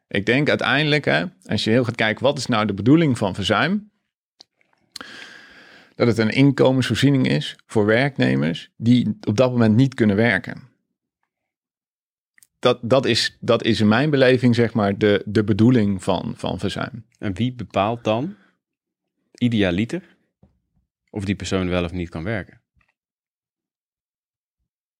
Ik 0.07 0.25
denk 0.25 0.49
uiteindelijk, 0.49 1.05
hè, 1.05 1.25
als 1.45 1.63
je 1.63 1.69
heel 1.69 1.83
gaat 1.83 1.95
kijken, 1.95 2.23
wat 2.23 2.38
is 2.38 2.45
nou 2.45 2.65
de 2.65 2.73
bedoeling 2.73 3.17
van 3.17 3.35
verzuim? 3.35 3.91
Dat 5.95 6.07
het 6.07 6.17
een 6.17 6.29
inkomensvoorziening 6.29 7.27
is 7.27 7.55
voor 7.65 7.85
werknemers 7.85 8.71
die 8.77 9.17
op 9.27 9.38
dat 9.38 9.51
moment 9.51 9.75
niet 9.75 9.93
kunnen 9.93 10.15
werken. 10.15 10.67
Dat, 12.59 12.79
dat, 12.81 13.05
is, 13.05 13.38
dat 13.39 13.63
is 13.63 13.79
in 13.79 13.88
mijn 13.88 14.09
beleving, 14.09 14.55
zeg 14.55 14.73
maar, 14.73 14.97
de, 14.97 15.23
de 15.25 15.43
bedoeling 15.43 16.03
van, 16.03 16.33
van 16.35 16.59
verzuim. 16.59 17.05
En 17.19 17.33
wie 17.33 17.53
bepaalt 17.53 18.03
dan, 18.03 18.35
idealiter, 19.38 20.08
of 21.09 21.25
die 21.25 21.35
persoon 21.35 21.69
wel 21.69 21.83
of 21.83 21.91
niet 21.91 22.09
kan 22.09 22.23
werken. 22.23 22.61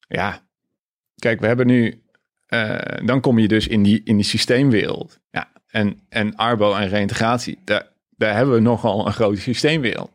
Ja, 0.08 0.48
kijk, 1.16 1.40
we 1.40 1.48
hebben 1.48 1.68
nu, 1.68 2.04
uh, 2.48 2.80
dan 3.06 3.22
kom 3.22 3.40
je 3.40 3.48
dus 3.48 3.68
in 3.68 3.84
die, 3.84 4.02
in 4.04 4.16
die 4.16 4.26
systeemwereld. 4.26 5.20
Ja, 5.32 5.52
en, 5.68 6.02
en 6.10 6.36
arbo 6.36 6.74
en 6.74 6.88
reïntegratie, 6.88 7.60
daar, 7.64 7.88
daar 8.10 8.36
hebben 8.36 8.54
we 8.54 8.62
nogal 8.62 9.08
een 9.08 9.14
grote 9.14 9.42
systeemwereld. 9.42 10.12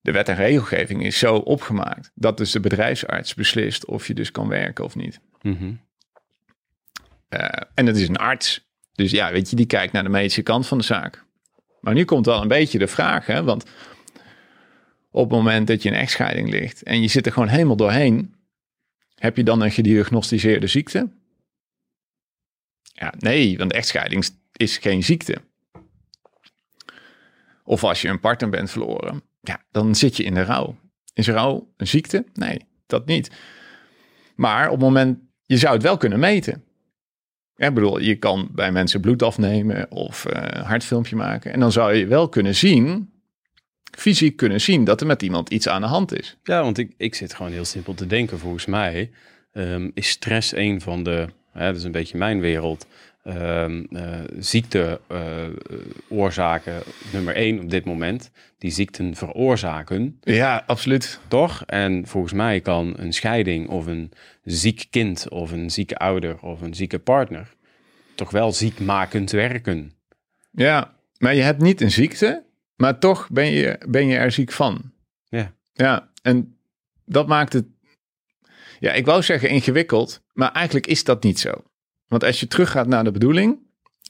De 0.00 0.12
wet 0.12 0.28
en 0.28 0.36
regelgeving 0.36 1.04
is 1.04 1.18
zo 1.18 1.36
opgemaakt 1.36 2.10
dat 2.14 2.36
dus 2.36 2.50
de 2.50 2.60
bedrijfsarts 2.60 3.34
beslist 3.34 3.84
of 3.84 4.06
je 4.06 4.14
dus 4.14 4.30
kan 4.30 4.48
werken 4.48 4.84
of 4.84 4.94
niet. 4.94 5.20
Mm 5.42 5.80
en 7.74 7.86
het 7.86 7.96
is 7.96 8.08
een 8.08 8.16
arts. 8.16 8.68
Dus 8.92 9.10
ja, 9.10 9.32
weet 9.32 9.50
je, 9.50 9.56
die 9.56 9.66
kijkt 9.66 9.92
naar 9.92 10.02
de 10.02 10.08
medische 10.08 10.42
kant 10.42 10.66
van 10.66 10.78
de 10.78 10.84
zaak. 10.84 11.24
Maar 11.80 11.94
nu 11.94 12.04
komt 12.04 12.26
wel 12.26 12.42
een 12.42 12.48
beetje 12.48 12.78
de 12.78 12.86
vraag, 12.86 13.26
hè? 13.26 13.44
want 13.44 13.64
op 15.10 15.30
het 15.30 15.38
moment 15.38 15.66
dat 15.66 15.82
je 15.82 15.88
in 15.88 15.94
echtscheiding 15.94 16.50
ligt 16.50 16.82
en 16.82 17.02
je 17.02 17.08
zit 17.08 17.26
er 17.26 17.32
gewoon 17.32 17.48
helemaal 17.48 17.76
doorheen, 17.76 18.34
heb 19.14 19.36
je 19.36 19.44
dan 19.44 19.60
een 19.60 19.70
gediagnosticeerde 19.70 20.66
ziekte? 20.66 21.10
Ja, 22.82 23.14
nee, 23.18 23.58
want 23.58 23.72
echtscheiding 23.72 24.28
is 24.52 24.78
geen 24.78 25.02
ziekte. 25.02 25.36
Of 27.64 27.84
als 27.84 28.02
je 28.02 28.08
een 28.08 28.20
partner 28.20 28.50
bent 28.50 28.70
verloren, 28.70 29.22
ja, 29.40 29.62
dan 29.70 29.94
zit 29.94 30.16
je 30.16 30.22
in 30.22 30.34
de 30.34 30.42
rouw. 30.42 30.78
Is 31.14 31.28
rouw 31.28 31.72
een 31.76 31.86
ziekte? 31.86 32.24
Nee, 32.32 32.66
dat 32.86 33.06
niet. 33.06 33.30
Maar 34.34 34.66
op 34.66 34.72
het 34.72 34.80
moment, 34.80 35.18
je 35.46 35.56
zou 35.56 35.74
het 35.74 35.82
wel 35.82 35.96
kunnen 35.96 36.18
meten. 36.18 36.64
Ik 37.68 37.74
bedoel, 37.74 38.00
je 38.00 38.16
kan 38.16 38.48
bij 38.52 38.72
mensen 38.72 39.00
bloed 39.00 39.22
afnemen 39.22 39.90
of 39.90 40.26
uh, 40.26 40.42
een 40.46 40.64
hartfilmpje 40.64 41.16
maken. 41.16 41.52
En 41.52 41.60
dan 41.60 41.72
zou 41.72 41.94
je 41.94 42.06
wel 42.06 42.28
kunnen 42.28 42.54
zien, 42.54 43.10
fysiek 43.98 44.36
kunnen 44.36 44.60
zien, 44.60 44.84
dat 44.84 45.00
er 45.00 45.06
met 45.06 45.22
iemand 45.22 45.50
iets 45.50 45.68
aan 45.68 45.80
de 45.80 45.86
hand 45.86 46.18
is. 46.18 46.36
Ja, 46.42 46.62
want 46.62 46.78
ik, 46.78 46.92
ik 46.96 47.14
zit 47.14 47.34
gewoon 47.34 47.52
heel 47.52 47.64
simpel 47.64 47.94
te 47.94 48.06
denken. 48.06 48.38
Volgens 48.38 48.66
mij 48.66 49.10
um, 49.52 49.90
is 49.94 50.08
stress 50.08 50.56
een 50.56 50.80
van 50.80 51.02
de, 51.02 51.26
dat 51.54 51.76
is 51.76 51.84
een 51.84 51.92
beetje 51.92 52.18
mijn 52.18 52.40
wereld, 52.40 52.86
ziekteoorzaken 54.38 56.74
uh, 56.74 56.80
nummer 57.12 57.34
één 57.34 57.60
op 57.60 57.70
dit 57.70 57.84
moment. 57.84 58.30
Die 58.58 58.70
ziekten 58.70 59.14
veroorzaken. 59.14 60.18
Ja, 60.20 60.62
absoluut. 60.66 61.20
Toch? 61.28 61.62
En 61.66 62.06
volgens 62.06 62.32
mij 62.32 62.60
kan 62.60 62.94
een 62.96 63.12
scheiding 63.12 63.68
of 63.68 63.86
een 63.86 64.12
ziek 64.44 64.86
kind 64.90 65.28
of 65.28 65.50
een 65.50 65.70
zieke 65.70 65.96
ouder 65.96 66.40
of 66.40 66.60
een 66.60 66.74
zieke 66.74 66.98
partner 66.98 67.58
toch 68.20 68.30
wel 68.30 68.52
ziekmakend 68.52 69.30
werken. 69.30 69.92
Ja, 70.50 70.96
maar 71.18 71.34
je 71.34 71.42
hebt 71.42 71.60
niet 71.60 71.80
een 71.80 71.90
ziekte, 71.90 72.44
maar 72.76 72.98
toch 72.98 73.28
ben 73.30 73.50
je, 73.50 73.80
ben 73.88 74.06
je 74.06 74.16
er 74.16 74.32
ziek 74.32 74.52
van. 74.52 74.92
Ja. 75.28 75.54
Ja, 75.72 76.10
en 76.22 76.58
dat 77.04 77.26
maakt 77.26 77.52
het, 77.52 77.66
ja, 78.78 78.92
ik 78.92 79.06
wou 79.06 79.22
zeggen 79.22 79.48
ingewikkeld, 79.48 80.22
maar 80.32 80.52
eigenlijk 80.52 80.86
is 80.86 81.04
dat 81.04 81.22
niet 81.22 81.38
zo. 81.38 81.64
Want 82.10 82.24
als 82.24 82.40
je 82.40 82.46
teruggaat 82.46 82.86
naar 82.86 83.04
de 83.04 83.10
bedoeling, 83.10 83.58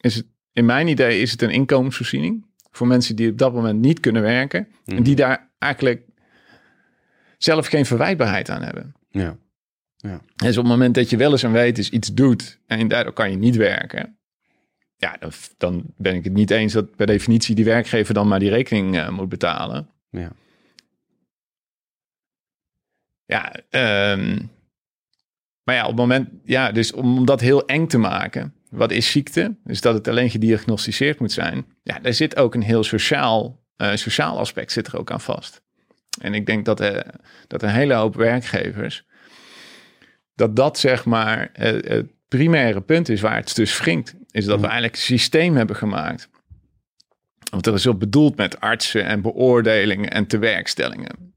is 0.01 0.15
het, 0.15 0.27
in 0.53 0.65
mijn 0.65 0.89
idee 0.89 1.21
is 1.21 1.31
het 1.31 1.43
een 1.43 1.51
inkomensvoorziening 1.51 2.47
voor 2.71 2.87
mensen 2.87 3.17
die 3.17 3.31
op 3.31 3.39
dat 3.39 3.53
moment 3.53 3.81
niet 3.81 4.01
kunnen 4.01 4.23
werken 4.23 4.69
en 4.85 5.03
die 5.03 5.15
mhm. 5.15 5.23
daar 5.23 5.51
eigenlijk 5.59 6.03
zelf 7.39 7.67
geen 7.67 7.87
verwijtbaarheid 7.87 8.51
aan 8.51 8.63
hebben. 8.63 8.93
Ja. 9.11 9.37
Ja. 9.97 10.21
Dus 10.37 10.57
op 10.57 10.65
het 10.65 10.73
moment 10.73 10.95
dat 10.95 11.11
je 11.11 11.17
wel 11.17 11.31
eens 11.31 11.43
een 11.43 11.53
weet 11.53 11.79
is 11.79 11.91
iets 11.91 12.15
doet 12.15 12.59
en 12.67 12.89
daardoor 12.89 13.13
kan 13.13 13.31
je 13.31 13.37
niet 13.37 13.57
werken, 13.57 14.19
ja, 14.97 15.17
dan, 15.19 15.33
dan, 15.57 15.85
ben 15.97 16.15
ik 16.15 16.25
het 16.25 16.33
niet 16.33 16.51
eens 16.51 16.73
dat 16.73 16.97
per 16.97 17.07
definitie 17.07 17.55
die 17.55 17.65
werkgever 17.65 18.15
dan 18.15 18.29
maar 18.29 18.39
die 18.39 18.51
rekening 18.51 18.97
uh, 18.97 19.09
moet 19.09 19.29
betalen. 19.29 19.89
Ja. 20.11 20.33
Ja, 23.27 23.55
um, 24.13 24.51
maar 25.71 25.79
ja, 25.79 25.85
op 25.85 25.91
het 25.91 26.01
moment, 26.01 26.29
ja, 26.45 26.73
dus 26.73 26.93
om 26.93 27.25
dat 27.25 27.41
heel 27.41 27.67
eng 27.67 27.87
te 27.87 27.99
maken, 27.99 28.55
wat 28.71 28.91
is 28.91 29.11
ziekte? 29.11 29.57
Dus 29.65 29.81
dat 29.81 29.95
het 29.95 30.09
alleen 30.09 30.31
gediagnosticeerd 30.31 31.19
moet 31.21 31.33
zijn. 31.33 31.67
Ja, 31.83 31.99
daar 31.99 32.15
zit 32.15 32.37
ook 32.37 32.55
een 32.55 32.63
heel 32.63 32.85
sociaal, 32.85 33.61
uh, 33.77 33.95
sociaal 33.95 34.39
aspect 34.39 34.73
zit 34.73 34.87
er 34.87 34.99
ook 34.99 35.11
aan 35.11 35.21
vast. 35.21 35.63
En 36.21 36.35
ik 36.35 36.47
denk 36.47 36.65
dat, 36.65 36.81
eh, 36.81 37.01
dat 37.47 37.63
een 37.63 37.69
hele 37.69 37.95
hoop 37.95 38.15
werkgevers, 38.15 39.05
dat 40.35 40.57
dat 40.57 40.79
zeg 40.79 41.05
maar 41.05 41.51
eh, 41.53 41.73
het 41.73 42.07
primaire 42.29 42.81
punt 42.81 43.09
is 43.09 43.21
waar 43.21 43.37
het 43.37 43.55
dus 43.55 43.81
wringt. 43.81 44.15
Is 44.31 44.45
dat 44.45 44.61
we 44.61 44.67
eigenlijk 44.67 44.95
een 44.95 45.03
systeem 45.03 45.57
hebben 45.57 45.77
gemaakt. 45.77 46.29
Want 47.51 47.65
dat 47.65 47.75
is 47.75 47.87
op 47.87 48.01
bedoeld 48.01 48.37
met 48.37 48.61
artsen 48.61 49.05
en 49.05 49.21
beoordelingen 49.21 50.11
en 50.11 50.27
tewerkstellingen. 50.27 51.35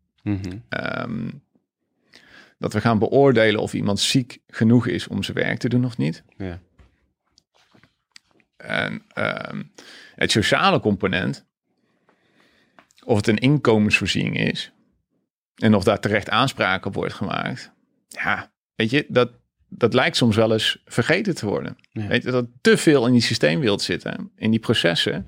Ehm, 0.69 1.29
dat 2.63 2.73
we 2.73 2.81
gaan 2.81 2.99
beoordelen 2.99 3.61
of 3.61 3.73
iemand 3.73 3.99
ziek 3.99 4.39
genoeg 4.47 4.87
is 4.87 5.07
om 5.07 5.23
zijn 5.23 5.37
werk 5.37 5.57
te 5.57 5.69
doen 5.69 5.85
of 5.85 5.97
niet. 5.97 6.23
Ja. 6.37 6.59
En 8.57 9.03
ehm, 9.07 9.63
het 10.15 10.31
sociale 10.31 10.79
component, 10.79 11.45
of 13.05 13.17
het 13.17 13.27
een 13.27 13.37
inkomensvoorziening 13.37 14.39
is 14.39 14.71
en 15.55 15.75
of 15.75 15.83
daar 15.83 15.99
terecht 15.99 16.29
aanspraak 16.29 16.85
op 16.85 16.93
wordt 16.93 17.13
gemaakt. 17.13 17.71
Ja, 18.07 18.51
weet 18.75 18.89
je, 18.89 19.05
dat, 19.07 19.31
dat 19.67 19.93
lijkt 19.93 20.15
soms 20.15 20.35
wel 20.35 20.51
eens 20.51 20.81
vergeten 20.85 21.35
te 21.35 21.45
worden. 21.45 21.77
Ja. 21.91 22.07
Weet 22.07 22.23
je, 22.23 22.31
dat 22.31 22.47
te 22.61 22.77
veel 22.77 23.05
in 23.07 23.11
die 23.11 23.21
systeemwereld 23.21 23.81
zitten, 23.81 24.31
in 24.35 24.51
die 24.51 24.59
processen. 24.59 25.27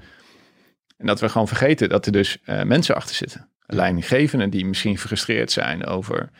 En 0.97 1.05
dat 1.05 1.19
we 1.19 1.29
gewoon 1.29 1.47
vergeten 1.47 1.89
dat 1.89 2.05
er 2.05 2.11
dus 2.11 2.41
eh, 2.43 2.63
mensen 2.63 2.95
achter 2.95 3.15
zitten. 3.15 3.49
Leidinggevenden 3.65 4.49
die 4.49 4.65
misschien 4.65 4.97
gefrustreerd 4.97 5.51
zijn 5.51 5.85
over 5.85 6.31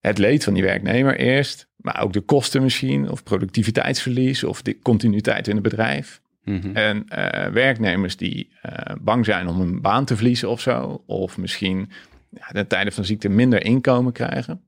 het 0.00 0.18
leed 0.18 0.44
van 0.44 0.54
die 0.54 0.62
werknemer 0.62 1.16
eerst, 1.16 1.68
maar 1.76 2.02
ook 2.02 2.12
de 2.12 2.20
kosten 2.20 2.62
misschien, 2.62 3.10
of 3.10 3.22
productiviteitsverlies, 3.22 4.44
of 4.44 4.62
de 4.62 4.78
continuïteit 4.78 5.48
in 5.48 5.54
het 5.54 5.62
bedrijf. 5.62 6.20
Mhm. 6.44 6.76
En 6.76 7.08
eh, 7.08 7.52
werknemers 7.52 8.16
die 8.16 8.50
eh, 8.62 8.94
bang 9.00 9.24
zijn 9.24 9.48
om 9.48 9.60
een 9.60 9.80
baan 9.80 10.04
te 10.04 10.16
verliezen 10.16 10.48
of 10.50 10.60
zo, 10.60 11.02
of 11.06 11.38
misschien 11.38 11.90
ja, 12.30 12.52
in 12.60 12.66
tijden 12.66 12.92
van 12.92 13.04
ziekte 13.04 13.28
minder 13.28 13.64
inkomen 13.64 14.12
krijgen. 14.12 14.62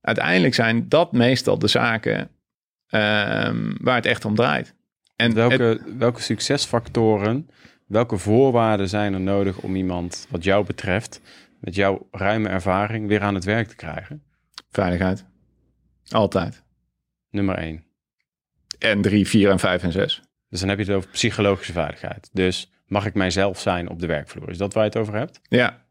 Uiteindelijk 0.00 0.54
zijn 0.54 0.88
dat 0.88 1.12
meestal 1.12 1.58
de 1.58 1.68
zaken 1.68 2.28
ehm, 2.86 3.72
waar 3.80 3.94
het 3.96 4.06
echt 4.06 4.24
om 4.24 4.34
draait. 4.34 4.74
En 5.16 5.34
welke, 5.34 5.62
het- 5.62 5.96
welke 5.98 6.20
succesfactoren, 6.22 7.48
welke 7.86 8.18
voorwaarden 8.18 8.88
zijn 8.88 9.14
er 9.14 9.20
nodig 9.20 9.58
om 9.58 9.76
iemand, 9.76 10.26
wat 10.30 10.44
jou 10.44 10.66
betreft, 10.66 11.20
met 11.60 11.74
jouw 11.74 12.08
ruime 12.10 12.48
ervaring, 12.48 13.08
weer 13.08 13.22
aan 13.22 13.34
het 13.34 13.44
werk 13.44 13.68
te 13.68 13.76
krijgen? 13.76 14.22
veiligheid. 14.70 15.24
Altijd. 16.08 16.62
Nummer 17.30 17.54
één. 17.54 17.84
En 18.78 19.02
drie, 19.02 19.28
vier 19.28 19.50
en 19.50 19.58
vijf 19.58 19.82
en 19.82 19.92
zes. 19.92 20.22
Dus 20.48 20.60
dan 20.60 20.68
heb 20.68 20.78
je 20.78 20.84
het 20.84 20.94
over 20.94 21.10
psychologische 21.10 21.72
veiligheid. 21.72 22.30
Dus 22.32 22.72
mag 22.86 23.06
ik 23.06 23.14
mijzelf 23.14 23.60
zijn 23.60 23.88
op 23.88 24.00
de 24.00 24.06
werkvloer? 24.06 24.50
Is 24.50 24.58
dat 24.58 24.74
waar 24.74 24.82
je 24.82 24.88
het 24.88 24.98
over 24.98 25.14
hebt? 25.14 25.40
Ja, 25.42 25.84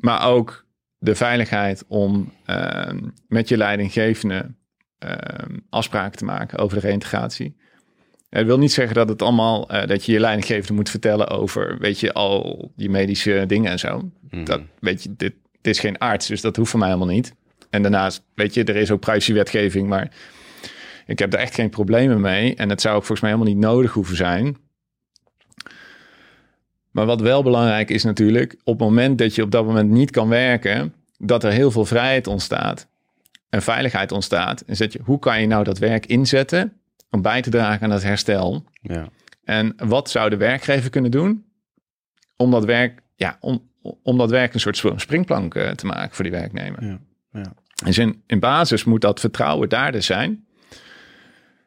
maar 0.00 0.26
ook 0.26 0.66
de 0.98 1.14
veiligheid 1.14 1.84
om 1.88 2.32
ehm, 2.44 3.08
met 3.28 3.48
je 3.48 3.56
leidinggevende 3.56 4.54
ehm, 4.98 5.58
afspraken 5.68 6.18
te 6.18 6.24
maken 6.24 6.58
over 6.58 6.80
de 6.80 6.86
reïntegratie. 6.86 7.56
Het 8.34 8.46
wil 8.46 8.58
niet 8.58 8.72
zeggen 8.72 8.94
dat 8.94 9.08
het 9.08 9.22
allemaal 9.22 9.68
eh, 9.68 9.86
dat 9.86 10.04
je 10.04 10.12
je 10.12 10.20
leidinggevende 10.20 10.72
moet 10.72 10.90
vertellen 10.90 11.28
over, 11.28 11.78
weet 11.78 12.00
je, 12.00 12.12
al 12.12 12.72
die 12.76 12.90
medische 12.90 13.44
dingen 13.46 13.70
en 13.70 13.78
zo. 13.78 14.10
Mhm. 14.30 14.44
Dat 14.44 14.60
weet 14.80 15.02
je, 15.02 15.08
dit, 15.16 15.34
dit 15.60 15.74
is 15.74 15.80
geen 15.80 15.98
arts, 15.98 16.26
dus 16.26 16.40
dat 16.40 16.56
hoeft 16.56 16.70
voor 16.70 16.78
mij 16.78 16.88
helemaal 16.88 17.14
niet. 17.14 17.34
En 17.70 17.82
daarnaast, 17.82 18.22
weet 18.34 18.54
je, 18.54 18.64
er 18.64 18.76
is 18.76 18.90
ook 18.90 19.00
privacywetgeving, 19.00 19.88
maar 19.88 20.10
ik 21.06 21.18
heb 21.18 21.30
daar 21.30 21.40
echt 21.40 21.54
geen 21.54 21.70
problemen 21.70 22.20
mee. 22.20 22.54
En 22.54 22.68
het 22.68 22.80
zou 22.80 22.94
ook 22.94 23.04
volgens 23.04 23.20
mij 23.20 23.30
helemaal 23.30 23.52
niet 23.52 23.62
nodig 23.62 23.92
hoeven 23.92 24.16
zijn. 24.16 24.56
Maar 26.90 27.06
wat 27.06 27.20
wel 27.20 27.42
belangrijk 27.42 27.90
is 27.90 28.04
natuurlijk, 28.04 28.56
op 28.64 28.78
het 28.78 28.88
moment 28.88 29.18
dat 29.18 29.34
je 29.34 29.42
op 29.42 29.50
dat 29.50 29.66
moment 29.66 29.90
niet 29.90 30.10
kan 30.10 30.28
werken, 30.28 30.94
dat 31.18 31.44
er 31.44 31.52
heel 31.52 31.70
veel 31.70 31.84
vrijheid 31.84 32.26
ontstaat 32.26 32.88
en 33.48 33.62
veiligheid 33.62 34.12
ontstaat. 34.12 34.60
En 34.60 34.76
zet 34.76 34.92
je, 34.92 35.00
hoe 35.04 35.18
kan 35.18 35.40
je 35.40 35.46
nou 35.46 35.64
dat 35.64 35.78
werk 35.78 36.06
inzetten 36.06 36.72
om 37.14 37.22
bij 37.22 37.42
te 37.42 37.50
dragen 37.50 37.82
aan 37.82 37.90
het 37.90 38.02
herstel? 38.02 38.64
Ja. 38.82 39.08
En 39.44 39.74
wat 39.76 40.10
zou 40.10 40.30
de 40.30 40.36
werkgever 40.36 40.90
kunnen 40.90 41.10
doen 41.10 41.44
om 42.36 42.50
dat 42.50 42.64
werk, 42.64 43.00
ja, 43.16 43.36
om, 43.40 43.70
om 44.02 44.18
dat 44.18 44.30
werk 44.30 44.54
een 44.54 44.60
soort 44.60 44.82
springplank 44.96 45.54
eh, 45.54 45.70
te 45.70 45.86
maken 45.86 46.14
voor 46.14 46.24
die 46.24 46.32
werknemer? 46.32 46.84
Ja. 46.84 46.98
Ja. 47.32 47.52
Dus 47.84 47.98
in, 47.98 48.22
in 48.26 48.40
basis 48.40 48.84
moet 48.84 49.00
dat 49.00 49.20
vertrouwen 49.20 49.68
daar 49.68 49.92
dus 49.92 50.06
zijn. 50.06 50.46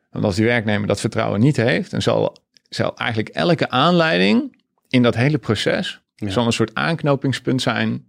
Want 0.09 0.25
als 0.25 0.35
die 0.35 0.45
werknemer 0.45 0.87
dat 0.87 0.99
vertrouwen 0.99 1.39
niet 1.39 1.57
heeft, 1.57 1.91
dan 1.91 2.01
zal, 2.01 2.37
zal 2.69 2.97
eigenlijk 2.97 3.29
elke 3.35 3.69
aanleiding 3.69 4.61
in 4.89 5.03
dat 5.03 5.15
hele 5.15 5.37
proces 5.37 6.01
Ja. 6.15 6.29
zal 6.29 6.45
een 6.45 6.51
soort 6.51 6.73
aanknopingspunt 6.73 7.61
zijn 7.61 8.05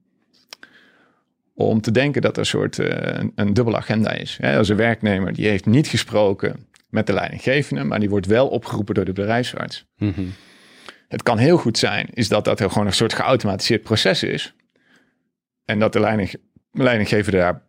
om 1.55 1.81
te 1.81 1.91
denken 1.91 2.23
dat 2.23 2.33
er 2.33 2.39
een 2.39 2.47
soort 2.47 2.79
eh, 2.79 3.21
een, 3.21 3.33
een 3.35 3.55
dubbele 3.55 3.77
agenda 3.77 4.11
is. 4.11 4.39
Hè, 4.41 4.57
als 4.59 4.69
een 4.69 4.77
werknemer 4.77 5.33
die 5.33 5.49
heeft 5.49 5.67
niet 5.67 5.87
gesproken 5.87 6.67
met 6.89 7.07
de 7.07 7.13
leidinggevende, 7.13 7.85
maar 7.85 8.01
die 8.01 8.09
wordt 8.09 8.27
wel 8.27 8.49
opgeroepen 8.49 8.95
door 8.95 9.05
de 9.05 9.13
bedrijfsarts. 9.13 9.87
Mhm. 9.97 10.25
Het 11.09 11.23
kan 11.23 11.39
heel 11.39 11.57
goed 11.57 11.79
zijn, 11.79 12.09
is 12.13 12.29
dat 12.29 12.45
dat 12.45 12.61
er 12.61 12.71
gewoon 12.71 12.87
een 12.87 12.93
soort 12.93 13.13
geautomatiseerd 13.13 13.83
proces 13.83 14.23
is. 14.23 14.55
En 15.65 15.79
dat 15.79 15.93
de 15.93 16.01
leiding, 16.01 16.31
daar 17.31 17.63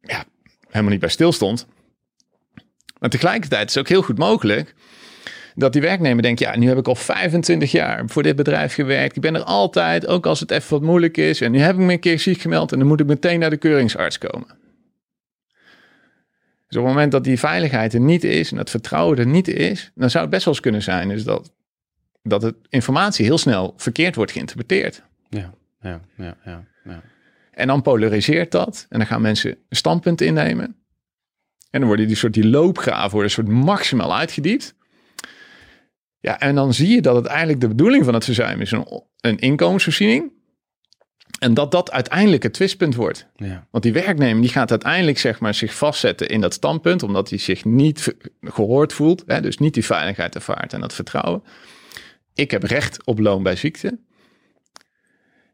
ja, 0.00 0.24
helemaal 0.66 0.90
niet 0.90 1.00
bij 1.00 1.08
stilstond. 1.08 1.66
Maar 2.98 3.10
tegelijkertijd 3.10 3.68
is 3.68 3.74
het 3.74 3.82
ook 3.82 3.88
heel 3.88 4.02
goed 4.02 4.18
mogelijk 4.18 4.74
dat 5.54 5.72
die 5.72 5.82
werknemer 5.82 6.22
denkt, 6.22 6.40
ja, 6.40 6.56
nu 6.56 6.68
heb 6.68 6.78
ik 6.78 6.88
al 6.88 6.94
25 6.94 7.70
jaar 7.70 8.02
voor 8.06 8.22
dit 8.22 8.36
bedrijf 8.36 8.74
gewerkt. 8.74 9.16
Ik 9.16 9.22
ben 9.22 9.34
er 9.34 9.42
altijd, 9.42 10.06
ook 10.06 10.26
als 10.26 10.40
het 10.40 10.50
even 10.50 10.70
wat 10.70 10.82
moeilijk 10.82 11.16
is. 11.16 11.40
En 11.40 11.52
nu 11.52 11.58
heb 11.58 11.74
ik 11.74 11.80
me 11.80 11.92
een 11.92 12.00
keer 12.00 12.18
ziek 12.18 12.40
gemeld 12.40 12.72
en 12.72 12.78
dan 12.78 12.88
moet 12.88 13.00
ik 13.00 13.06
meteen 13.06 13.38
naar 13.38 13.50
de 13.50 13.56
keuringsarts 13.56 14.18
komen. 14.18 14.59
Dus 16.70 16.78
op 16.78 16.84
het 16.84 16.94
moment 16.94 17.12
dat 17.12 17.24
die 17.24 17.38
veiligheid 17.38 17.94
er 17.94 18.00
niet 18.00 18.24
is 18.24 18.50
en 18.50 18.56
dat 18.56 18.70
vertrouwen 18.70 19.18
er 19.18 19.26
niet 19.26 19.48
is, 19.48 19.90
dan 19.94 20.10
zou 20.10 20.22
het 20.22 20.32
best 20.32 20.44
wel 20.44 20.54
eens 20.54 20.62
kunnen 20.62 20.82
zijn 20.82 21.08
dus 21.08 21.24
dat, 21.24 21.52
dat 22.22 22.42
het 22.42 22.56
informatie 22.68 23.24
heel 23.24 23.38
snel 23.38 23.74
verkeerd 23.76 24.14
wordt 24.14 24.32
geïnterpreteerd. 24.32 25.02
Ja. 25.28 25.54
Ja. 25.80 26.00
Ja. 26.16 26.36
Ja. 26.44 26.64
Ja. 26.84 27.02
En 27.50 27.66
dan 27.66 27.82
polariseert 27.82 28.50
dat. 28.50 28.86
En 28.88 28.98
dan 28.98 29.06
gaan 29.06 29.20
mensen 29.20 29.50
een 29.50 29.76
standpunt 29.76 30.20
innemen. 30.20 30.76
En 31.70 31.80
dan 31.80 31.88
worden 31.88 32.06
die 32.06 32.16
soort 32.16 32.34
die 32.34 32.48
loopgraven 32.48 33.10
worden 33.10 33.28
een 33.28 33.44
soort 33.44 33.64
maximaal 33.64 34.16
uitgediept. 34.16 34.74
Ja, 36.20 36.40
en 36.40 36.54
dan 36.54 36.74
zie 36.74 36.88
je 36.88 37.02
dat 37.02 37.16
het 37.16 37.26
eigenlijk 37.26 37.60
de 37.60 37.68
bedoeling 37.68 38.04
van 38.04 38.14
het 38.14 38.24
verzuim 38.24 38.60
is 38.60 38.70
een, 38.70 39.02
een 39.20 39.38
inkomensvoorziening. 39.38 40.32
En 41.40 41.54
dat 41.54 41.70
dat 41.70 41.90
uiteindelijk 41.90 42.42
het 42.42 42.52
twistpunt 42.52 42.94
wordt. 42.94 43.26
Ja. 43.36 43.66
Want 43.70 43.84
die 43.84 43.92
werknemer 43.92 44.40
die 44.42 44.50
gaat 44.50 44.70
uiteindelijk 44.70 45.18
zeg 45.18 45.40
maar, 45.40 45.54
zich 45.54 45.74
vastzetten 45.74 46.28
in 46.28 46.40
dat 46.40 46.54
standpunt, 46.54 47.02
omdat 47.02 47.30
hij 47.30 47.38
zich 47.38 47.64
niet 47.64 48.14
gehoord 48.40 48.92
voelt. 48.92 49.22
Hè, 49.26 49.40
dus 49.40 49.58
niet 49.58 49.74
die 49.74 49.84
veiligheid 49.84 50.34
ervaart 50.34 50.72
en 50.72 50.80
dat 50.80 50.94
vertrouwen. 50.94 51.42
Ik 52.34 52.50
heb 52.50 52.62
recht 52.62 53.06
op 53.06 53.18
loon 53.18 53.42
bij 53.42 53.56
ziekte. 53.56 53.98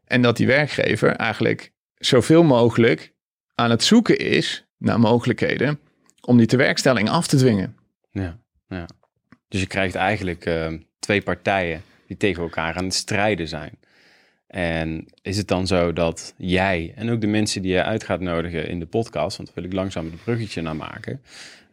En 0.05 0.21
dat 0.21 0.37
die 0.37 0.47
werkgever 0.47 1.15
eigenlijk 1.15 1.71
zoveel 1.95 2.43
mogelijk 2.43 3.13
aan 3.55 3.69
het 3.69 3.83
zoeken 3.83 4.17
is 4.17 4.67
naar 4.77 4.99
mogelijkheden 4.99 5.79
om 6.21 6.37
die 6.37 6.47
tewerkstelling 6.47 7.09
af 7.09 7.27
te 7.27 7.37
dwingen. 7.37 7.77
Ja, 8.11 8.39
ja. 8.67 8.85
Dus 9.47 9.59
je 9.59 9.67
krijgt 9.67 9.95
eigenlijk 9.95 10.45
eh, 10.45 10.73
twee 10.99 11.21
partijen 11.21 11.81
die 12.07 12.17
tegen 12.17 12.43
elkaar 12.43 12.75
aan 12.75 12.83
het 12.83 12.93
strijden 12.93 13.47
zijn. 13.47 13.79
En 14.47 15.05
is 15.21 15.37
het 15.37 15.47
dan 15.47 15.67
zo 15.67 15.93
dat 15.93 16.33
jij 16.37 16.93
en 16.95 17.09
ook 17.09 17.21
de 17.21 17.27
mensen 17.27 17.61
die 17.61 17.73
je 17.73 17.83
uit 17.83 18.03
gaat 18.03 18.19
nodigen 18.19 18.67
in 18.67 18.79
de 18.79 18.85
podcast, 18.85 19.37
want 19.37 19.49
daar 19.49 19.57
wil 19.63 19.71
ik 19.71 19.77
langzaam 19.77 20.05
het 20.05 20.23
bruggetje 20.23 20.61
naar 20.61 20.75
maken, 20.75 21.21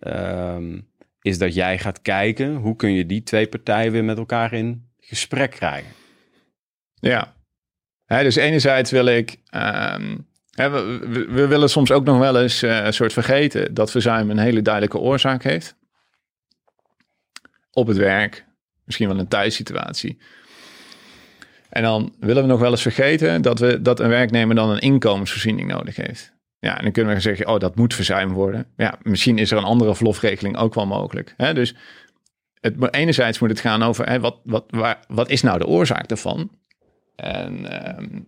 ehm, 0.01 0.81
is 1.21 1.39
dat 1.39 1.55
jij 1.55 1.79
gaat 1.79 2.03
kijken 2.03 2.55
hoe 2.55 2.77
kun 2.77 2.93
je 2.93 3.07
die 3.07 3.23
twee 3.23 3.47
partijen 3.49 3.93
weer 3.93 4.05
met 4.05 4.19
elkaar 4.19 4.53
in 4.53 4.89
gesprek 5.01 5.51
krijgen. 5.51 5.93
Ja. 6.95 7.35
Dus 8.07 8.37
enerzijds 8.37 8.91
wil 8.91 9.07
ik. 9.07 9.37
ehm, 9.51 10.17
we, 10.55 10.69
we- 11.09 11.27
we 11.33 11.47
willen 11.47 11.71
soms 11.71 11.91
ook 11.91 12.05
nog 12.05 12.19
wel 12.19 12.41
eens 12.43 12.63
eh, 12.63 12.85
een 12.85 12.93
soort 12.93 13.13
vergeten 13.13 13.75
dat 13.75 13.91
verzuim 13.91 14.31
een 14.31 14.39
hele 14.39 14.63
duidelijke 14.63 14.99
oorzaak 14.99 15.43
heeft. 15.43 15.77
Op 17.71 17.87
het 17.87 17.97
werk, 17.97 18.45
misschien 18.85 19.09
wel 19.09 19.19
een 19.19 19.29
thuissituatie. 19.29 20.19
En 21.75 21.83
dan 21.83 22.15
willen 22.21 22.43
we 22.43 22.49
nog 22.49 22.61
wel 22.61 22.71
eens 22.71 22.83
vergeten 22.83 23.43
dat, 23.43 23.59
we, 23.59 23.83
dat 23.83 24.01
een 24.01 24.09
werknemer 24.09 24.55
dan 24.55 24.71
een 24.71 24.79
inkomensvoorziening 24.79 25.69
nodig 25.69 25.97
heeft. 25.97 26.33
Ja, 26.59 26.77
en 26.77 26.83
dan 26.83 26.93
kunnen 26.93 27.15
we 27.15 27.21
zeggen, 27.21 27.49
oh, 27.49 27.59
dat 27.59 27.77
moet 27.77 27.95
verzuim 27.95 28.33
worden. 28.33 28.67
Ja, 28.77 28.99
misschien 29.03 29.39
is 29.39 29.51
er 29.51 29.59
een 29.59 29.65
andere 29.65 29.95
verlofregeling 29.95 30.57
ook 30.57 30.75
wel 30.75 30.87
mogelijk. 30.87 31.35
Dus 31.37 31.75
het, 32.61 32.95
enerzijds 32.95 33.39
moet 33.39 33.49
het 33.49 33.61
gaan 33.61 33.83
over 33.83 34.21
wat, 34.21 34.41
wat, 34.45 34.65
waar, 34.69 34.99
wat 35.09 35.31
is 35.31 35.43
nou 35.43 35.59
de 35.59 35.67
oorzaak 35.67 36.09
daarvan? 36.09 36.51
En 37.17 37.83
ehm, 37.83 38.21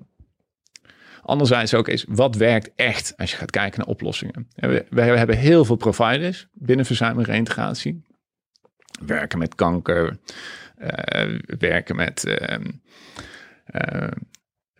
anderzijds 1.23 1.75
ook 1.75 1.89
is 1.89 2.05
wat 2.09 2.37
werkt 2.37 2.73
echt 2.77 3.15
als 3.17 3.31
je 3.31 3.37
gaat 3.37 3.51
kijken 3.51 3.79
naar 3.79 3.89
oplossingen. 3.89 4.49
En 4.55 4.71
We, 4.71 4.87
we 4.91 5.01
hebben 5.03 5.39
heel 5.39 5.65
veel 5.65 5.77
providers 5.77 6.47
binnen 6.53 6.87
verzuim 6.87 7.19
en 7.19 7.25
reïntegratie. 7.25 8.05
Werken 9.07 9.39
met 9.39 9.55
kanker, 9.55 10.19
eh, 10.77 11.39
werken 11.59 11.97
met 11.97 12.25
ehm, 12.25 12.63
eh, 12.63 12.73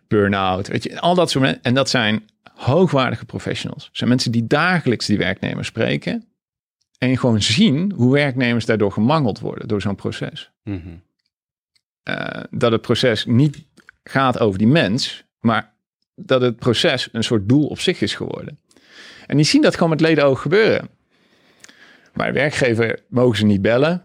burn-out, 0.07 0.67
weet 0.67 0.83
je, 0.83 0.99
al 0.99 1.15
dat 1.15 1.29
soort 1.29 1.43
mensen. 1.43 1.63
En 1.63 1.73
dat 1.73 1.89
zijn 1.89 2.29
hoogwaardige 2.53 3.25
professionals. 3.25 3.85
Dat 3.85 3.97
zijn 3.97 4.09
mensen 4.09 4.31
die 4.31 4.47
dagelijks 4.47 5.05
die 5.05 5.17
werknemers 5.17 5.67
spreken 5.67 6.27
en 6.97 7.17
gewoon 7.17 7.41
zien 7.41 7.91
hoe 7.91 8.13
werknemers 8.13 8.65
daardoor 8.65 8.91
gemangeld 8.91 9.39
worden 9.39 9.67
door 9.67 9.81
zo'n 9.81 9.95
proces. 9.95 10.51
Mhm. 10.63 10.79
Eh, 12.03 12.43
dat 12.49 12.71
het 12.71 12.81
proces 12.81 13.25
niet 13.25 13.65
gaat 14.03 14.39
over 14.39 14.57
die 14.57 14.67
mens, 14.67 15.23
maar 15.39 15.73
dat 16.15 16.41
het 16.41 16.55
proces 16.55 17.09
een 17.11 17.23
soort 17.23 17.49
doel 17.49 17.67
op 17.67 17.79
zich 17.79 18.01
is 18.01 18.15
geworden. 18.15 18.59
En 19.27 19.35
die 19.35 19.45
zien 19.45 19.61
dat 19.61 19.73
gewoon 19.73 19.89
met 19.89 20.01
leden 20.01 20.25
oog 20.25 20.41
gebeuren. 20.41 20.89
Maar 22.13 22.27
de 22.27 22.39
werkgever 22.39 22.99
mogen 23.09 23.37
ze 23.37 23.45
niet 23.45 23.61
bellen. 23.61 24.03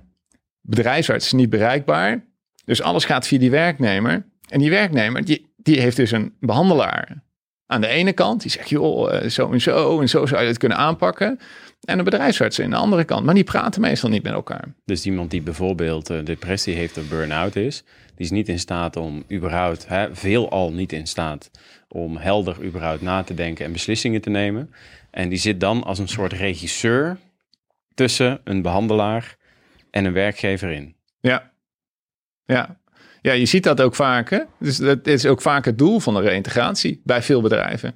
Bedrijfsarts 0.60 1.26
is 1.26 1.32
niet 1.32 1.50
bereikbaar. 1.50 2.24
Dus 2.64 2.82
alles 2.82 3.04
gaat 3.04 3.26
via 3.26 3.38
die 3.38 3.50
werknemer. 3.50 4.26
En 4.52 4.58
die 4.58 4.70
werknemer, 4.70 5.24
die, 5.24 5.52
die 5.56 5.80
heeft 5.80 5.96
dus 5.96 6.10
een 6.10 6.34
behandelaar. 6.40 7.22
Aan 7.66 7.80
de 7.80 7.86
ene 7.86 8.12
kant, 8.12 8.42
die 8.42 8.50
zegt, 8.50 8.68
joh, 8.68 9.14
eh, 9.14 9.28
zo 9.28 9.52
en 9.52 9.60
zo 9.60 10.00
en 10.00 10.08
zo 10.08 10.26
zou 10.26 10.42
je 10.42 10.46
het 10.46 10.58
kunnen 10.58 10.78
aanpakken. 10.78 11.38
En 11.84 11.98
een 11.98 12.04
bedrijfsarts 12.04 12.60
aan 12.60 12.70
de 12.70 12.76
andere 12.76 13.04
kant. 13.04 13.24
Maar 13.24 13.34
die 13.34 13.44
praten 13.44 13.80
meestal 13.80 14.10
niet 14.10 14.22
met 14.22 14.32
elkaar. 14.32 14.74
Dus 14.84 15.06
iemand 15.06 15.30
die 15.30 15.42
bijvoorbeeld 15.42 16.10
eh, 16.10 16.24
depressie 16.24 16.74
heeft 16.74 16.98
of 16.98 17.08
burn-out 17.08 17.56
is, 17.56 17.84
die 18.14 18.24
is 18.24 18.30
niet 18.30 18.48
in 18.48 18.58
staat 18.58 18.96
om 18.96 19.24
überhaupt, 19.32 19.88
hè, 19.88 20.14
veelal 20.14 20.72
niet 20.72 20.92
in 20.92 21.06
staat 21.06 21.50
om 21.88 22.16
helder 22.16 22.64
überhaupt 22.64 23.02
na 23.02 23.22
te 23.22 23.34
denken 23.34 23.64
en 23.64 23.72
beslissingen 23.72 24.20
te 24.20 24.30
nemen. 24.30 24.74
En 25.10 25.28
die 25.28 25.38
zit 25.38 25.60
dan 25.60 25.82
als 25.82 25.98
een 25.98 26.08
soort 26.08 26.32
regisseur 26.32 27.16
tussen 27.94 28.40
een 28.44 28.62
behandelaar 28.62 29.36
en 29.90 30.04
een 30.04 30.12
werkgever 30.12 30.70
in. 30.70 30.94
Ja. 31.20 31.52
Ja. 32.44 32.80
Ja, 33.22 33.32
je 33.32 33.46
ziet 33.46 33.64
dat 33.64 33.80
ook 33.80 33.94
vaak. 33.94 34.30
Hè? 34.30 34.40
Dus 34.58 34.76
dat 34.76 35.06
is 35.06 35.26
ook 35.26 35.40
vaak 35.40 35.64
het 35.64 35.78
doel 35.78 36.00
van 36.00 36.14
de 36.14 36.20
reïntegratie 36.20 37.00
bij 37.04 37.22
veel 37.22 37.40
bedrijven. 37.40 37.94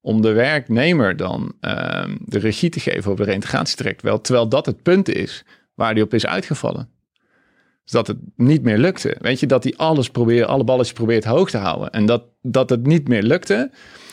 Om 0.00 0.22
de 0.22 0.32
werknemer 0.32 1.16
dan 1.16 1.54
ehm, 1.60 2.16
de 2.20 2.38
regie 2.38 2.70
te 2.70 2.80
geven 2.80 3.10
op 3.10 3.16
de 3.16 3.24
reïntegratietraject. 3.24 4.02
Wel, 4.02 4.20
terwijl 4.20 4.48
dat 4.48 4.66
het 4.66 4.82
punt 4.82 5.08
is 5.08 5.44
waar 5.74 5.94
die 5.94 6.02
op 6.02 6.14
is 6.14 6.26
uitgevallen. 6.26 6.88
Dus 7.82 7.92
dat 7.92 8.06
het 8.06 8.18
niet 8.36 8.62
meer 8.62 8.78
lukte. 8.78 9.16
Weet 9.18 9.40
je, 9.40 9.46
dat 9.46 9.64
hij 9.64 9.74
alles 9.76 10.10
probeert, 10.10 10.46
alle 10.46 10.64
balletjes 10.64 10.94
probeert 10.94 11.24
hoog 11.24 11.50
te 11.50 11.58
houden. 11.58 11.90
En 11.90 12.06
dat, 12.06 12.24
dat 12.42 12.70
het 12.70 12.86
niet 12.86 13.08
meer 13.08 13.22
lukte. 13.22 13.70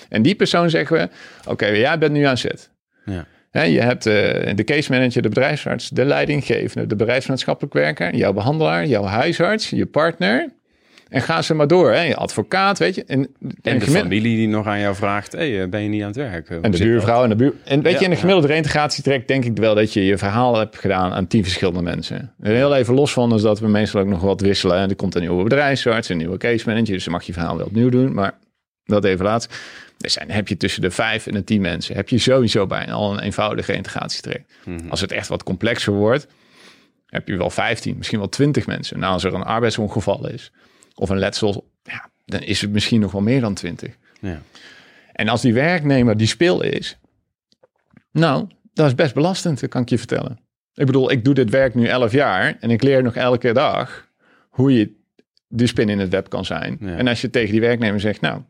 En 0.09 0.21
die 0.21 0.35
persoon 0.35 0.69
zeggen 0.69 0.97
we, 0.97 1.09
oké, 1.49 1.65
jij 1.65 1.97
bent 1.97 2.11
nu 2.11 2.23
aan 2.23 2.37
zet. 2.37 2.71
Ja. 3.05 3.27
Je 3.51 3.81
hebt 3.81 4.05
eh, 4.05 4.55
de 4.55 4.63
case 4.63 4.91
manager, 4.91 5.21
de 5.21 5.29
bedrijfsarts, 5.29 5.89
de 5.89 6.05
leidinggevende, 6.05 6.87
de 6.87 6.95
bedrijfsmaatschappelijk 6.95 7.73
werker, 7.73 8.15
jouw 8.15 8.33
behandelaar, 8.33 8.85
jouw 8.85 9.03
huisarts, 9.03 9.69
je 9.69 9.85
partner. 9.85 10.49
En 11.09 11.21
ga 11.21 11.41
ze 11.41 11.53
maar 11.53 11.67
door. 11.67 11.91
Hè? 11.91 12.01
Je 12.01 12.15
advocaat, 12.15 12.79
weet 12.79 12.95
je. 12.95 13.03
En, 13.07 13.27
En 13.61 13.79
de 13.79 13.85
familie 13.85 14.35
die 14.35 14.47
nog 14.47 14.67
aan 14.67 14.79
jou 14.79 14.95
vraagt, 14.95 15.31
hey, 15.31 15.61
eh, 15.61 15.69
ben 15.69 15.81
je 15.81 15.89
niet 15.89 16.01
aan 16.01 16.07
het 16.07 16.15
werk? 16.15 16.47
Hoe 16.47 16.59
en 16.61 16.71
de 16.71 16.77
buurvrouw 16.77 17.23
en 17.23 17.29
de 17.29 17.35
buur. 17.35 17.53
En 17.63 17.81
weet 17.81 17.91
Ja, 17.93 17.97
je, 17.97 18.03
in 18.03 18.09
de 18.09 18.15
ja. 18.15 18.21
gemiddelde 18.21 18.47
reintegratietrek 18.47 19.27
denk 19.27 19.45
ik 19.45 19.57
wel 19.57 19.75
dat 19.75 19.93
je 19.93 20.05
je 20.05 20.17
verhaal 20.17 20.57
hebt 20.57 20.77
gedaan 20.77 21.11
aan 21.13 21.27
tien 21.27 21.43
verschillende 21.43 21.81
mensen. 21.81 22.33
En 22.41 22.55
heel 22.55 22.75
even 22.75 22.93
los 22.93 23.13
van 23.13 23.33
is 23.33 23.41
dat 23.41 23.59
we 23.59 23.67
meestal 23.67 24.01
ook 24.01 24.07
nog 24.07 24.21
wat 24.21 24.41
wisselen. 24.41 24.77
En 24.77 24.89
er 24.89 24.95
komt 24.95 25.15
een 25.15 25.21
nieuwe 25.21 25.43
bedrijfsarts, 25.43 26.09
een 26.09 26.17
nieuwe 26.17 26.37
case 26.37 26.69
manager. 26.69 26.93
Dus 26.93 27.03
dan 27.03 27.13
mag 27.13 27.23
je 27.23 27.33
verhaal 27.33 27.57
wel 27.57 27.65
opnieuw 27.65 27.89
doen. 27.89 28.13
Maar 28.13 28.33
dat 28.83 29.05
even 29.05 29.25
laatst. 29.25 29.55
Er 29.99 30.09
zijn, 30.09 30.31
heb 30.31 30.47
je 30.47 30.57
tussen 30.57 30.81
de 30.81 30.91
vijf 30.91 31.27
en 31.27 31.33
de 31.33 31.43
tien 31.43 31.61
mensen. 31.61 31.95
Heb 31.95 32.09
je 32.09 32.17
sowieso 32.17 32.67
bijna 32.67 32.91
al 32.91 33.13
een 33.13 33.19
eenvoudige 33.19 33.73
integratietrek. 33.73 34.45
Mhm. 34.65 34.89
Als 34.89 35.01
het 35.01 35.11
echt 35.11 35.27
wat 35.27 35.43
complexer 35.43 35.93
wordt, 35.93 36.27
heb 37.05 37.27
je 37.27 37.37
wel 37.37 37.49
15, 37.49 37.97
misschien 37.97 38.19
wel 38.19 38.29
20 38.29 38.65
mensen. 38.65 38.99
Nou, 38.99 39.13
als 39.13 39.23
er 39.23 39.33
een 39.33 39.43
arbeidsongeval 39.43 40.27
is 40.27 40.51
of 40.95 41.09
een 41.09 41.19
letsel, 41.19 41.71
ja, 41.83 42.09
dan 42.25 42.41
is 42.41 42.61
het 42.61 42.71
misschien 42.71 42.99
nog 42.99 43.11
wel 43.11 43.21
meer 43.21 43.41
dan 43.41 43.53
20. 43.53 43.97
Ja. 44.21 44.41
En 45.11 45.27
als 45.27 45.41
die 45.41 45.53
werknemer 45.53 46.17
die 46.17 46.27
spil 46.27 46.61
is, 46.61 46.97
nou, 48.11 48.47
dat 48.73 48.87
is 48.87 48.95
best 48.95 49.13
belastend, 49.13 49.59
dat 49.59 49.69
kan 49.69 49.81
ik 49.81 49.89
je 49.89 49.97
vertellen. 49.97 50.39
Ik 50.73 50.85
bedoel, 50.85 51.11
ik 51.11 51.25
doe 51.25 51.33
dit 51.33 51.49
werk 51.49 51.75
nu 51.75 51.85
11 51.85 52.11
jaar 52.11 52.57
en 52.59 52.69
ik 52.69 52.83
leer 52.83 53.03
nog 53.03 53.15
elke 53.15 53.53
dag 53.53 54.07
hoe 54.49 54.73
je 54.73 54.99
de 55.47 55.67
spin 55.67 55.89
in 55.89 55.99
het 55.99 56.09
web 56.09 56.29
kan 56.29 56.45
zijn. 56.45 56.77
Ja. 56.79 56.95
En 56.95 57.07
als 57.07 57.21
je 57.21 57.29
tegen 57.29 57.51
die 57.51 57.61
werknemer 57.61 57.99
zegt, 57.99 58.21
nou, 58.21 58.41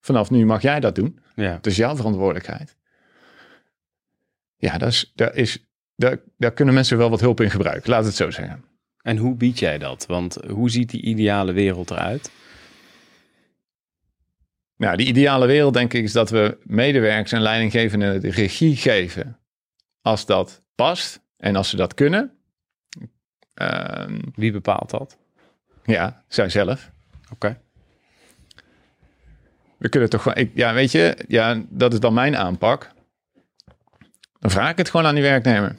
vanaf 0.00 0.30
nu 0.30 0.46
mag 0.46 0.62
jij 0.62 0.80
dat 0.80 0.94
doen. 0.94 1.18
Ja. 1.34 1.52
Het 1.52 1.66
is 1.66 1.76
jouw 1.76 1.96
verantwoordelijkheid. 1.96 2.76
Ja, 4.56 4.78
dat 4.78 4.88
is, 4.88 5.12
daar, 5.14 5.34
is, 5.34 5.66
daar, 5.96 6.18
daar 6.36 6.52
kunnen 6.52 6.74
mensen 6.74 6.98
wel 6.98 7.10
wat 7.10 7.20
hulp 7.20 7.40
in 7.40 7.50
gebruiken. 7.50 7.90
Laat 7.90 8.04
het 8.04 8.14
zo 8.14 8.30
zeggen. 8.30 8.64
En 9.02 9.16
hoe 9.16 9.34
bied 9.34 9.58
jij 9.58 9.78
dat? 9.78 10.06
Want 10.06 10.34
hoe 10.48 10.70
ziet 10.70 10.90
die 10.90 11.02
ideale 11.02 11.52
wereld 11.52 11.90
eruit? 11.90 12.30
Nou, 14.76 14.96
die 14.96 15.06
ideale 15.06 15.46
wereld 15.46 15.74
denk 15.74 15.92
ik 15.92 16.02
is 16.02 16.12
dat 16.12 16.30
we 16.30 16.58
medewerkers 16.62 17.32
en 17.32 17.40
leidinggevenden 17.40 18.20
de 18.20 18.30
regie 18.30 18.76
geven 18.76 19.38
als 20.00 20.26
dat 20.26 20.62
past 20.74 21.20
en 21.36 21.56
als 21.56 21.68
ze 21.70 21.76
dat 21.76 21.94
kunnen. 21.94 22.32
Ehm, 23.54 24.18
Wie 24.34 24.52
bepaalt 24.52 24.90
dat? 24.90 25.18
ja, 25.84 26.24
zij 26.28 26.48
zelf. 26.48 26.90
Oké. 27.32 27.60
We 29.80 29.88
kunnen 29.88 30.10
toch 30.10 30.22
gewoon, 30.22 30.38
ik, 30.38 30.50
ja, 30.54 30.74
weet 30.74 30.92
je, 30.92 31.16
ja, 31.28 31.62
dat 31.68 31.92
is 31.92 32.00
dan 32.00 32.14
mijn 32.14 32.36
aanpak. 32.36 32.90
Dan 34.38 34.50
vraag 34.50 34.70
ik 34.70 34.76
het 34.76 34.90
gewoon 34.90 35.06
aan 35.06 35.14
die 35.14 35.22
werknemer. 35.22 35.70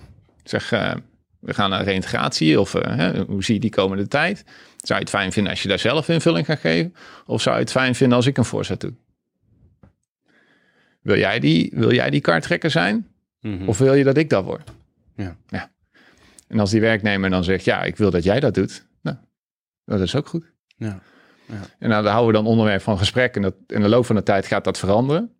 Ik 0.43 0.49
zeg, 0.49 0.71
eh, 0.71 0.93
we 1.39 1.53
gaan 1.53 1.69
naar 1.69 1.83
reïntegratie 1.83 2.59
of 2.59 2.75
eh, 2.75 2.95
hè, 2.95 3.23
hoe 3.23 3.43
zie 3.43 3.53
je 3.53 3.59
die 3.59 3.69
komende 3.69 4.07
tijd? 4.07 4.43
Zou 4.77 4.99
je 4.99 5.05
het 5.05 5.09
fijn 5.09 5.31
vinden 5.31 5.51
als 5.51 5.61
je 5.61 5.67
daar 5.67 5.79
zelf 5.79 6.09
invulling 6.09 6.45
gaat 6.45 6.59
geven? 6.59 6.95
Of 7.25 7.41
zou 7.41 7.55
je 7.55 7.61
het 7.61 7.71
fijn 7.71 7.95
vinden 7.95 8.17
als 8.17 8.25
ik 8.25 8.37
een 8.37 8.45
voorzet 8.45 8.79
doe? 8.79 8.93
Wil 11.01 11.17
jij 11.17 11.39
die, 11.39 11.71
wil 11.73 11.93
jij 11.93 12.09
die 12.09 12.21
kartrekker 12.21 12.71
zijn? 12.71 13.07
Mhm. 13.39 13.67
Of 13.67 13.77
wil 13.77 13.93
je 13.93 14.03
dat 14.03 14.17
ik 14.17 14.29
dat 14.29 14.43
word? 14.43 14.71
Ja. 15.15 15.35
ja. 15.47 15.71
En 16.47 16.59
als 16.59 16.71
die 16.71 16.81
werknemer 16.81 17.29
dan 17.29 17.43
zegt, 17.43 17.63
ja, 17.63 17.83
ik 17.83 17.97
wil 17.97 18.11
dat 18.11 18.23
jij 18.23 18.39
dat 18.39 18.53
doet. 18.53 18.85
Nou, 19.01 19.17
dat 19.85 19.99
is 19.99 20.15
ook 20.15 20.27
goed. 20.27 20.51
Ja. 20.77 21.01
En 21.79 21.89
nou, 21.89 22.03
daar 22.03 22.13
houden 22.13 22.33
we 22.33 22.41
dan 22.41 22.51
onderwerp 22.51 22.81
van 22.81 22.97
gesprek. 22.97 23.35
En 23.35 23.41
dat, 23.41 23.55
in 23.67 23.81
de 23.81 23.89
loop 23.89 24.05
van 24.05 24.15
de 24.15 24.23
tijd 24.23 24.45
gaat 24.45 24.63
dat 24.63 24.79
veranderen. 24.79 25.31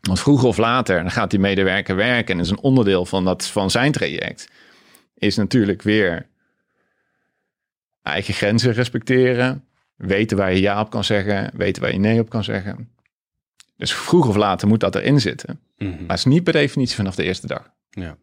Want 0.00 0.20
vroeger 0.20 0.48
of 0.48 0.56
later, 0.56 1.00
dan 1.00 1.10
gaat 1.10 1.30
die 1.30 1.38
medewerker 1.38 1.96
werken. 1.96 2.34
En 2.34 2.40
is 2.40 2.50
een 2.50 2.60
onderdeel 2.60 3.04
van, 3.04 3.24
dat, 3.24 3.46
van 3.46 3.70
zijn 3.70 3.92
traject. 3.92 4.48
Is 5.14 5.36
natuurlijk 5.36 5.82
weer 5.82 6.26
eigen 8.02 8.34
grenzen 8.34 8.72
respecteren. 8.72 9.64
Weten 9.96 10.36
waar 10.36 10.52
je 10.52 10.60
ja 10.60 10.80
op 10.80 10.90
kan 10.90 11.04
zeggen. 11.04 11.50
Weten 11.54 11.82
waar 11.82 11.92
je 11.92 11.98
nee 11.98 12.20
op 12.20 12.28
kan 12.28 12.44
zeggen. 12.44 12.88
Dus 13.76 13.94
vroeger 13.94 14.30
of 14.30 14.36
later 14.36 14.68
moet 14.68 14.80
dat 14.80 14.94
erin 14.94 15.20
zitten. 15.20 15.60
Mhm. 15.76 15.90
Maar 15.90 15.98
het 16.08 16.18
is 16.18 16.24
niet 16.24 16.44
per 16.44 16.52
definitie 16.52 16.96
vanaf 16.96 17.14
de 17.14 17.24
eerste 17.24 17.46
dag. 17.46 17.70
Ja. 17.90 18.16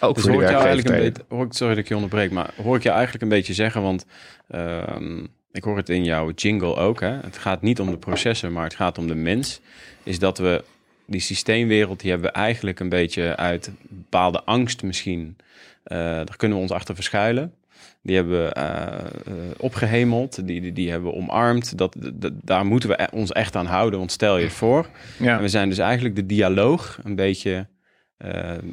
Ook 0.00 0.14
Dus 0.14 0.26
hoor 0.26 0.42
ik 0.42 0.48
jou 0.48 0.64
eigenlijk 0.64 0.88
een 0.88 1.02
beetje, 1.02 1.24
hoor 1.28 1.44
ik, 1.44 1.52
sorry 1.52 1.74
dat 1.74 1.82
ik 1.82 1.88
je 1.88 1.94
onderbreek, 1.94 2.30
maar 2.30 2.50
hoor 2.62 2.76
ik 2.76 2.82
jou 2.82 2.94
eigenlijk 2.94 3.24
een 3.24 3.30
beetje 3.38 3.54
zeggen, 3.54 3.82
want 3.82 4.06
ehm, 4.48 5.26
ik 5.58 5.64
hoor 5.64 5.76
het 5.76 5.88
in 5.88 6.04
jouw 6.04 6.30
jingle 6.30 6.76
ook, 6.76 7.00
hè? 7.00 7.10
het 7.20 7.38
gaat 7.38 7.62
niet 7.62 7.80
om 7.80 7.90
de 7.90 7.98
processen, 7.98 8.52
maar 8.52 8.64
het 8.64 8.74
gaat 8.74 8.98
om 8.98 9.06
de 9.06 9.14
mens, 9.14 9.60
is 10.02 10.18
dat 10.18 10.38
we 10.38 10.64
die 11.06 11.20
systeemwereld, 11.20 12.00
die 12.00 12.10
hebben 12.10 12.30
we 12.30 12.36
eigenlijk 12.36 12.80
een 12.80 12.88
beetje 12.88 13.36
uit 13.36 13.70
bepaalde 13.82 14.42
angst 14.44 14.82
misschien, 14.82 15.36
eh, 15.82 15.98
daar 15.98 16.36
kunnen 16.36 16.56
we 16.56 16.62
ons 16.62 16.72
achter 16.72 16.94
verschuilen. 16.94 17.54
Die 18.02 18.16
hebben 18.16 18.44
we 18.44 18.52
eh, 18.52 18.64
eh, 18.64 19.34
opgehemeld, 19.56 20.46
die, 20.46 20.60
die, 20.60 20.72
die 20.72 20.90
hebben 20.90 21.10
we 21.10 21.16
omarmd. 21.16 21.78
Dat, 21.78 21.96
dat, 22.12 22.32
daar 22.42 22.66
moeten 22.66 22.88
we 22.88 23.02
e- 23.02 23.16
ons 23.16 23.32
echt 23.32 23.56
aan 23.56 23.66
houden, 23.66 23.98
want 23.98 24.12
stel 24.12 24.36
je 24.36 24.44
het 24.44 24.52
voor. 24.52 24.88
Ja. 25.18 25.36
En 25.36 25.42
we 25.42 25.48
zijn 25.48 25.68
dus 25.68 25.78
eigenlijk 25.78 26.16
de 26.16 26.26
dialoog 26.26 26.98
een 27.02 27.14
beetje, 27.14 27.66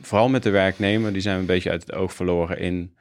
vooral 0.02 0.30
met 0.30 0.44
de 0.44 0.50
werknemer, 0.50 1.14
die 1.14 1.22
zijn 1.22 1.36
we 1.36 1.42
een 1.42 1.48
beetje 1.48 1.70
uit 1.70 1.82
het 1.82 1.94
oog 1.94 2.14
verloren 2.14 2.60
in 2.60 2.96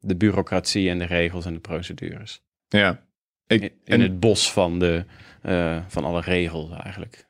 de 0.00 0.16
bureaucratie 0.16 0.90
en 0.90 0.98
de 0.98 1.04
regels 1.04 1.46
en 1.46 1.52
de 1.52 1.60
procedures. 1.60 2.45
Ja. 2.68 3.04
Ik, 3.46 3.62
In, 3.62 3.72
en 3.84 4.00
het 4.00 4.20
bos 4.20 4.52
van, 4.52 4.78
de, 4.78 5.04
eh, 5.42 5.78
van 5.86 6.04
alle 6.04 6.20
regels 6.20 6.70
eigenlijk. 6.70 7.26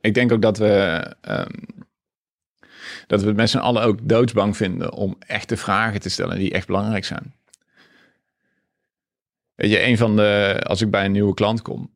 ik 0.00 0.14
denk 0.14 0.32
ook 0.32 0.42
dat 0.42 0.58
we, 0.58 1.14
ehm, 1.20 1.52
dat 3.06 3.20
we 3.20 3.26
het 3.26 3.36
met 3.36 3.50
z'n 3.50 3.58
allen 3.58 3.82
ook 3.82 4.08
doodsbang 4.08 4.56
vinden 4.56 4.92
om 4.92 5.16
echte 5.18 5.56
vragen 5.56 6.00
te 6.00 6.08
stellen 6.08 6.38
die 6.38 6.52
echt 6.52 6.66
belangrijk 6.66 7.04
zijn. 7.04 7.34
Weet 9.54 9.70
je, 9.70 9.82
een 9.82 9.96
van 9.96 10.16
de, 10.16 10.60
als 10.62 10.80
ik 10.80 10.90
bij 10.90 11.04
een 11.04 11.12
nieuwe 11.12 11.34
klant 11.34 11.62
kom, 11.62 11.90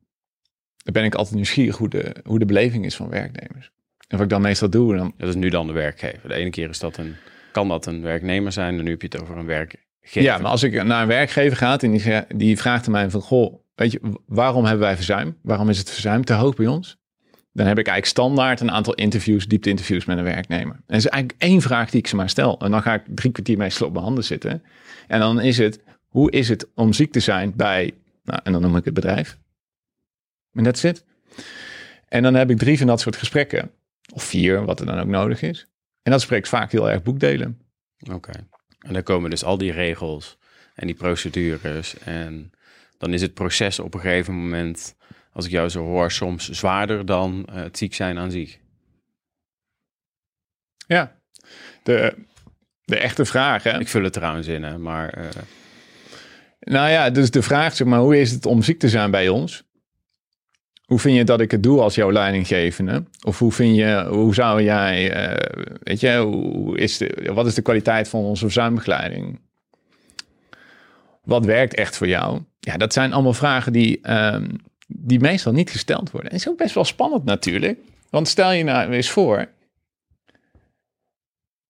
dan 0.77 0.93
ben 0.93 1.03
ik 1.03 1.15
altijd 1.15 1.35
nieuwsgierig 1.35 1.77
hoe 1.77 1.89
de, 1.89 2.15
hoe 2.23 2.39
de 2.39 2.45
beleving 2.45 2.85
is 2.85 2.95
van 2.95 3.09
werknemers. 3.09 3.71
En 4.07 4.17
wat 4.17 4.21
ik 4.21 4.29
dan 4.29 4.41
meestal 4.41 4.69
doe, 4.69 4.95
dan, 4.95 5.13
Dat 5.17 5.27
is 5.29 5.35
nu 5.35 5.49
dan 5.49 5.67
de 5.67 5.73
werkgever. 5.73 6.29
De 6.29 6.35
ene 6.35 6.49
keer 6.49 6.69
is 6.69 6.79
dat 6.79 6.97
een, 6.97 7.15
kan 7.51 7.67
dat 7.67 7.85
een 7.85 8.01
werknemer 8.01 8.51
zijn 8.51 8.77
en 8.77 8.83
nu 8.83 8.89
heb 8.89 9.01
je 9.01 9.07
het 9.11 9.21
over 9.21 9.37
een 9.37 9.45
ja, 10.01 10.37
maar 10.37 10.51
als 10.51 10.63
ik 10.63 10.83
naar 10.83 11.01
een 11.01 11.07
werkgever 11.07 11.57
ga 11.57 11.79
en 11.79 11.91
die, 11.91 12.23
die 12.35 12.57
vraagt 12.57 12.85
aan 12.85 12.91
mij 12.91 13.09
van, 13.09 13.21
goh, 13.21 13.55
weet 13.75 13.91
je, 13.91 13.99
waarom 14.25 14.63
hebben 14.63 14.85
wij 14.85 14.95
verzuim? 14.95 15.37
Waarom 15.41 15.69
is 15.69 15.77
het 15.77 15.89
verzuim 15.89 16.25
te 16.25 16.33
hoog 16.33 16.55
bij 16.55 16.67
ons? 16.67 16.99
Dan 17.53 17.67
heb 17.67 17.77
ik 17.77 17.87
eigenlijk 17.87 18.17
standaard 18.17 18.59
een 18.59 18.71
aantal 18.71 18.93
interviews, 18.93 19.47
diepte-interviews 19.47 20.05
met 20.05 20.17
een 20.17 20.23
werknemer. 20.23 20.75
En 20.75 20.83
dat 20.85 20.97
is 20.97 21.07
eigenlijk 21.07 21.41
één 21.41 21.61
vraag 21.61 21.89
die 21.89 21.99
ik 21.99 22.07
ze 22.07 22.15
maar 22.15 22.29
stel. 22.29 22.59
En 22.59 22.71
dan 22.71 22.81
ga 22.81 22.93
ik 22.93 23.01
drie 23.07 23.31
kwartier 23.31 23.57
meestal 23.57 23.87
op 23.87 23.93
mijn 23.93 24.05
handen 24.05 24.23
zitten. 24.23 24.63
En 25.07 25.19
dan 25.19 25.41
is 25.41 25.57
het, 25.57 25.79
hoe 26.07 26.31
is 26.31 26.49
het 26.49 26.67
om 26.75 26.93
ziek 26.93 27.11
te 27.11 27.19
zijn 27.19 27.53
bij 27.55 27.93
Nou, 28.23 28.39
en 28.43 28.51
dan 28.51 28.61
noem 28.61 28.75
ik 28.75 28.85
het 28.85 28.93
bedrijf. 28.93 29.37
En 30.53 30.63
that's 30.63 30.83
it. 30.83 31.05
En 32.07 32.23
dan 32.23 32.33
heb 32.33 32.49
ik 32.49 32.57
drie 32.57 32.77
van 32.77 32.87
dat 32.87 32.99
soort 32.99 33.15
gesprekken. 33.15 33.71
Of 34.13 34.23
vier, 34.23 34.65
wat 34.65 34.79
er 34.79 34.85
dan 34.85 34.99
ook 34.99 35.07
nodig 35.07 35.41
is. 35.41 35.67
En 36.01 36.11
dat 36.11 36.21
spreekt 36.21 36.47
vaak 36.47 36.71
heel 36.71 36.89
erg 36.89 37.03
boekdelen. 37.03 37.59
Oké. 38.11 38.31
En 38.81 38.93
dan 38.93 39.03
komen 39.03 39.29
dus 39.29 39.43
al 39.43 39.57
die 39.57 39.71
regels 39.71 40.37
en 40.75 40.87
die 40.87 40.95
procedures. 40.95 41.97
En 41.99 42.51
dan 42.97 43.13
is 43.13 43.21
het 43.21 43.33
proces 43.33 43.79
op 43.79 43.93
een 43.93 43.99
gegeven 43.99 44.33
moment, 44.33 44.95
als 45.33 45.45
ik 45.45 45.51
jou 45.51 45.69
zo 45.69 45.83
hoor, 45.83 46.11
soms 46.11 46.49
zwaarder 46.49 47.05
dan 47.05 47.47
uh, 47.49 47.55
het 47.55 47.77
ziek 47.77 47.93
zijn 47.93 48.17
aan 48.17 48.31
zich. 48.31 48.59
Ja, 50.87 51.19
de, 51.83 52.15
de 52.83 52.97
echte 52.97 53.25
vraag. 53.25 53.63
Hè? 53.63 53.79
Ik 53.79 53.87
vul 53.87 54.03
het 54.03 54.13
trouwens 54.13 54.47
in, 54.47 54.63
hè, 54.63 54.77
maar. 54.77 55.17
Uh... 55.17 55.29
Nou 56.59 56.89
ja, 56.89 57.09
dus 57.09 57.31
de 57.31 57.41
vraag, 57.41 57.75
zeg 57.75 57.87
maar, 57.87 57.99
hoe 57.99 58.19
is 58.19 58.31
het 58.31 58.45
om 58.45 58.61
ziek 58.61 58.79
te 58.79 58.89
zijn 58.89 59.11
bij 59.11 59.29
ons? 59.29 59.63
Hoe 60.91 60.99
vind 60.99 61.17
je 61.17 61.23
dat 61.23 61.41
ik 61.41 61.51
het 61.51 61.63
doe 61.63 61.81
als 61.81 61.95
jouw 61.95 62.11
leidinggevende? 62.11 63.03
Of 63.23 63.39
hoe 63.39 63.51
vind 63.51 63.75
je, 63.75 64.05
hoe 64.09 64.33
zou 64.33 64.63
jij, 64.63 65.29
uh, 65.31 65.79
weet 65.83 65.99
je, 65.99 66.17
hoe 66.17 66.77
is 66.77 66.97
de, 66.97 67.29
wat 67.33 67.45
is 67.45 67.53
de 67.53 67.61
kwaliteit 67.61 68.09
van 68.09 68.19
onze 68.19 68.43
verzuimbegeleiding? 68.43 69.39
Wat 71.23 71.45
werkt 71.45 71.73
echt 71.73 71.97
voor 71.97 72.07
jou? 72.07 72.41
Ja, 72.59 72.77
dat 72.77 72.93
zijn 72.93 73.13
allemaal 73.13 73.33
vragen 73.33 73.73
die, 73.73 74.11
um, 74.13 74.55
die 74.87 75.19
meestal 75.19 75.53
niet 75.53 75.69
gesteld 75.69 76.11
worden. 76.11 76.29
En 76.29 76.35
het 76.37 76.45
is 76.45 76.51
ook 76.51 76.57
best 76.57 76.75
wel 76.75 76.85
spannend 76.85 77.23
natuurlijk. 77.23 77.79
Want 78.09 78.27
stel 78.27 78.51
je 78.51 78.63
nou 78.63 78.91
eens 78.91 79.09
voor, 79.09 79.49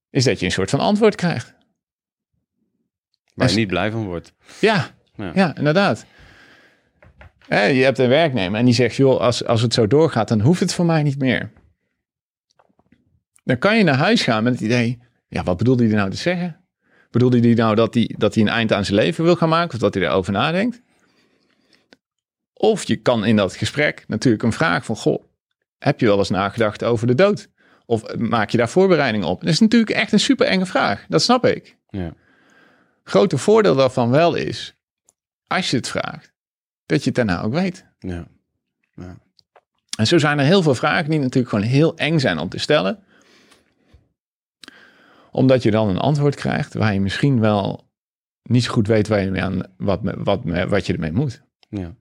is 0.10 0.24
dat 0.24 0.40
je 0.40 0.46
een 0.46 0.52
soort 0.52 0.70
van 0.70 0.80
antwoord 0.80 1.16
krijgt. 1.16 1.54
Waar 3.34 3.50
je 3.50 3.56
niet 3.56 3.68
blij 3.68 3.92
van 3.92 4.06
wordt. 4.06 4.34
Ja, 4.60 4.90
ja. 5.16 5.32
ja 5.34 5.56
inderdaad. 5.56 6.06
Je 7.60 7.84
hebt 7.84 7.98
een 7.98 8.10
werknemer 8.10 8.60
en 8.60 8.66
die 8.66 8.74
zegt, 8.74 8.96
joh, 8.96 9.20
als, 9.20 9.46
als 9.46 9.62
het 9.62 9.74
zo 9.74 9.88
doorgaat, 9.88 10.28
dan 10.28 10.42
hoeft 10.42 10.60
het 10.60 10.74
voor 10.74 10.86
mij 10.86 11.04
niet 11.04 11.20
meer. 11.20 11.52
Dan 13.44 13.58
kan 13.58 13.78
je 13.78 13.84
naar 13.84 13.96
huis 13.98 14.24
gaan 14.24 14.44
met 14.44 14.54
het 14.54 14.62
idee, 14.62 15.02
ja, 15.28 15.44
wat 15.44 15.58
bedoelde 15.58 15.86
hij 15.86 15.96
nou 15.96 16.10
te 16.10 16.18
zeggen? 16.18 16.66
Bedoelde 17.10 17.40
hij 17.40 17.54
nou 17.54 17.76
dat 17.76 17.94
hij, 17.94 18.16
dat 18.18 18.34
hij 18.34 18.44
een 18.44 18.50
eind 18.50 18.74
aan 18.74 18.86
zijn 18.86 18.98
leven 18.98 19.24
wil 19.24 19.36
gaan 19.36 19.50
maken 19.50 19.74
of 19.74 19.80
dat 19.80 19.94
hij 19.94 20.04
erover 20.04 20.34
nadenkt? 20.34 20.82
Of 22.54 22.84
je 22.84 22.96
kan 22.96 23.26
in 23.26 23.36
dat 23.36 23.56
gesprek 23.56 24.04
natuurlijk 24.08 24.44
een 24.44 24.54
vraag 24.54 24.86
van, 24.86 24.96
goh, 24.96 25.24
heb 25.78 26.00
je 26.00 26.06
wel 26.06 26.18
eens 26.18 26.30
nagedacht 26.30 26.84
over 26.84 27.08
de 27.08 27.16
dood? 27.16 27.50
Of 27.86 28.16
maak 28.16 28.50
je 28.50 28.58
daar 28.58 28.70
voorbereiding 28.70 29.24
op? 29.24 29.40
Dat 29.40 29.50
is 29.50 29.60
natuurlijk 29.60 29.92
echt 29.92 30.12
een 30.12 30.20
super 30.20 30.48
enge 30.48 30.66
vraag. 30.66 31.06
Dat 31.08 31.22
snap 31.22 31.46
ik. 31.46 31.78
Ja. 31.90 32.14
Grote 33.04 33.38
voordeel 33.38 33.76
daarvan 33.76 34.10
wel 34.10 34.36
is, 34.36 34.76
als 35.48 35.70
je 35.70 35.78
het 35.78 35.88
vraagt, 35.88 36.31
dat 36.92 37.04
je 37.04 37.06
het 37.06 37.16
daarna 37.16 37.42
ook 37.42 37.54
weet. 37.54 37.86
Ja. 38.00 38.28
ja. 38.96 39.18
En 39.98 40.08
zo 40.08 40.18
zijn 40.18 40.40
er 40.40 40.46
heel 40.46 40.62
veel 40.62 40.76
vragen 40.76 41.10
die 41.10 41.20
natuurlijk 41.20 41.50
gewoon 41.50 41.66
heel 41.66 41.98
eng 41.98 42.20
zijn 42.20 42.38
om 42.38 42.50
te 42.50 42.60
stellen. 42.60 43.04
Omdat 45.32 45.64
je 45.64 45.72
dan 45.72 45.90
een 45.90 45.98
antwoord 45.98 46.36
krijgt 46.36 46.74
waar 46.74 46.94
je 46.94 47.02
misschien 47.02 47.40
wel 47.40 47.90
niet 48.44 48.64
zo 48.64 48.72
goed 48.72 48.88
weet 48.88 49.08
waar 49.08 49.22
je 49.22 49.32
mee 49.32 49.44
aan, 49.44 49.62
wat, 49.78 50.00
wat, 50.04 50.44
wat 50.68 50.86
je 50.86 50.94
ermee 50.94 51.12
moet. 51.12 51.42
Ja. 51.70 51.96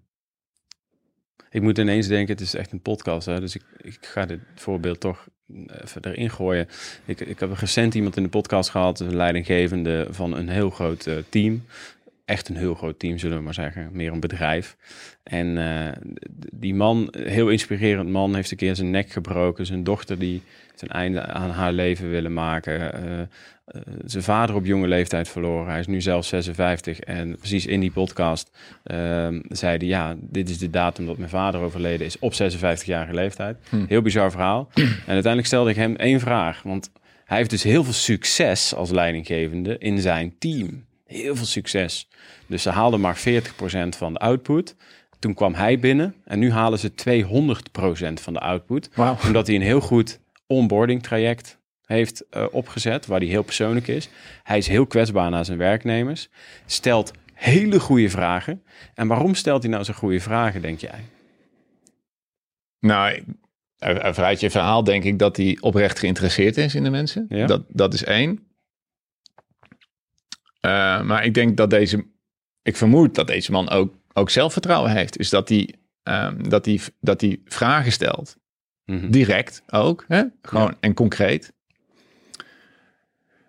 Ik 1.50 1.62
moet 1.62 1.78
ineens 1.78 2.06
denken, 2.06 2.34
het 2.34 2.42
is 2.42 2.54
echt 2.54 2.72
een 2.72 2.82
podcast, 2.82 3.26
hè? 3.26 3.40
dus 3.40 3.54
ik, 3.54 3.64
ik 3.76 3.98
ga 4.00 4.26
dit 4.26 4.40
voorbeeld 4.54 5.00
toch 5.00 5.28
even 5.66 6.04
erin 6.04 6.30
gooien. 6.30 6.68
Ik, 7.04 7.20
ik 7.20 7.40
heb 7.40 7.52
recent 7.52 7.94
iemand 7.94 8.16
in 8.16 8.22
de 8.22 8.28
podcast 8.28 8.70
gehad, 8.70 9.00
een 9.00 9.16
leidinggevende 9.16 10.06
van 10.10 10.36
een 10.36 10.48
heel 10.48 10.70
groot 10.70 11.06
uh, 11.06 11.16
team. 11.28 11.64
Echt 12.30 12.48
een 12.48 12.56
heel 12.56 12.74
groot 12.74 12.98
team, 12.98 13.18
zullen 13.18 13.36
we 13.36 13.42
maar 13.42 13.54
zeggen. 13.54 13.88
Meer 13.92 14.12
een 14.12 14.20
bedrijf. 14.20 14.76
En 15.22 15.56
uh, 15.56 15.88
die 16.52 16.74
man, 16.74 17.14
heel 17.18 17.48
inspirerend 17.48 18.08
man, 18.08 18.34
heeft 18.34 18.50
een 18.50 18.56
keer 18.56 18.76
zijn 18.76 18.90
nek 18.90 19.10
gebroken. 19.10 19.66
Zijn 19.66 19.84
dochter 19.84 20.18
die 20.18 20.42
zijn 20.74 20.90
einde 20.90 21.22
aan 21.22 21.50
haar 21.50 21.72
leven 21.72 22.10
willen 22.10 22.32
maken. 22.32 22.80
Uh, 22.80 23.18
uh, 23.18 23.26
zijn 24.04 24.22
vader 24.22 24.54
op 24.54 24.64
jonge 24.64 24.86
leeftijd 24.86 25.28
verloren. 25.28 25.70
Hij 25.70 25.80
is 25.80 25.86
nu 25.86 26.00
zelf 26.00 26.24
56. 26.24 27.00
En 27.00 27.36
precies 27.36 27.66
in 27.66 27.80
die 27.80 27.90
podcast 27.90 28.50
uh, 28.84 28.96
zei 29.48 29.76
hij... 29.76 29.86
ja, 29.86 30.16
dit 30.20 30.48
is 30.48 30.58
de 30.58 30.70
datum 30.70 31.06
dat 31.06 31.18
mijn 31.18 31.30
vader 31.30 31.60
overleden 31.60 32.06
is 32.06 32.18
op 32.18 32.32
56-jarige 32.32 33.14
leeftijd. 33.14 33.56
Hm. 33.68 33.84
Heel 33.88 34.02
bizar 34.02 34.30
verhaal. 34.30 34.68
en 34.74 34.84
uiteindelijk 35.06 35.46
stelde 35.46 35.70
ik 35.70 35.76
hem 35.76 35.96
één 35.96 36.20
vraag. 36.20 36.62
Want 36.62 36.90
hij 37.24 37.36
heeft 37.36 37.50
dus 37.50 37.62
heel 37.62 37.84
veel 37.84 37.92
succes 37.92 38.74
als 38.74 38.90
leidinggevende 38.90 39.78
in 39.78 40.00
zijn 40.00 40.34
team. 40.38 40.88
Heel 41.10 41.36
veel 41.36 41.46
succes. 41.46 42.08
Dus 42.46 42.62
ze 42.62 42.70
haalden 42.70 43.00
maar 43.00 43.18
40% 43.18 43.20
van 43.88 44.12
de 44.12 44.18
output... 44.18 44.76
Toen 45.18 45.34
kwam 45.34 45.54
hij 45.54 45.78
binnen 45.78 46.14
en 46.24 46.38
nu 46.38 46.50
halen 46.50 46.78
ze 46.78 46.90
200% 46.90 48.12
van 48.22 48.32
de 48.32 48.38
output. 48.38 48.90
Wow. 48.94 49.18
Omdat 49.26 49.46
hij 49.46 49.56
een 49.56 49.62
heel 49.62 49.80
goed 49.80 50.20
onboarding 50.46 51.02
traject 51.02 51.58
heeft 51.84 52.24
uh, 52.30 52.44
opgezet, 52.50 53.06
waar 53.06 53.18
hij 53.18 53.28
heel 53.28 53.42
persoonlijk 53.42 53.88
is. 53.88 54.08
Hij 54.42 54.58
is 54.58 54.66
heel 54.66 54.86
kwetsbaar 54.86 55.30
naar 55.30 55.44
zijn 55.44 55.58
werknemers, 55.58 56.28
stelt 56.66 57.12
hele 57.34 57.80
goede 57.80 58.10
vragen. 58.10 58.62
En 58.94 59.08
waarom 59.08 59.34
stelt 59.34 59.62
hij 59.62 59.70
nou 59.70 59.84
zo'n 59.84 59.94
goede 59.94 60.20
vragen, 60.20 60.62
denk 60.62 60.80
jij? 60.80 61.04
Nou, 62.78 63.24
vanuit 64.14 64.40
je 64.40 64.50
verhaal 64.50 64.84
denk 64.84 65.04
ik 65.04 65.18
dat 65.18 65.36
hij 65.36 65.58
oprecht 65.60 65.98
geïnteresseerd 65.98 66.56
is 66.56 66.74
in 66.74 66.82
de 66.82 66.90
mensen. 66.90 67.26
Ja? 67.28 67.46
Dat, 67.46 67.62
dat 67.68 67.94
is 67.94 68.04
één. 68.04 68.49
Uh, 70.60 71.02
maar 71.02 71.24
ik 71.24 71.34
denk 71.34 71.56
dat 71.56 71.70
deze, 71.70 72.06
ik 72.62 72.76
vermoed 72.76 73.14
dat 73.14 73.26
deze 73.26 73.52
man 73.52 73.68
ook, 73.68 73.94
ook 74.12 74.30
zelfvertrouwen 74.30 74.90
heeft. 74.90 75.16
Dus 75.16 75.30
dat 75.30 75.48
hij, 75.48 75.74
um, 76.02 76.48
dat 76.48 76.64
hij, 76.64 76.80
dat 77.00 77.20
hij 77.20 77.40
vragen 77.44 77.92
stelt. 77.92 78.36
Mm 78.84 78.98
-hmm. 78.98 79.10
Direct 79.10 79.62
ook, 79.70 80.04
hè? 80.08 80.22
gewoon 80.42 80.70
ja. 80.70 80.76
en 80.80 80.94
concreet. 80.94 81.52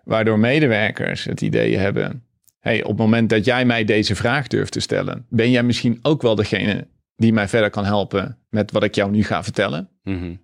Waardoor 0.04 0.38
medewerkers 0.38 1.24
het 1.24 1.40
idee 1.40 1.76
hebben: 1.76 2.24
hey, 2.58 2.82
op 2.82 2.88
het 2.88 2.98
moment 2.98 3.30
dat 3.30 3.44
jij 3.44 3.64
mij 3.64 3.84
deze 3.84 4.14
vraag 4.14 4.46
durft 4.46 4.72
te 4.72 4.80
stellen, 4.80 5.26
ben 5.28 5.50
jij 5.50 5.62
misschien 5.62 5.98
ook 6.02 6.22
wel 6.22 6.34
degene 6.34 6.88
die 7.16 7.32
mij 7.32 7.48
verder 7.48 7.70
kan 7.70 7.84
helpen 7.84 8.38
met 8.48 8.70
wat 8.70 8.82
ik 8.82 8.94
jou 8.94 9.10
nu 9.10 9.24
ga 9.24 9.42
vertellen. 9.42 9.88
Mm 10.02 10.18
-hmm. 10.18 10.40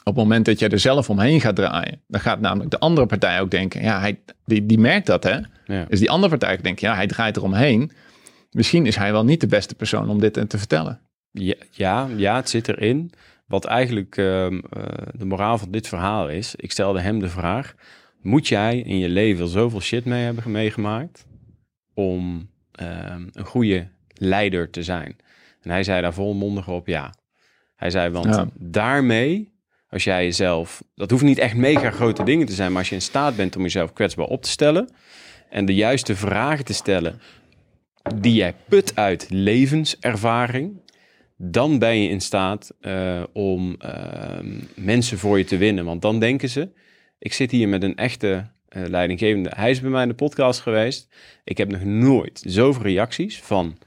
Op 0.00 0.14
het 0.14 0.24
moment 0.24 0.44
dat 0.44 0.58
jij 0.58 0.68
er 0.68 0.78
zelf 0.78 1.10
omheen 1.10 1.40
gaat 1.40 1.56
draaien, 1.56 2.00
dan 2.06 2.20
gaat 2.20 2.40
namelijk 2.40 2.70
de 2.70 2.78
andere 2.78 3.06
partij 3.06 3.40
ook 3.40 3.50
denken: 3.50 3.82
ja, 3.82 4.00
hij, 4.00 4.20
die, 4.44 4.66
die 4.66 4.78
merkt 4.78 5.06
dat, 5.06 5.24
hè? 5.24 5.38
Ja. 5.64 5.84
Dus 5.88 5.98
die 5.98 6.10
andere 6.10 6.38
partij 6.38 6.56
denkt: 6.56 6.80
ja, 6.80 6.94
hij 6.94 7.06
draait 7.06 7.36
eromheen. 7.36 7.90
Misschien 8.50 8.86
is 8.86 8.96
hij 8.96 9.12
wel 9.12 9.24
niet 9.24 9.40
de 9.40 9.46
beste 9.46 9.74
persoon 9.74 10.08
om 10.08 10.20
dit 10.20 10.32
te 10.48 10.58
vertellen. 10.58 11.00
Ja, 11.30 11.54
ja, 11.70 12.08
ja 12.16 12.36
het 12.36 12.50
zit 12.50 12.68
erin. 12.68 13.12
Wat 13.46 13.64
eigenlijk 13.64 14.16
uh, 14.16 14.50
uh, 14.50 14.58
de 15.12 15.24
moraal 15.24 15.58
van 15.58 15.70
dit 15.70 15.88
verhaal 15.88 16.28
is, 16.28 16.54
ik 16.54 16.72
stelde 16.72 17.00
hem 17.00 17.18
de 17.18 17.28
vraag: 17.28 17.74
moet 18.20 18.48
jij 18.48 18.78
in 18.78 18.98
je 18.98 19.08
leven 19.08 19.48
zoveel 19.48 19.80
shit 19.80 20.04
mee 20.04 20.24
hebben 20.24 20.50
meegemaakt 20.50 21.26
om 21.94 22.48
uh, 22.82 23.14
een 23.32 23.44
goede 23.44 23.88
leider 24.14 24.70
te 24.70 24.82
zijn? 24.82 25.16
En 25.62 25.70
hij 25.70 25.82
zei 25.82 26.02
daar 26.02 26.14
volmondig 26.14 26.68
op 26.68 26.86
ja. 26.86 27.12
Hij 27.76 27.90
zei, 27.90 28.10
want 28.10 28.34
ja. 28.34 28.48
daarmee, 28.54 29.49
als 29.90 30.04
jij 30.04 30.24
jezelf, 30.24 30.82
dat 30.94 31.10
hoeft 31.10 31.22
niet 31.22 31.38
echt 31.38 31.54
mega 31.54 31.90
grote 31.90 32.24
dingen 32.24 32.46
te 32.46 32.52
zijn, 32.52 32.70
maar 32.70 32.78
als 32.80 32.88
je 32.88 32.94
in 32.94 33.02
staat 33.02 33.36
bent 33.36 33.56
om 33.56 33.62
jezelf 33.62 33.92
kwetsbaar 33.92 34.26
op 34.26 34.42
te 34.42 34.48
stellen 34.48 34.88
en 35.48 35.64
de 35.64 35.74
juiste 35.74 36.16
vragen 36.16 36.64
te 36.64 36.74
stellen 36.74 37.20
die 38.14 38.34
jij 38.34 38.54
put 38.68 38.96
uit 38.96 39.26
levenservaring, 39.28 40.80
dan 41.36 41.78
ben 41.78 42.02
je 42.02 42.08
in 42.08 42.20
staat 42.20 42.74
uh, 42.80 43.22
om 43.32 43.76
uh, 43.84 44.38
mensen 44.74 45.18
voor 45.18 45.38
je 45.38 45.44
te 45.44 45.56
winnen. 45.56 45.84
Want 45.84 46.02
dan 46.02 46.18
denken 46.18 46.48
ze, 46.48 46.68
ik 47.18 47.32
zit 47.32 47.50
hier 47.50 47.68
met 47.68 47.82
een 47.82 47.96
echte 47.96 48.50
uh, 48.68 48.86
leidinggevende. 48.86 49.50
Hij 49.54 49.70
is 49.70 49.80
bij 49.80 49.90
mij 49.90 50.02
in 50.02 50.08
de 50.08 50.14
podcast 50.14 50.60
geweest. 50.60 51.08
Ik 51.44 51.58
heb 51.58 51.70
nog 51.70 51.84
nooit 51.84 52.42
zoveel 52.46 52.82
reacties 52.82 53.40
van 53.40 53.78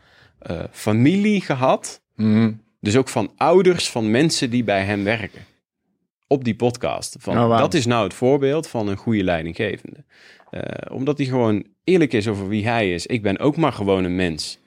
familie 0.71 1.41
gehad. 1.41 2.01
Mm. 2.15 2.61
Dus 2.79 2.97
ook 2.97 3.09
van 3.09 3.31
ouders 3.37 3.89
van 3.89 4.11
mensen 4.11 4.49
die 4.49 4.63
bij 4.63 4.83
hem 4.83 5.03
werken. 5.03 5.41
Op 6.33 6.43
die 6.43 6.55
podcast. 6.55 7.15
Van, 7.19 7.37
oh, 7.37 7.47
wow. 7.47 7.57
Dat 7.57 7.73
is 7.73 7.85
nou 7.85 8.03
het 8.03 8.13
voorbeeld 8.13 8.67
van 8.67 8.87
een 8.87 8.97
goede 8.97 9.23
leidinggevende. 9.23 10.03
omdat 10.91 11.17
hij 11.17 11.27
gewoon 11.27 11.65
eerlijk 11.83 12.13
is 12.13 12.27
over 12.27 12.47
wie 12.47 12.67
hij 12.67 12.93
is. 12.93 13.05
Ik 13.05 13.21
ben 13.21 13.39
ook 13.39 13.57
maar 13.57 13.73
gewoon 13.73 14.03
een 14.03 14.15
mens. 14.15 14.59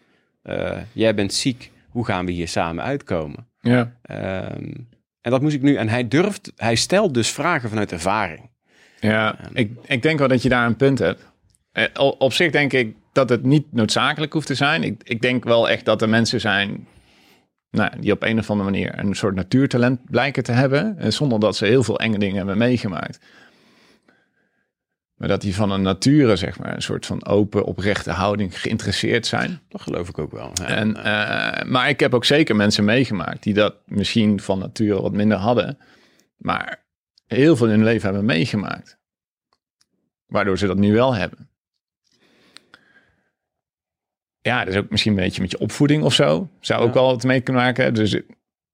jij 0.93 1.15
bent 1.15 1.35
ziek 1.35 1.71
hoe 1.97 2.05
gaan 2.05 2.27
we 2.27 2.33
hier 2.33 2.49
samen 2.49 2.85
uitkomen? 2.85 3.47
Ja. 3.61 3.93
Um, 4.11 4.89
en 5.21 5.31
dat 5.31 5.41
moest 5.41 5.55
ik 5.55 5.63
nu. 5.63 5.75
En 5.75 5.89
hij 5.89 6.09
durft, 6.09 6.53
hij 6.57 6.75
stelt 6.75 7.15
dus 7.15 7.31
vragen 7.31 7.69
vanuit 7.69 7.93
ervaring. 7.93 8.51
Ja, 9.01 9.39
um, 9.45 9.51
ik, 9.53 9.71
ik 9.87 10.03
denk 10.03 10.19
wel 10.19 10.29
dat 10.29 10.43
je 10.43 10.49
daar 10.49 10.67
een 10.67 10.77
punt 10.77 10.99
hebt. 10.99 11.27
Uh, 11.73 12.13
op 12.19 12.33
zich 12.33 12.51
denk 12.51 12.73
ik 12.73 12.97
dat 13.13 13.29
het 13.29 13.43
niet 13.43 13.73
noodzakelijk 13.73 14.33
hoeft 14.33 14.47
te 14.47 14.55
zijn. 14.55 14.83
Ik, 14.83 15.01
ik 15.05 15.21
denk 15.21 15.45
wel 15.45 15.69
echt 15.69 15.85
dat 15.85 16.03
er 16.03 16.09
mensen 16.09 16.41
zijn 16.41 16.87
nou, 17.77 18.01
die 18.01 18.13
op 18.13 18.23
een 18.23 18.39
of 18.39 18.51
andere 18.51 18.71
manier 18.71 18.99
een 18.99 19.15
soort 19.15 19.35
natuurtalent 19.35 20.11
blijken 20.11 20.43
te 20.43 20.53
hebben. 20.53 20.99
En 20.99 21.13
zonder 21.13 21.41
dat 21.41 21.57
ze 21.57 21.67
heel 21.67 21.83
veel 21.83 21.99
enge 21.99 22.19
dingen 22.19 22.37
hebben 22.37 22.59
meegemaakt. 22.59 23.19
Maar 25.17 25.29
dat 25.29 25.41
die 25.41 25.55
van 25.55 25.71
een 25.71 25.83
nature, 25.83 26.37
zeg 26.37 26.59
maar, 26.59 26.75
een 26.75 26.83
soort 26.83 27.07
van 27.07 27.27
open, 27.27 27.65
oprechte 27.65 28.11
houding 28.11 28.61
geïnteresseerd 28.61 29.27
zijn. 29.27 29.61
Dat 29.69 29.81
geloof 29.81 30.09
ik 30.09 30.19
ook 30.19 30.33
wel. 30.33 30.51
Ja. 30.55 30.67
En, 30.67 30.97
eh, 30.97 31.65
maar 31.71 31.89
ik 31.89 32.01
heb 32.01 32.15
ook 32.15 32.25
zeker 32.25 32.57
mensen 32.57 32.85
meegemaakt 32.85 33.43
die 33.43 33.55
dat 33.55 33.75
misschien 33.87 34.41
van 34.41 34.59
nature 34.59 35.03
wat 35.03 35.13
minder 35.13 35.39
hadden. 35.39 35.79
Maar 36.37 36.85
heel 37.27 37.57
veel 37.57 37.67
in 37.67 37.73
hun 37.73 37.85
leven 37.85 38.03
hebben 38.03 38.25
meegemaakt. 38.25 38.99
Waardoor 40.27 40.59
ze 40.59 40.67
dat 40.67 40.77
nu 40.77 40.93
wel 40.93 41.15
hebben. 41.15 41.51
Ja, 44.47 44.65
dat 44.65 44.75
is 44.75 44.81
ook 44.81 44.91
misschien 44.91 45.13
een 45.13 45.19
beetje 45.25 45.41
met 45.43 45.51
je 45.51 45.59
opvoeding 45.59 46.03
of 46.03 46.15
zo. 46.15 46.49
Zou 46.61 46.81
ook 46.83 46.89
Ja. 46.89 46.95
wel 46.95 47.07
wat 47.07 47.25
mee 47.25 47.41
kunnen 47.41 47.63
maken. 47.63 47.95
Dus 47.95 48.13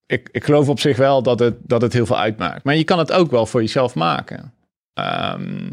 ik, 0.07 0.29
ik 0.33 0.45
geloof 0.45 0.69
op 0.69 0.81
zich 0.81 0.97
wel 0.97 1.23
dat 1.23 1.39
het, 1.39 1.55
dat 1.63 1.83
het 1.83 1.93
heel 1.93 2.07
veel 2.07 2.19
uitmaakt. 2.19 2.65
Maar 2.65 2.77
je 2.77 2.85
kan 2.85 2.99
het 2.99 3.13
ook 3.13 3.31
wel 3.31 3.47
voor 3.47 3.61
jezelf 3.61 3.95
maken. 3.95 4.55
Ehm, 4.95 5.71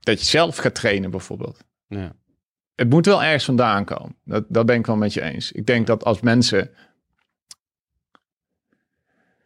dat 0.00 0.20
je 0.20 0.26
zelf 0.26 0.56
gaat 0.56 0.74
trainen 0.74 1.10
bijvoorbeeld. 1.10 1.64
ja. 1.88 2.12
Het 2.74 2.90
moet 2.90 3.06
wel 3.06 3.22
ergens 3.22 3.44
vandaan 3.44 3.84
komen. 3.84 4.16
Dat, 4.24 4.44
dat 4.48 4.66
ben 4.66 4.76
ik 4.78 4.86
wel 4.86 4.96
met 4.96 5.12
je 5.14 5.22
eens. 5.22 5.52
Ik 5.52 5.66
denk 5.66 5.86
dat 5.86 6.04
als 6.04 6.20
mensen. 6.20 6.70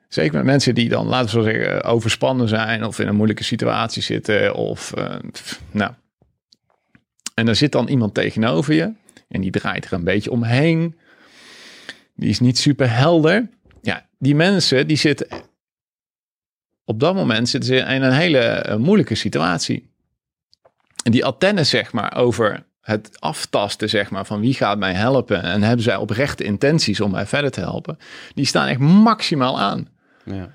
Zeker 0.08 0.34
met 0.34 0.44
mensen 0.44 0.74
die 0.74 0.88
dan, 0.88 1.06
laten 1.06 1.24
we 1.26 1.30
zo 1.30 1.42
zeggen, 1.42 1.84
overspannen 1.84 2.48
zijn 2.48 2.84
of 2.84 2.98
in 2.98 3.08
een 3.08 3.14
moeilijke 3.14 3.44
situatie 3.44 4.02
zitten. 4.02 4.54
Of 4.54 4.92
eh, 4.92 5.16
pff, 5.30 5.60
nou. 5.70 5.92
En 7.34 7.48
er 7.48 7.56
zit 7.56 7.72
dan 7.72 7.88
iemand 7.88 8.14
tegenover 8.14 8.74
je. 8.74 8.92
En 9.32 9.40
die 9.40 9.50
draait 9.50 9.84
er 9.84 9.92
een 9.92 10.04
beetje 10.04 10.30
omheen. 10.30 10.98
Die 12.16 12.28
is 12.28 12.40
niet 12.40 12.58
super 12.58 12.96
helder. 12.96 13.48
Ja, 13.82 14.06
die 14.18 14.34
mensen 14.34 14.86
die 14.86 14.96
zitten. 14.96 15.26
Op 16.84 17.00
dat 17.00 17.14
moment 17.14 17.48
zitten 17.48 17.76
ze 17.76 17.94
in 17.94 18.02
een 18.02 18.12
hele 18.12 18.38
eh, 18.38 18.76
moeilijke 18.76 19.14
situatie. 19.14 19.90
En 21.04 21.12
die 21.12 21.24
antennes, 21.24 21.70
zeg 21.70 21.92
maar, 21.92 22.16
over 22.16 22.66
het 22.80 23.20
aftasten, 23.20 23.88
zeg 23.88 24.10
maar, 24.10 24.26
van 24.26 24.40
wie 24.40 24.54
gaat 24.54 24.78
mij 24.78 24.92
helpen. 24.92 25.42
En 25.42 25.62
hebben 25.62 25.84
zij 25.84 25.96
oprechte 25.96 26.44
intenties 26.44 27.00
om 27.00 27.10
mij 27.10 27.26
verder 27.26 27.50
te 27.50 27.60
helpen. 27.60 27.98
Die 28.34 28.46
staan 28.46 28.66
echt 28.66 28.78
maximaal 28.78 29.60
aan. 29.60 29.88
Ja. 30.24 30.50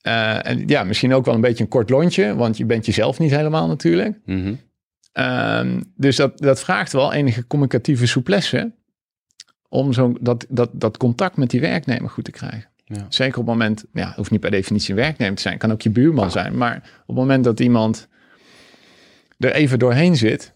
Eh, 0.00 0.50
en 0.50 0.68
ja, 0.68 0.84
misschien 0.84 1.14
ook 1.14 1.24
wel 1.24 1.34
een 1.34 1.40
beetje 1.40 1.64
een 1.64 1.70
kort 1.70 1.90
lontje, 1.90 2.34
want 2.34 2.56
je 2.56 2.64
bent 2.64 2.86
jezelf 2.86 3.18
niet 3.18 3.30
helemaal 3.30 3.66
natuurlijk. 3.66 4.18
Mhm. 4.24 4.54
Ehm, 5.14 5.80
dus 5.96 6.16
dat, 6.16 6.38
dat 6.38 6.60
vraagt 6.60 6.92
wel 6.92 7.12
enige 7.12 7.46
communicatieve 7.46 8.06
souplesse 8.06 8.72
om 9.68 9.92
zo 9.92 10.12
dat, 10.20 10.46
dat, 10.48 10.70
dat 10.72 10.96
contact 10.96 11.36
met 11.36 11.50
die 11.50 11.60
werknemer 11.60 12.10
goed 12.10 12.24
te 12.24 12.30
krijgen. 12.30 12.68
Ja. 12.84 13.06
Zeker 13.08 13.38
op 13.38 13.46
het 13.46 13.54
moment, 13.56 13.84
ja, 13.92 14.12
hoeft 14.16 14.30
niet 14.30 14.40
per 14.40 14.50
definitie 14.50 14.90
een 14.90 15.00
werknemer 15.00 15.34
te 15.36 15.42
zijn, 15.42 15.58
kan 15.58 15.72
ook 15.72 15.82
je 15.82 15.90
buurman 15.90 16.30
zijn, 16.30 16.56
maar 16.56 16.76
op 16.76 17.06
het 17.06 17.16
moment 17.16 17.44
dat 17.44 17.60
iemand 17.60 18.08
er 19.38 19.52
even 19.52 19.78
doorheen 19.78 20.16
zit, 20.16 20.52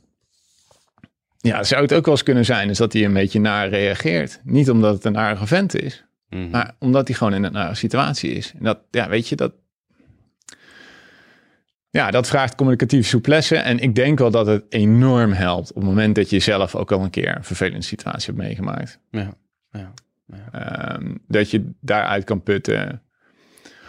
ja, 1.41 1.63
zou 1.65 1.83
het 1.83 1.95
ook 1.95 2.05
wel 2.05 2.15
eens 2.15 2.23
kunnen 2.23 2.45
zijn, 2.45 2.71
is 2.71 2.79
dat 2.79 2.93
hij 2.93 3.05
een 3.05 3.13
beetje 3.13 3.41
naar 3.41 3.69
reageert. 3.69 4.41
Niet 4.45 4.71
omdat 4.71 4.95
het 4.95 5.05
een 5.05 5.19
aardige 5.19 5.47
vent 5.47 5.75
is, 5.83 6.05
Mhm. 6.29 6.51
maar 6.51 6.75
omdat 6.79 7.09
hij 7.09 7.17
gewoon 7.17 7.35
in 7.35 7.45
een 7.45 7.53
nare 7.53 7.75
situatie 7.75 8.31
is. 8.31 8.53
En 8.59 8.65
dat, 8.65 8.79
ja, 8.91 9.09
weet 9.09 9.29
je, 9.29 9.37
dat. 9.37 9.53
Ja, 11.91 12.11
dat 12.11 12.29
vraagt 12.29 12.55
communicatieve 12.55 13.09
souplesse. 13.09 13.57
En 13.57 13.79
ik 13.79 13.95
denk 13.95 14.19
wel 14.19 14.31
dat 14.31 14.47
het 14.47 14.65
enorm 14.69 15.33
helpt 15.33 15.69
op 15.69 15.75
het 15.77 15.85
moment 15.85 16.15
dat 16.15 16.31
je 16.31 16.39
zelf 16.39 16.75
ook 16.75 16.93
al 16.93 17.03
een 17.05 17.11
keer 17.11 17.37
een 17.37 17.45
vervelende 17.45 17.85
situatie 17.85 18.27
hebt 18.35 18.47
meegemaakt. 18.47 19.01
ja. 19.73 19.93
Ja. 20.33 20.51
Ehm, 20.53 21.15
dat 21.29 21.51
je 21.51 21.71
daaruit 21.81 22.25
kan 22.25 22.43
putten. 22.43 23.03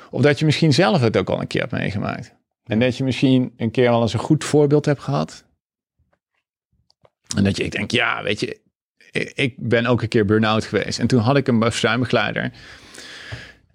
Of 0.09 0.21
dat 0.21 0.39
je 0.39 0.45
misschien 0.45 0.73
zelf 0.73 1.01
het 1.01 1.17
ook 1.17 1.29
al 1.29 1.41
een 1.41 1.47
keer 1.47 1.61
hebt 1.61 1.73
meegemaakt. 1.73 2.35
En 2.63 2.79
dat 2.79 2.97
je 2.97 3.03
misschien 3.03 3.53
een 3.57 3.71
keer 3.71 3.89
wel 3.89 4.01
eens 4.01 4.13
een 4.13 4.19
goed 4.19 4.43
voorbeeld 4.43 4.85
hebt 4.85 5.01
gehad. 5.01 5.45
En 7.37 7.43
dat 7.43 7.57
je, 7.57 7.63
ik 7.63 7.71
denk, 7.71 7.91
ja, 7.91 8.23
weet 8.23 8.39
je, 8.39 8.59
ik- 9.33 9.55
ben 9.57 9.85
ook 9.85 10.01
een 10.01 10.07
keer 10.07 10.25
burn-out 10.25 10.65
geweest. 10.65 10.99
En 10.99 11.07
toen 11.07 11.19
had 11.19 11.37
ik 11.37 11.47
een 11.47 11.59
bestuimbegeleider. 11.59 12.51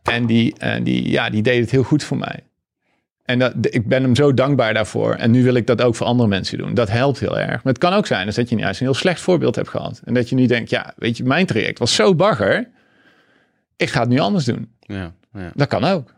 En 0.02 0.26
die, 0.26 0.58
eh, 0.58 0.84
die, 0.84 1.08
ja, 1.10 1.30
die 1.30 1.42
deed 1.42 1.60
het 1.60 1.70
heel 1.70 1.82
goed 1.82 2.04
voor 2.04 2.16
mij. 2.16 2.40
En 3.24 3.38
dat, 3.38 3.54
ik 3.60 3.86
ben 3.86 4.02
hem 4.02 4.14
zo 4.14 4.34
dankbaar 4.34 4.74
daarvoor. 4.74 5.14
En 5.14 5.30
nu 5.30 5.42
wil 5.42 5.54
ik 5.54 5.66
dat 5.66 5.82
ook 5.82 5.94
voor 5.94 6.06
andere 6.06 6.28
mensen 6.28 6.58
doen. 6.58 6.74
Dat 6.74 6.90
helpt 6.90 7.20
heel 7.20 7.38
erg. 7.38 7.62
Maar 7.62 7.72
het 7.72 7.78
kan 7.78 7.92
ook 7.92 8.06
zijn 8.06 8.26
dus 8.26 8.34
dat 8.34 8.48
je 8.48 8.56
juist 8.56 8.80
een 8.80 8.86
heel 8.86 8.94
slecht 8.94 9.20
voorbeeld 9.20 9.54
hebt 9.54 9.68
gehad. 9.68 10.00
En 10.04 10.14
dat 10.14 10.28
je 10.28 10.34
nu 10.34 10.46
denkt, 10.46 10.70
ja, 10.70 10.92
weet 10.96 11.16
je, 11.16 11.24
mijn 11.24 11.46
traject 11.46 11.78
was 11.78 11.94
zo 11.94 12.14
bagger. 12.14 12.68
Ik 13.76 13.90
ga 13.90 14.00
het 14.00 14.08
nu 14.08 14.18
anders 14.18 14.44
doen. 14.44 14.72
Ja. 14.80 15.14
Ja. 15.32 15.50
Dat 15.54 15.68
kan 15.68 15.84
ook. 15.84 16.14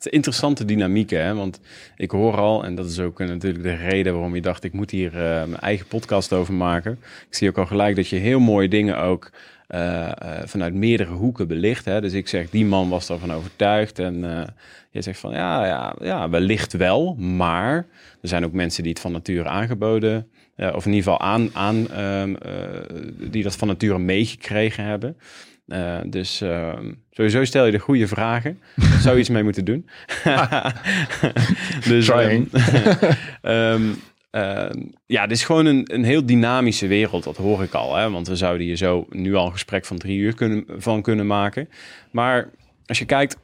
Het 0.00 0.08
is 0.08 0.14
een 0.14 0.18
interessante 0.18 0.64
dynamiek, 0.64 1.10
hè? 1.10 1.34
Want 1.34 1.60
ik 1.96 2.10
hoor 2.10 2.36
al, 2.36 2.64
en 2.64 2.74
dat 2.74 2.86
is 2.86 2.98
ook 2.98 3.20
eh, 3.20 3.28
natuurlijk 3.28 3.62
de 3.62 3.74
reden 3.74 4.12
waarom 4.12 4.34
je 4.34 4.40
dacht, 4.40 4.64
ik 4.64 4.72
moet 4.72 4.90
hier 4.90 5.12
eh, 5.12 5.20
mijn 5.20 5.60
eigen 5.60 5.86
podcast 5.86 6.32
over 6.32 6.54
maken. 6.54 6.92
Ik 7.28 7.34
zie 7.34 7.48
ook 7.48 7.58
al 7.58 7.66
gelijk 7.66 7.96
dat 7.96 8.08
je 8.08 8.16
heel 8.16 8.38
mooie 8.38 8.68
dingen 8.68 8.98
ook 8.98 9.30
eh, 9.70 10.08
eh, 10.08 10.14
vanuit 10.44 10.74
meerdere 10.74 11.12
hoeken 11.12 11.48
belicht. 11.48 11.84
Hè? 11.84 12.00
Dus 12.00 12.12
ik 12.12 12.28
zeg, 12.28 12.50
die 12.50 12.64
man 12.64 12.88
was 12.88 13.06
daarvan 13.06 13.32
overtuigd. 13.32 13.98
En 13.98 14.24
eh 14.24 14.46
je 14.90 15.02
zegt 15.02 15.18
van, 15.18 15.32
ja, 15.32 15.66
ja, 15.66 15.94
ja, 16.00 16.30
wellicht 16.30 16.72
wel. 16.72 17.14
Maar 17.14 17.86
er 18.22 18.28
zijn 18.28 18.44
ook 18.44 18.52
mensen 18.52 18.82
die 18.82 18.92
het 18.92 19.00
van 19.00 19.12
nature 19.12 19.48
aangeboden, 19.48 20.26
of 20.56 20.86
in 20.86 20.92
ieder 20.92 21.12
geval 21.12 21.20
aan, 21.20 21.50
aan 21.52 21.90
ehm, 21.90 22.34
eh, 22.34 22.52
die 23.30 23.42
dat 23.42 23.56
van 23.56 23.68
nature 23.68 23.98
meegekregen 23.98 24.84
hebben. 24.84 25.16
Dus 26.10 26.40
ehm, 26.40 26.92
sowieso 27.10 27.44
stel 27.44 27.64
je 27.64 27.72
de 27.72 27.78
goede 27.78 28.06
vragen. 28.06 28.58
Daar 28.76 29.00
zou 29.00 29.14
je 29.14 29.20
iets 29.20 29.28
mee 29.28 29.42
moeten 29.42 29.64
doen. 29.64 29.88
dus, 31.88 32.08
ehm, 33.42 33.82
ehm, 34.30 34.80
ja, 35.06 35.26
dit 35.26 35.36
is 35.36 35.44
gewoon 35.44 35.66
een, 35.66 35.94
een 35.94 36.04
heel 36.04 36.26
dynamische 36.26 36.86
wereld, 36.86 37.24
dat 37.24 37.36
hoor 37.36 37.62
ik 37.62 37.74
al. 37.74 37.96
Hè? 37.96 38.10
Want 38.10 38.28
we 38.28 38.36
zouden 38.36 38.66
hier 38.66 38.76
zo 38.76 39.06
nu 39.10 39.34
al 39.34 39.46
een 39.46 39.52
gesprek 39.52 39.84
van 39.84 39.98
drie 39.98 40.18
uur 40.18 40.34
kunnen, 40.34 40.64
van 40.76 41.02
kunnen 41.02 41.26
maken. 41.26 41.68
Maar 42.10 42.50
als 42.86 42.98
je 42.98 43.04
kijkt, 43.04 43.36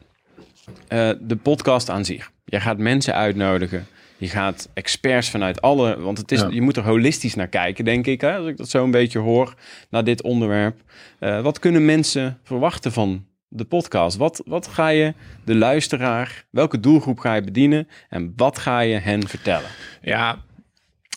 eh, 0.88 1.10
de 1.20 1.36
podcast 1.36 1.90
aan 1.90 2.04
zich. 2.04 2.30
Je 2.44 2.60
gaat 2.60 2.78
mensen 2.78 3.14
uitnodigen. 3.14 3.86
Je 4.18 4.28
gaat 4.28 4.68
experts 4.74 5.30
vanuit 5.30 5.60
alle... 5.60 6.00
Want 6.00 6.18
het 6.18 6.32
is, 6.32 6.40
Ja. 6.40 6.48
je 6.50 6.60
moet 6.62 6.76
er 6.76 6.82
holistisch 6.84 7.34
naar 7.34 7.48
kijken, 7.48 7.84
denk 7.84 8.06
ik. 8.06 8.20
Hè? 8.20 8.36
Als 8.36 8.46
ik 8.46 8.56
dat 8.56 8.68
zo 8.68 8.84
een 8.84 8.90
beetje 8.90 9.18
hoor, 9.18 9.54
naar 9.90 10.04
dit 10.04 10.22
onderwerp. 10.22 10.80
Eh, 11.18 11.40
wat 11.40 11.58
kunnen 11.58 11.84
mensen 11.84 12.38
verwachten 12.42 12.92
van 12.92 13.26
de 13.48 13.64
podcast? 13.64 14.16
Wat, 14.16 14.42
wat 14.46 14.66
ga 14.66 14.88
je 14.88 15.14
de 15.44 15.54
luisteraar... 15.54 16.44
Welke 16.50 16.80
doelgroep 16.80 17.18
ga 17.18 17.34
je 17.34 17.42
bedienen? 17.42 17.88
En 18.08 18.32
wat 18.36 18.58
ga 18.58 18.80
je 18.80 18.98
hen 18.98 19.28
vertellen? 19.28 19.68
Ja, 20.02 20.38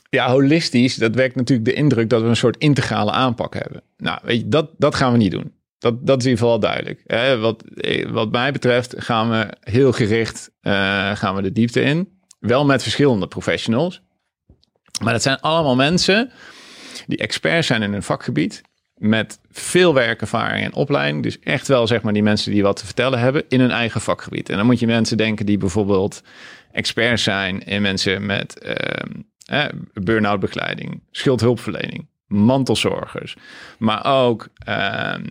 ja, 0.09 0.29
holistisch, 0.29 0.95
dat 0.95 1.15
werkt 1.15 1.35
natuurlijk 1.35 1.69
de 1.69 1.75
indruk 1.75 2.09
dat 2.09 2.21
we 2.21 2.27
een 2.27 2.35
soort 2.35 2.57
integrale 2.57 3.11
aanpak 3.11 3.53
hebben. 3.53 3.81
Nou, 3.97 4.19
weet 4.23 4.39
je, 4.39 4.47
dat, 4.47 4.69
dat 4.77 4.95
gaan 4.95 5.11
we 5.11 5.17
niet 5.17 5.31
doen. 5.31 5.53
Dat, 5.79 6.05
dat 6.05 6.19
is 6.19 6.25
in 6.25 6.29
ieder 6.29 6.45
geval 6.45 6.59
duidelijk. 6.59 7.03
Wat, 7.41 7.63
eh, 7.63 8.09
wat 8.09 8.31
mij 8.31 8.51
betreft 8.51 8.93
gaan 8.97 9.29
we 9.29 9.47
heel 9.59 9.91
gericht 9.91 10.51
eh, 10.61 11.15
gaan 11.15 11.35
we 11.35 11.41
de 11.41 11.51
diepte 11.51 11.81
in. 11.81 12.09
Wel 12.39 12.65
met 12.65 12.81
verschillende 12.81 13.27
professionals. 13.27 14.01
Maar 15.03 15.13
dat 15.13 15.21
zijn 15.21 15.39
allemaal 15.39 15.75
mensen 15.75 16.31
die 17.07 17.17
experts 17.17 17.67
zijn 17.67 17.81
in 17.81 17.91
hun 17.91 18.03
vakgebied. 18.03 18.61
Met 18.95 19.39
veel 19.51 19.93
werkervaring 19.93 20.65
en 20.65 20.73
opleiding. 20.73 21.23
Dus 21.23 21.39
echt 21.39 21.67
wel 21.67 21.87
zeg 21.87 22.01
maar 22.01 22.13
die 22.13 22.23
mensen 22.23 22.51
die 22.51 22.63
wat 22.63 22.77
te 22.77 22.85
vertellen 22.85 23.19
hebben 23.19 23.43
in 23.47 23.59
hun 23.59 23.71
eigen 23.71 24.01
vakgebied. 24.01 24.49
En 24.49 24.57
dan 24.57 24.65
moet 24.65 24.79
je 24.79 24.87
mensen 24.87 25.17
denken 25.17 25.45
die 25.45 25.57
bijvoorbeeld 25.57 26.23
experts 26.71 27.23
zijn 27.23 27.63
in 27.63 27.81
mensen 27.81 28.25
met 28.25 28.59
ehm, 28.59 29.11
eh, 29.49 29.65
burn-out 29.93 30.39
begeleiding, 30.39 31.01
schuldhulpverlening, 31.11 32.07
mantelzorgers. 32.27 33.35
Maar 33.77 34.05
ook 34.05 34.47
ehm, 34.57 35.23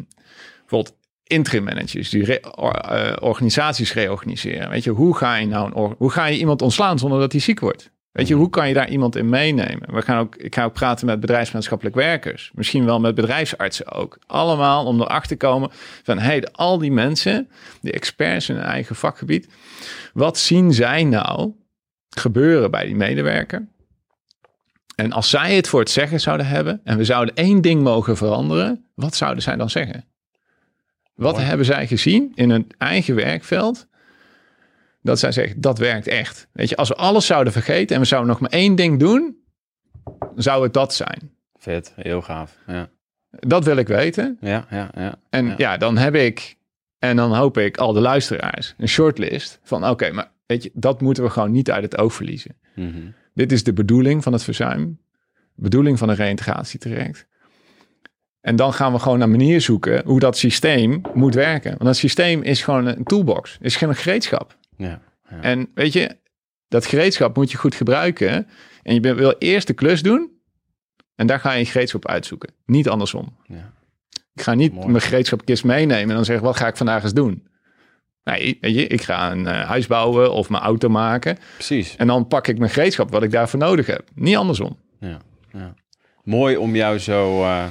bijvoorbeeld 0.61 0.97
interim 1.25 1.65
managers 1.65 2.11
die 2.11 2.25
re- 2.25 2.41
or- 2.55 2.75
eh, 2.75 3.17
organisaties 3.21 3.93
reorganiseren. 3.93 4.69
Weet 4.69 4.85
je, 4.85 4.91
hoe 4.91 5.17
ga 5.17 5.37
je 5.37 5.47
nou 5.47 5.73
een 5.75 5.95
hoe 5.99 6.11
ga 6.11 6.27
je 6.27 6.39
iemand 6.39 6.63
ontslaan 6.63 6.99
zonder 6.99 7.21
dat 7.21 7.33
hij 7.33 7.41
ziek 7.41 7.61
wordt? 7.61 7.91
Weet 8.13 8.29
je, 8.29 8.35
hoe 8.35 8.51
kan 8.51 8.69
je 8.69 8.75
daar 8.75 8.89
iemand 8.89 9.17
in 9.17 9.29
meenemen? 9.29 9.95
We 9.95 10.03
gaan 10.03 10.19
ook, 10.19 10.37
ik 10.37 10.55
ga 10.55 10.65
ook 10.65 10.73
praten 10.73 11.07
met 11.07 11.21
bedrijfsmaatschappelijk 11.21 11.97
werkers. 11.97 12.51
Misschien 12.55 12.85
wel 12.85 13.01
met 13.01 13.15
bedrijfsartsen 13.15 13.93
ook. 13.93 14.19
Allemaal 14.27 14.85
om 14.85 15.01
erachter 15.01 15.29
te 15.29 15.47
komen 15.47 15.71
van... 16.03 16.19
hey, 16.19 16.45
al 16.53 16.79
die 16.79 16.93
mensen, 16.93 17.49
die 17.81 17.93
experts 17.93 18.49
in 18.49 18.55
hun 18.55 18.65
eigen 18.65 18.97
vakgebied... 18.97 19.49
wat 20.13 20.39
zien 20.39 20.73
zij 20.73 21.05
nou 21.05 21.53
gebeuren 22.09 22.71
bij 22.71 22.85
die 22.85 22.97
medewerker? 22.97 23.69
En 25.01 25.13
als 25.13 25.31
zij 25.31 25.57
het 25.57 25.69
voor 25.69 25.81
het 25.81 25.91
zeggen 25.91 26.21
zouden 26.21 26.47
hebben... 26.47 26.81
en 26.85 26.97
we 26.97 27.05
zouden 27.05 27.35
één 27.35 27.61
ding 27.61 27.83
mogen 27.83 28.17
veranderen... 28.17 28.85
wat 28.95 29.15
zouden 29.15 29.43
zij 29.43 29.57
dan 29.57 29.71
zeggen? 29.71 30.05
Wat 31.15 31.33
Mooi. 31.35 31.45
hebben 31.45 31.67
zij 31.67 31.87
gezien 31.87 32.33
in 32.35 32.51
hun 32.51 32.67
eigen 32.79 33.15
werkveld... 33.15 33.87
dat 35.03 35.19
zij 35.19 35.33
zeggen, 35.33 35.61
dat 35.61 35.79
werkt 35.79 36.07
echt. 36.07 36.49
Weet 36.53 36.69
je, 36.69 36.77
als 36.77 36.89
we 36.89 36.95
alles 36.95 37.27
zouden 37.27 37.53
vergeten... 37.53 37.95
en 37.95 38.03
we 38.03 38.09
zouden 38.09 38.31
nog 38.31 38.41
maar 38.41 38.51
één 38.51 38.75
ding 38.75 38.99
doen... 38.99 39.37
zou 40.37 40.63
het 40.63 40.73
dat 40.73 40.95
zijn. 40.95 41.33
Vet, 41.59 41.93
heel 41.97 42.23
gaaf. 42.23 42.57
Ja, 42.67 42.89
Dat 43.31 43.65
wil 43.65 43.77
ik 43.77 43.89
weten. 43.89 44.39
ja, 44.41 44.67
ja. 44.71 44.91
ja. 44.95 45.15
En 45.31 45.47
Ja. 45.47 45.55
ja, 45.57 45.77
dan 45.77 45.97
heb 45.97 46.15
ik, 46.15 46.57
en 46.99 47.17
dan 47.17 47.35
hoop 47.35 47.59
ik 47.59 47.77
al 47.77 47.93
de 47.93 48.01
luisteraars, 48.01 48.75
een 48.79 48.89
shortlist 48.89 49.61
van 49.63 49.89
oké, 49.89 50.13
maar 50.13 50.31
weet 50.47 50.63
je, 50.63 50.71
dat 50.75 51.01
moeten 51.01 51.23
we 51.23 51.31
gewoon 51.31 51.51
niet 51.51 51.71
uit 51.71 51.83
het 51.83 51.99
oog 51.99 52.13
verliezen. 52.15 52.57
Mhm. 52.75 53.07
Dit 53.39 53.53
is 53.53 53.65
de 53.65 53.73
bedoeling 53.73 54.23
van 54.23 54.33
het 54.33 54.43
verzuim, 54.43 55.01
bedoeling 55.55 55.99
van 55.99 56.09
een 56.09 56.15
reïntegratietraject. 56.15 57.27
En 58.41 58.57
dan 58.57 58.73
gaan 58.73 58.93
we 58.93 58.99
gewoon 58.99 59.19
naar 59.19 59.29
manier 59.29 59.61
zoeken 59.61 60.05
hoe 60.05 60.21
dat 60.21 60.37
systeem 60.37 61.01
moet 61.15 61.35
werken. 61.35 61.71
Want 61.71 61.85
dat 61.85 61.97
systeem 61.97 62.43
is 62.43 62.63
gewoon 62.63 62.87
een 62.87 63.05
toolbox, 63.05 63.59
is 63.61 63.77
geen 63.77 63.95
gereedschap. 63.95 64.57
Ja, 64.77 65.03
ja. 65.31 65.41
En 65.41 65.71
weet 65.75 65.93
je, 65.93 66.17
dat 66.69 66.87
gereedschap 66.87 67.37
moet 67.37 67.51
je 67.51 67.57
goed 67.57 67.75
gebruiken. 67.75 68.47
En 68.83 68.95
je 68.95 69.15
wil 69.15 69.35
eerst 69.39 69.67
de 69.67 69.73
klus 69.75 70.03
doen. 70.03 70.31
En 71.15 71.27
daar 71.27 71.41
ga 71.41 71.53
je 71.53 71.59
je 71.59 71.67
gereedschap 71.71 72.07
uitzoeken. 72.07 72.53
Niet 72.67 72.89
andersom. 72.89 73.37
ja. 73.47 73.73
Ik 74.35 74.43
ga 74.45 74.55
niet 74.55 74.75
Mooi. 74.75 74.89
mijn 74.89 75.03
gereedschapkist 75.03 75.65
meenemen 75.65 76.09
en 76.09 76.15
dan 76.15 76.25
zeggen, 76.25 76.45
wat 76.45 76.57
ga 76.57 76.67
ik 76.67 76.77
vandaag 76.77 77.03
eens 77.03 77.15
doen? 77.15 77.49
Nee, 78.29 78.59
weet 78.61 78.75
je, 78.75 78.87
ik 78.87 79.03
ga 79.03 79.31
een 79.31 79.47
eh, 79.47 79.67
huis 79.67 79.87
bouwen 79.87 80.33
of 80.33 80.49
mijn 80.49 80.63
auto 80.63 80.89
maken. 80.89 81.39
Precies. 81.55 81.97
En 81.97 82.07
dan 82.07 82.27
pak 82.27 82.47
ik 82.47 82.59
mijn 82.59 82.71
gereedschap 82.71 83.11
wat 83.11 83.23
ik 83.23 83.31
daarvoor 83.31 83.59
nodig 83.59 83.87
heb. 83.87 84.05
Niet 84.15 84.37
andersom. 84.37 84.77
Ja, 85.01 85.19
ja. 85.53 85.75
Mooi 86.25 86.57
om 86.57 86.77
jou 86.77 86.99
zo 86.99 87.43
eh, 87.43 87.65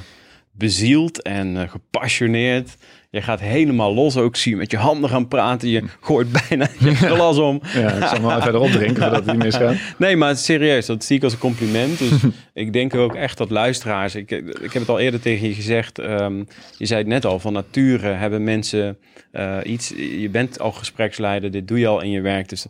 bezield 0.58 1.22
en 1.22 1.56
eh, 1.56 1.68
gepassioneerd. 1.68 2.76
Je 3.10 3.22
gaat 3.22 3.40
helemaal 3.40 3.94
los 3.94 4.16
ook, 4.16 4.36
zie 4.36 4.52
je 4.52 4.58
met 4.58 4.70
je 4.70 4.76
handen 4.76 5.10
gaan 5.10 5.28
praten. 5.28 5.68
Je 5.68 5.82
gooit 6.00 6.28
bijna 6.48 6.68
je 6.78 6.94
glas 6.94 7.38
om. 7.38 7.60
Ja, 7.74 7.92
ik 7.92 8.06
zal 8.06 8.20
maar 8.20 8.42
verder 8.42 8.60
opdrinken 8.60 9.02
voordat 9.02 9.24
het 9.24 9.34
niet 9.34 9.44
misgaat. 9.44 9.74
Nee, 9.98 10.16
maar 10.16 10.36
serieus, 10.36 10.86
dat 10.86 11.04
zie 11.04 11.16
ik 11.16 11.22
als 11.22 11.32
een 11.32 11.38
compliment. 11.38 11.98
Dus 11.98 12.10
ik 12.54 12.72
denk 12.72 12.94
ook 12.94 13.14
echt 13.14 13.38
dat 13.38 13.50
luisteraars... 13.50 14.14
Ik, 14.14 14.30
ik 14.30 14.72
heb 14.72 14.72
het 14.72 14.88
al 14.88 14.98
eerder 14.98 15.20
tegen 15.20 15.48
je 15.48 15.54
gezegd. 15.54 15.98
ehm, 15.98 16.44
je 16.76 16.86
zei 16.86 17.00
het 17.00 17.08
net 17.08 17.24
al, 17.24 17.38
van 17.38 17.52
nature 17.52 18.08
hebben 18.08 18.44
mensen 18.44 18.98
eh, 19.32 19.56
iets... 19.64 19.88
Je 20.20 20.28
bent 20.30 20.60
al 20.60 20.72
gespreksleider, 20.72 21.50
dit 21.50 21.68
doe 21.68 21.78
je 21.78 21.86
al 21.86 22.02
in 22.02 22.10
je 22.10 22.20
werk. 22.20 22.48
Dus 22.48 22.66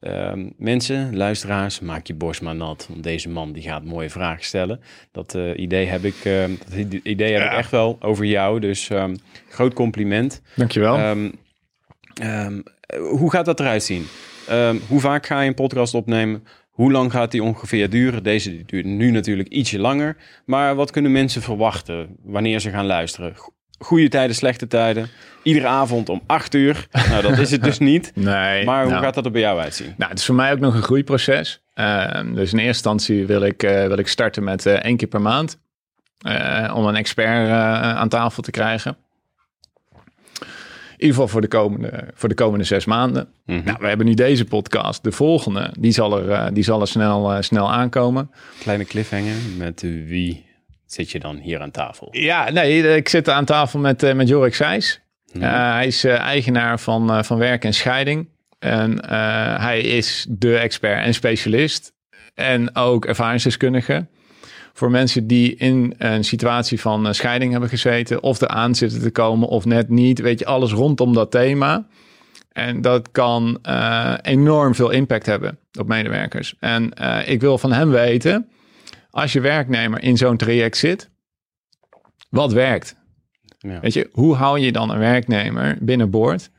ehm, 0.00 0.48
mensen, 0.56 1.16
luisteraars, 1.16 1.80
maak 1.80 2.06
je 2.06 2.14
borst 2.14 2.42
maar 2.42 2.54
nat. 2.54 2.86
Want 2.90 3.02
deze 3.02 3.28
man 3.28 3.52
die 3.52 3.62
gaat 3.62 3.84
mooie 3.84 4.10
vragen 4.10 4.44
stellen. 4.44 4.80
Dat 5.12 5.34
eh, 5.34 5.58
idee 5.58 5.86
heb 5.86 6.04
ik, 6.04 6.24
eh, 6.24 6.44
dat 6.68 7.00
idee 7.02 7.32
heb 7.32 7.42
ik 7.42 7.58
echt 7.58 7.70
wel 7.70 7.96
over 8.00 8.24
jou. 8.24 8.60
Dus 8.60 8.90
ehm, 8.90 9.16
groot 9.48 9.74
compliment. 9.74 10.42
Dankjewel. 10.54 10.96
Ehm, 10.96 11.30
ehm, 12.14 12.60
hoe 13.10 13.30
gaat 13.30 13.44
dat 13.44 13.60
eruit 13.60 13.82
zien? 13.82 14.06
Ehm, 14.48 14.76
hoe 14.88 15.00
vaak 15.00 15.26
ga 15.26 15.40
je 15.40 15.48
een 15.48 15.54
podcast 15.54 15.94
opnemen? 15.94 16.44
Hoe 16.70 16.92
lang 16.92 17.12
gaat 17.12 17.30
die 17.30 17.42
ongeveer 17.42 17.90
duren? 17.90 18.22
Deze 18.22 18.50
die 18.50 18.64
duurt 18.66 18.84
nu 18.84 19.10
natuurlijk 19.10 19.48
ietsje 19.48 19.78
langer. 19.78 20.16
Maar 20.44 20.74
wat 20.74 20.90
kunnen 20.90 21.12
mensen 21.12 21.42
verwachten 21.42 22.16
wanneer 22.22 22.60
ze 22.60 22.70
gaan 22.70 22.86
luisteren? 22.86 23.34
Go- 23.78 23.84
Goede 23.86 24.08
tijden, 24.08 24.36
slechte 24.36 24.66
tijden. 24.66 25.08
Iedere 25.42 25.66
avond 25.66 26.08
om 26.08 26.20
8 26.26 26.54
uur. 26.54 26.86
Nou, 27.10 27.22
dat 27.22 27.38
is 27.38 27.50
het 27.50 27.62
dus 27.62 27.78
niet. 27.78 28.12
nee. 28.14 28.64
Maar 28.64 28.82
hoe 28.82 28.90
nou, 28.90 29.04
gaat 29.04 29.14
dat 29.14 29.24
er 29.24 29.30
bij 29.30 29.40
jou 29.40 29.60
uitzien? 29.60 29.94
Nou, 29.96 30.10
het 30.10 30.18
is 30.18 30.24
voor 30.26 30.34
mij 30.34 30.52
ook 30.52 30.58
nog 30.58 30.74
een 30.74 30.82
groeiproces. 30.82 31.60
Ehm, 31.74 32.24
dus 32.34 32.52
in 32.52 32.58
eerste 32.58 32.62
instantie 32.66 33.26
wil 33.26 33.42
ik, 33.42 33.62
eh, 33.62 33.86
wil 33.86 33.98
ik 33.98 34.08
starten 34.08 34.44
met 34.44 34.66
eh, 34.66 34.72
één 34.74 34.96
keer 34.96 35.08
per 35.08 35.20
maand. 35.20 35.58
eh, 36.18 36.72
om 36.74 36.86
een 36.86 36.96
expert 36.96 37.48
aan 37.50 38.08
tafel 38.08 38.42
te 38.42 38.50
krijgen. 38.50 38.96
In 40.90 41.02
ieder 41.02 41.08
geval 41.08 41.28
voor 41.28 41.40
de 41.40 41.48
komende, 41.48 42.04
voor 42.14 42.28
de 42.28 42.34
komende 42.34 42.64
zes 42.64 42.84
maanden. 42.84 43.28
Mhm. 43.46 43.64
Nou, 43.64 43.76
we 43.80 43.86
hebben 43.88 44.06
nu 44.06 44.14
deze 44.14 44.44
podcast. 44.44 45.02
De 45.04 45.12
volgende, 45.12 45.70
die 45.78 45.92
zal 45.92 46.28
er, 46.28 46.54
die 46.54 46.62
zal 46.64 46.80
er 46.80 46.86
snel, 46.86 47.42
snel 47.42 47.72
aankomen. 47.72 48.30
Kleine 48.60 48.84
cliffhanger. 48.84 49.34
Met 49.58 49.80
wie 49.82 50.45
zit 50.86 51.10
je 51.10 51.18
dan 51.18 51.36
hier 51.36 51.60
aan 51.60 51.70
tafel? 51.70 52.08
Ja, 52.10 52.50
nee, 52.50 52.96
ik 52.96 53.08
zit 53.08 53.28
aan 53.28 53.44
tafel 53.44 53.78
met, 53.78 54.02
eh, 54.02 54.14
met 54.14 54.28
Jorik 54.28 54.54
Seijs. 54.54 55.00
Mhm. 55.32 55.44
Eh, 55.44 55.72
hij 55.72 55.86
is 55.86 56.04
eh, 56.04 56.18
eigenaar 56.18 56.80
van, 56.80 57.10
eh, 57.10 57.22
van 57.22 57.38
Werk 57.38 57.64
en 57.64 57.74
Scheiding. 57.74 58.28
En 58.58 59.00
eh, 59.00 59.60
hij 59.60 59.80
is 59.80 60.26
de 60.28 60.56
expert 60.56 61.04
en 61.04 61.14
specialist. 61.14 61.92
En 62.34 62.76
ook 62.76 63.04
ervaringsdeskundige. 63.04 64.06
Voor 64.72 64.90
mensen 64.90 65.26
die 65.26 65.54
in 65.56 65.94
een 65.98 66.24
situatie 66.24 66.80
van 66.80 67.06
eh, 67.06 67.12
scheiding 67.12 67.50
hebben 67.52 67.68
gezeten. 67.70 68.22
Of 68.22 68.40
eraan 68.40 68.74
zitten 68.74 69.00
te 69.00 69.10
komen 69.10 69.48
of 69.48 69.64
net 69.64 69.88
niet. 69.88 70.20
Weet 70.20 70.38
je, 70.38 70.46
alles 70.46 70.72
rondom 70.72 71.14
dat 71.14 71.30
thema. 71.30 71.86
En 72.52 72.80
dat 72.80 73.10
kan 73.10 73.58
eh, 73.62 74.14
enorm 74.22 74.74
veel 74.74 74.90
impact 74.90 75.26
hebben 75.26 75.58
op 75.78 75.88
medewerkers. 75.88 76.54
En 76.60 76.94
eh, 76.94 77.28
ik 77.28 77.40
wil 77.40 77.58
van 77.58 77.72
hem 77.72 77.90
weten. 77.90 78.48
Als 79.16 79.32
je 79.32 79.40
werknemer 79.40 80.02
in 80.02 80.16
zo'n 80.16 80.36
traject 80.36 80.76
zit. 80.76 81.10
Wat 82.30 82.52
werkt? 82.52 82.96
Ja. 83.58 83.80
Weet 83.80 83.92
je, 83.92 84.08
hoe 84.12 84.34
hou 84.34 84.58
je 84.58 84.72
dan 84.72 84.90
een 84.90 84.98
werknemer 84.98 85.78
binnenboord? 85.80 86.50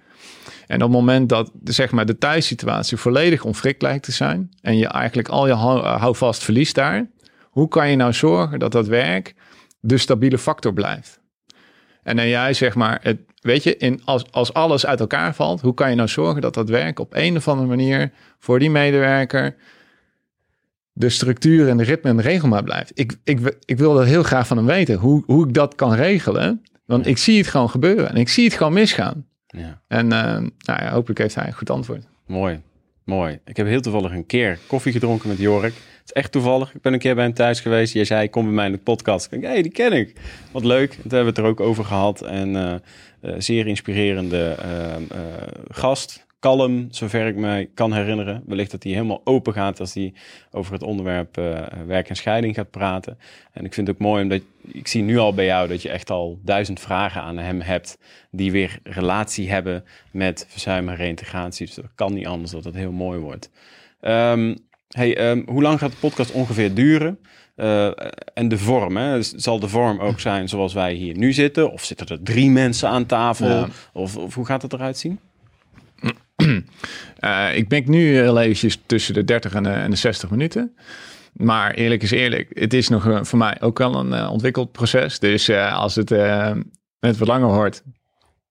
En 0.67 0.75
op 0.75 0.81
het 0.81 0.91
moment 0.91 1.29
dat 1.29 1.51
zeg 1.63 1.91
maar, 1.91 2.05
de 2.05 2.17
thuissituatie 2.17 2.97
volledig 2.97 3.43
onwrikt 3.43 3.81
lijkt 3.81 4.03
te 4.03 4.11
zijn 4.11 4.49
en 4.61 4.77
je 4.77 4.87
eigenlijk 4.87 5.27
al 5.27 5.47
je 5.47 5.53
eh, 5.53 6.01
houvast 6.01 6.43
verliest 6.43 6.75
daar, 6.75 7.09
hoe 7.43 7.67
kan 7.67 7.89
je 7.89 7.95
nou 7.95 8.13
zorgen 8.13 8.59
dat 8.59 8.71
dat 8.71 8.87
werk 8.87 9.35
de 9.79 9.97
stabiele 9.97 10.37
factor 10.37 10.73
blijft? 10.73 11.19
En 12.03 12.15
dan 12.15 12.27
jij 12.27 12.53
zeg 12.53 12.75
maar, 12.75 12.99
het, 13.01 13.19
weet 13.41 13.63
je, 13.63 13.77
in, 13.77 14.01
als, 14.05 14.31
als 14.31 14.53
alles 14.53 14.85
uit 14.85 14.99
elkaar 14.99 15.35
valt, 15.35 15.61
hoe 15.61 15.73
kan 15.73 15.89
je 15.89 15.95
nou 15.95 16.07
zorgen 16.09 16.41
dat 16.41 16.53
dat 16.53 16.69
werk 16.69 16.99
op 16.99 17.13
een 17.13 17.35
of 17.35 17.47
andere 17.47 17.67
manier 17.67 18.11
voor 18.39 18.59
die 18.59 18.69
medewerker 18.69 19.55
de 20.97 21.09
structuur 21.09 21.69
en 21.69 21.77
de 21.77 21.83
ritme 21.83 22.09
en 22.09 22.17
de 22.17 22.23
regelmaat 22.23 22.63
blijft? 22.63 22.91
Ik, 22.93 23.15
ik, 23.23 23.55
ik 23.65 23.77
wil 23.77 23.93
dat 23.93 24.05
heel 24.05 24.23
graag 24.23 24.47
van 24.47 24.57
hem 24.57 24.65
weten, 24.65 24.95
hoe, 24.95 25.23
hoe 25.25 25.47
ik 25.47 25.53
dat 25.53 25.75
kan 25.75 25.93
regelen. 25.93 26.61
Want 26.85 27.07
ik 27.07 27.17
zie 27.17 27.37
het 27.37 27.47
gewoon 27.47 27.69
gebeuren 27.69 28.09
en 28.09 28.15
ik 28.15 28.29
zie 28.29 28.45
het 28.45 28.53
gewoon 28.53 28.73
misgaan. 28.73 29.25
Ja. 29.47 29.81
En 29.87 30.11
eh, 30.11 30.21
nou 30.57 30.83
ja, 30.83 30.91
hopelijk 30.91 31.19
heeft 31.19 31.35
hij 31.35 31.47
een 31.47 31.53
goed 31.53 31.69
antwoord. 31.69 32.07
Mooi, 32.25 32.61
mooi. 33.03 33.39
Ik 33.45 33.57
heb 33.57 33.67
heel 33.67 33.81
toevallig 33.81 34.11
een 34.11 34.25
keer 34.25 34.59
koffie 34.67 34.91
gedronken 34.91 35.29
met 35.29 35.37
Jorik. 35.37 35.73
Het 35.73 36.05
is 36.05 36.11
echt 36.11 36.31
toevallig. 36.31 36.73
Ik 36.73 36.81
ben 36.81 36.93
een 36.93 36.99
keer 36.99 37.15
bij 37.15 37.23
hem 37.23 37.33
thuis 37.33 37.59
geweest. 37.59 37.93
Jij 37.93 38.05
zei, 38.05 38.29
kom 38.29 38.43
bij 38.43 38.53
mij 38.53 38.65
in 38.65 38.71
de 38.71 38.77
podcast. 38.77 39.25
Ik 39.25 39.31
denk, 39.31 39.43
hé, 39.43 39.49
hey, 39.49 39.61
die 39.61 39.71
ken 39.71 39.93
ik. 39.93 40.15
Wat 40.51 40.63
leuk. 40.63 40.89
Toen 40.89 41.01
hebben 41.01 41.19
we 41.19 41.27
het 41.27 41.37
er 41.37 41.43
ook 41.45 41.59
over 41.59 41.85
gehad. 41.85 42.21
En 42.21 42.55
eh, 42.55 42.73
eh, 43.21 43.35
zeer 43.37 43.67
inspirerende 43.67 44.55
gast. 45.67 46.26
Kalm, 46.39 46.87
zover 46.89 47.27
ik 47.27 47.35
me 47.35 47.69
kan 47.73 47.93
herinneren. 47.93 48.43
Wellicht 48.45 48.71
dat 48.71 48.83
hij 48.83 48.91
helemaal 48.91 49.21
open 49.23 49.53
gaat 49.53 49.79
als 49.79 49.93
hij 49.93 50.13
over 50.51 50.73
het 50.73 50.83
onderwerp 50.83 51.37
eh, 51.37 51.61
werk 51.85 52.09
en 52.09 52.15
scheiding 52.15 52.55
gaat 52.55 52.71
praten. 52.71 53.17
En 53.51 53.65
ik 53.65 53.73
vind 53.73 53.87
het 53.87 53.95
ook 53.95 54.01
mooi, 54.01 54.23
omdat 54.23 54.41
ik 54.71 54.87
zie 54.87 55.03
nu 55.03 55.17
al 55.17 55.33
bij 55.33 55.45
jou 55.45 55.67
dat 55.67 55.81
je 55.81 55.89
echt 55.89 56.09
al 56.09 56.39
duizend 56.43 56.79
vragen 56.79 57.21
aan 57.21 57.37
hem 57.37 57.61
hebt. 57.61 57.97
Die 58.31 58.51
weer 58.51 58.79
relatie 58.83 59.49
hebben 59.49 59.83
met 60.11 60.45
verzuim 60.49 60.89
en 60.89 60.95
reïntegratie. 60.95 61.65
Dus 61.65 61.75
dat 61.75 61.85
kan 61.95 62.13
niet 62.13 62.27
anders 62.27 62.51
dat 62.51 62.63
het 62.63 62.75
heel 62.75 62.91
mooi 62.91 63.19
wordt. 63.19 63.49
Ehm, 63.99 64.55
hey, 64.89 65.17
ehm, 65.17 65.41
hoe 65.45 65.61
lang 65.61 65.79
gaat 65.79 65.91
de 65.91 65.97
podcast 65.97 66.31
ongeveer 66.31 66.73
duren? 66.73 67.19
Eh, 67.55 67.89
en 68.33 68.47
de 68.47 68.57
vorm, 68.57 68.97
hè? 68.97 69.21
Zal 69.21 69.59
de 69.59 69.67
vorm 69.67 69.99
ook 69.99 70.19
zijn 70.19 70.49
zoals 70.49 70.73
wij 70.73 70.93
hier 70.93 71.17
nu 71.17 71.33
zitten? 71.33 71.71
Of 71.71 71.83
zitten 71.83 72.07
er 72.07 72.23
drie 72.23 72.49
mensen 72.49 72.89
aan 72.89 73.05
tafel? 73.05 73.49
Ja. 73.49 73.67
Of, 73.93 74.17
of 74.17 74.35
hoe 74.35 74.45
gaat 74.45 74.61
het 74.61 74.73
eruit 74.73 74.97
zien? 74.97 75.19
Eh, 77.17 77.55
ik 77.55 77.67
ben 77.67 77.83
nu 77.85 78.13
heel 78.15 78.39
eventjes 78.39 78.79
tussen 78.85 79.13
de 79.13 79.23
30 79.23 79.53
en 79.53 79.63
de, 79.63 79.69
en 79.69 79.89
de 79.89 79.95
60 79.95 80.29
minuten. 80.29 80.75
Maar 81.33 81.73
eerlijk 81.73 82.03
is 82.03 82.11
eerlijk, 82.11 82.59
het 82.59 82.73
is 82.73 82.89
nog 82.89 83.07
eh, 83.07 83.19
voor 83.23 83.37
mij 83.37 83.57
ook 83.59 83.77
wel 83.77 83.95
een 83.95 84.13
eh, 84.13 84.31
ontwikkeld 84.31 84.71
proces. 84.71 85.19
Dus 85.19 85.49
als 85.51 85.95
het 85.95 86.09
net 86.99 87.17
wat 87.17 87.27
langer 87.27 87.71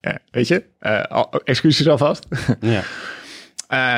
eh, 0.01 0.14
weet 0.30 0.49
je, 0.49 0.64
eh, 0.78 1.03
al- 1.03 1.41
excuses 1.45 1.89
alvast. 1.89 2.26
Ja. 2.61 2.82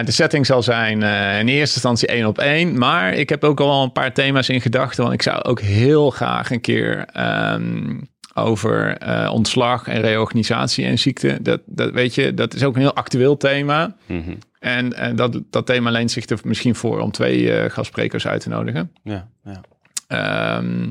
De 0.03 0.13
setting 0.13 0.47
zal 0.47 0.63
zijn 0.63 1.03
in 1.41 1.49
eerste 1.49 1.75
instantie 1.75 2.09
één 2.09 2.27
op 2.27 2.39
één. 2.39 2.79
Maar 2.79 3.13
ik 3.15 3.29
heb 3.29 3.45
ook 3.45 3.61
al 3.61 3.83
een 3.83 3.93
paar 3.93 4.13
thema's 4.13 4.49
in 4.49 4.61
gedachten. 4.61 5.03
Want 5.03 5.15
ik 5.15 5.23
zou 5.23 5.43
ook 5.43 5.61
heel 5.61 6.11
graag 6.11 6.51
een 6.51 6.61
keer 6.61 7.05
ehm, 7.13 8.01
over 8.45 8.97
eh, 8.97 9.31
ontslag 9.33 9.89
en 9.89 10.01
reorganisatie 10.01 10.85
en 10.85 10.99
ziekte. 10.99 11.39
Dat, 11.43 11.61
dat 11.67 11.93
weet 11.93 12.15
je, 12.15 12.35
dat 12.35 12.55
is 12.55 12.65
ook 12.65 12.75
een 12.75 12.81
heel 12.81 12.95
actueel 12.95 13.37
thema. 13.37 13.97
Mhm. 14.07 14.35
En, 14.59 14.93
en 14.95 15.17
dat, 15.17 15.41
dat 15.51 15.67
thema 15.67 15.91
leent 15.91 16.11
zich 16.11 16.27
er 16.27 16.39
misschien 16.45 16.75
voor 16.75 17.01
om 17.01 17.11
twee 17.11 17.53
eh, 17.53 17.71
gastsprekers 17.71 18.27
uit 18.27 18.41
te 18.41 18.49
nodigen. 18.49 18.93
ja, 19.03 19.29
ja. 19.45 19.61
Ehm, 20.09 20.91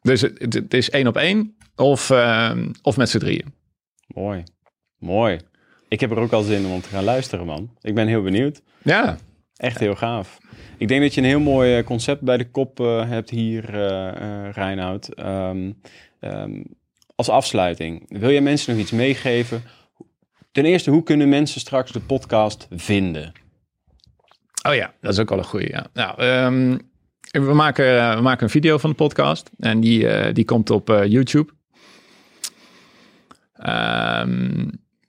dus 0.00 0.20
het, 0.20 0.38
het- 0.38 0.54
het 0.54 0.74
is 0.74 0.90
één 0.90 1.06
op 1.06 1.16
één 1.16 1.56
of, 1.76 2.10
ehm, 2.10 2.68
of 2.82 2.96
met 2.96 3.08
z'n 3.10 3.18
drieën. 3.18 3.54
Mooi. 4.06 4.42
Mooi. 4.98 5.38
Ik 5.88 6.00
heb 6.00 6.10
er 6.10 6.18
ook 6.18 6.32
al 6.32 6.42
zin 6.42 6.66
om 6.66 6.80
te 6.80 6.88
gaan 6.88 7.04
luisteren, 7.04 7.46
man. 7.46 7.70
Ik 7.80 7.94
ben 7.94 8.06
heel 8.06 8.22
benieuwd. 8.22 8.62
Ja, 8.82 9.16
Echt 9.56 9.78
heel 9.78 9.94
gaaf. 9.94 10.38
Ik 10.78 10.88
denk 10.88 11.02
dat 11.02 11.14
je 11.14 11.20
een 11.20 11.26
heel 11.26 11.40
mooi 11.40 11.76
eh, 11.76 11.84
concept 11.84 12.20
bij 12.20 12.36
de 12.36 12.50
kop 12.50 12.80
eh, 12.80 13.08
hebt 13.08 13.30
hier, 13.30 13.74
eh, 13.74 14.50
Reinoud. 14.50 15.08
Ehm, 15.08 15.72
ehm, 16.20 16.62
als 17.14 17.28
afsluiting, 17.28 18.04
wil 18.08 18.30
je 18.30 18.40
mensen 18.40 18.72
nog 18.72 18.82
iets 18.82 18.90
meegeven? 18.90 19.62
Ten 20.52 20.64
eerste, 20.64 20.90
hoe 20.90 21.02
kunnen 21.02 21.28
mensen 21.28 21.60
straks 21.60 21.92
de 21.92 22.00
podcast 22.00 22.66
vinden? 22.70 23.32
Oh 24.68 24.74
ja, 24.74 24.94
dat 25.00 25.12
is 25.12 25.18
ook 25.18 25.28
wel 25.28 25.38
een 25.38 25.44
goede. 25.44 25.68
Ja. 25.68 25.86
Nou, 25.92 26.18
ehm, 26.18 26.78
we, 27.46 27.54
maken, 27.54 28.16
we 28.16 28.22
maken 28.22 28.42
een 28.42 28.50
video 28.50 28.78
van 28.78 28.90
de 28.90 28.96
podcast 28.96 29.50
en 29.58 29.80
die, 29.80 30.32
die 30.32 30.44
komt 30.44 30.70
op 30.70 30.88
YouTube. 30.88 31.52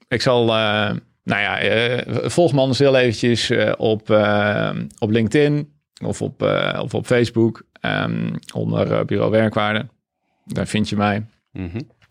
Ik 0.08 0.22
zal, 0.22 0.46
nou 1.24 1.40
ja, 1.40 1.58
eh, 1.58 2.28
volg 2.28 2.52
me 2.52 2.60
anders 2.60 2.78
heel 2.78 2.96
eventjes 2.96 3.50
eh, 3.50 3.72
op, 3.76 4.10
eh, 4.10 4.70
op 4.98 5.10
LinkedIn 5.10 5.72
of 6.04 6.22
op, 6.22 6.42
of 6.80 6.94
op 6.94 7.06
Facebook 7.06 7.62
ehm, 7.80 8.32
onder 8.54 9.04
Bureau 9.04 9.30
Werkwaarde. 9.30 9.86
Daar 10.44 10.66
vind 10.66 10.88
je 10.88 10.96
mij. 10.96 11.26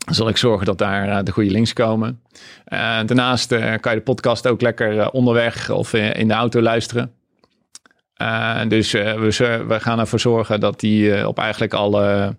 Dan 0.06 0.16
zal 0.16 0.30
ik 0.30 0.38
zorgen 0.38 0.66
dat 0.66 0.78
daar 0.78 1.24
de 1.24 1.32
goede 1.32 1.52
links 1.52 1.74
komen. 1.74 2.22
Eh, 2.66 2.80
daarnaast 2.80 3.48
kan 3.80 3.92
je 3.92 3.98
de 3.98 4.02
podcast 4.02 4.48
ook 4.48 4.62
lekker 4.62 5.10
onderweg 5.12 5.70
of 5.70 5.94
in 5.94 6.28
de 6.28 6.34
auto 6.34 6.62
luisteren. 6.62 7.14
Dus 8.68 8.92
we, 8.92 9.66
we 9.68 9.80
gaan 9.80 10.00
ervoor 10.00 10.20
zorgen 10.20 10.60
dat 10.60 10.80
die 10.80 11.28
op 11.28 11.38
eigenlijk 11.38 11.74
alle 11.74 12.36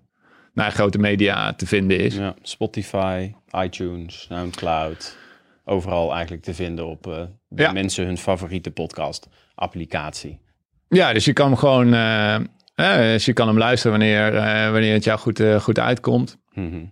nou, 0.54 0.70
grote 0.70 0.98
media 0.98 1.52
te 1.52 1.66
vinden 1.66 1.98
is. 1.98 2.14
Ja, 2.14 2.34
Spotify, 2.42 3.32
iTunes, 3.52 4.20
Soundcloud. 4.20 5.16
Overal 5.64 6.12
eigenlijk 6.12 6.42
te 6.42 6.54
vinden 6.54 6.86
op 6.86 7.06
eh, 7.06 7.22
de 7.48 7.62
Ja. 7.62 7.72
mensen 7.72 8.06
hun 8.06 8.18
favoriete 8.18 8.70
podcast 8.70 9.28
applicatie. 9.54 10.40
Ja, 10.88 11.12
dus 11.12 11.24
je 11.24 11.32
kan 11.32 11.46
hem 11.46 11.56
gewoon 11.56 11.94
eh, 11.94 12.34
eh, 12.34 13.12
dus 13.12 13.24
je 13.24 13.32
kan 13.32 13.46
hem 13.48 13.58
luisteren 13.58 13.98
wanneer, 13.98 14.32
wanneer 14.72 14.92
het 14.92 15.04
jou 15.04 15.18
goed, 15.18 15.42
goed 15.60 15.78
uitkomt. 15.78 16.38
Mhm. 16.52 16.84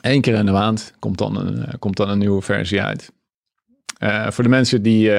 Eén 0.00 0.20
keer 0.20 0.34
in 0.34 0.46
de 0.46 0.52
maand 0.52 0.94
komt 0.98 1.18
dan 1.18 1.36
een, 1.36 1.78
komt 1.78 1.96
dan 1.96 2.08
een 2.08 2.18
nieuwe 2.18 2.42
versie 2.42 2.82
uit. 2.82 3.12
Voor 4.28 4.44
de 4.44 4.50
mensen 4.50 4.82
die 4.82 5.10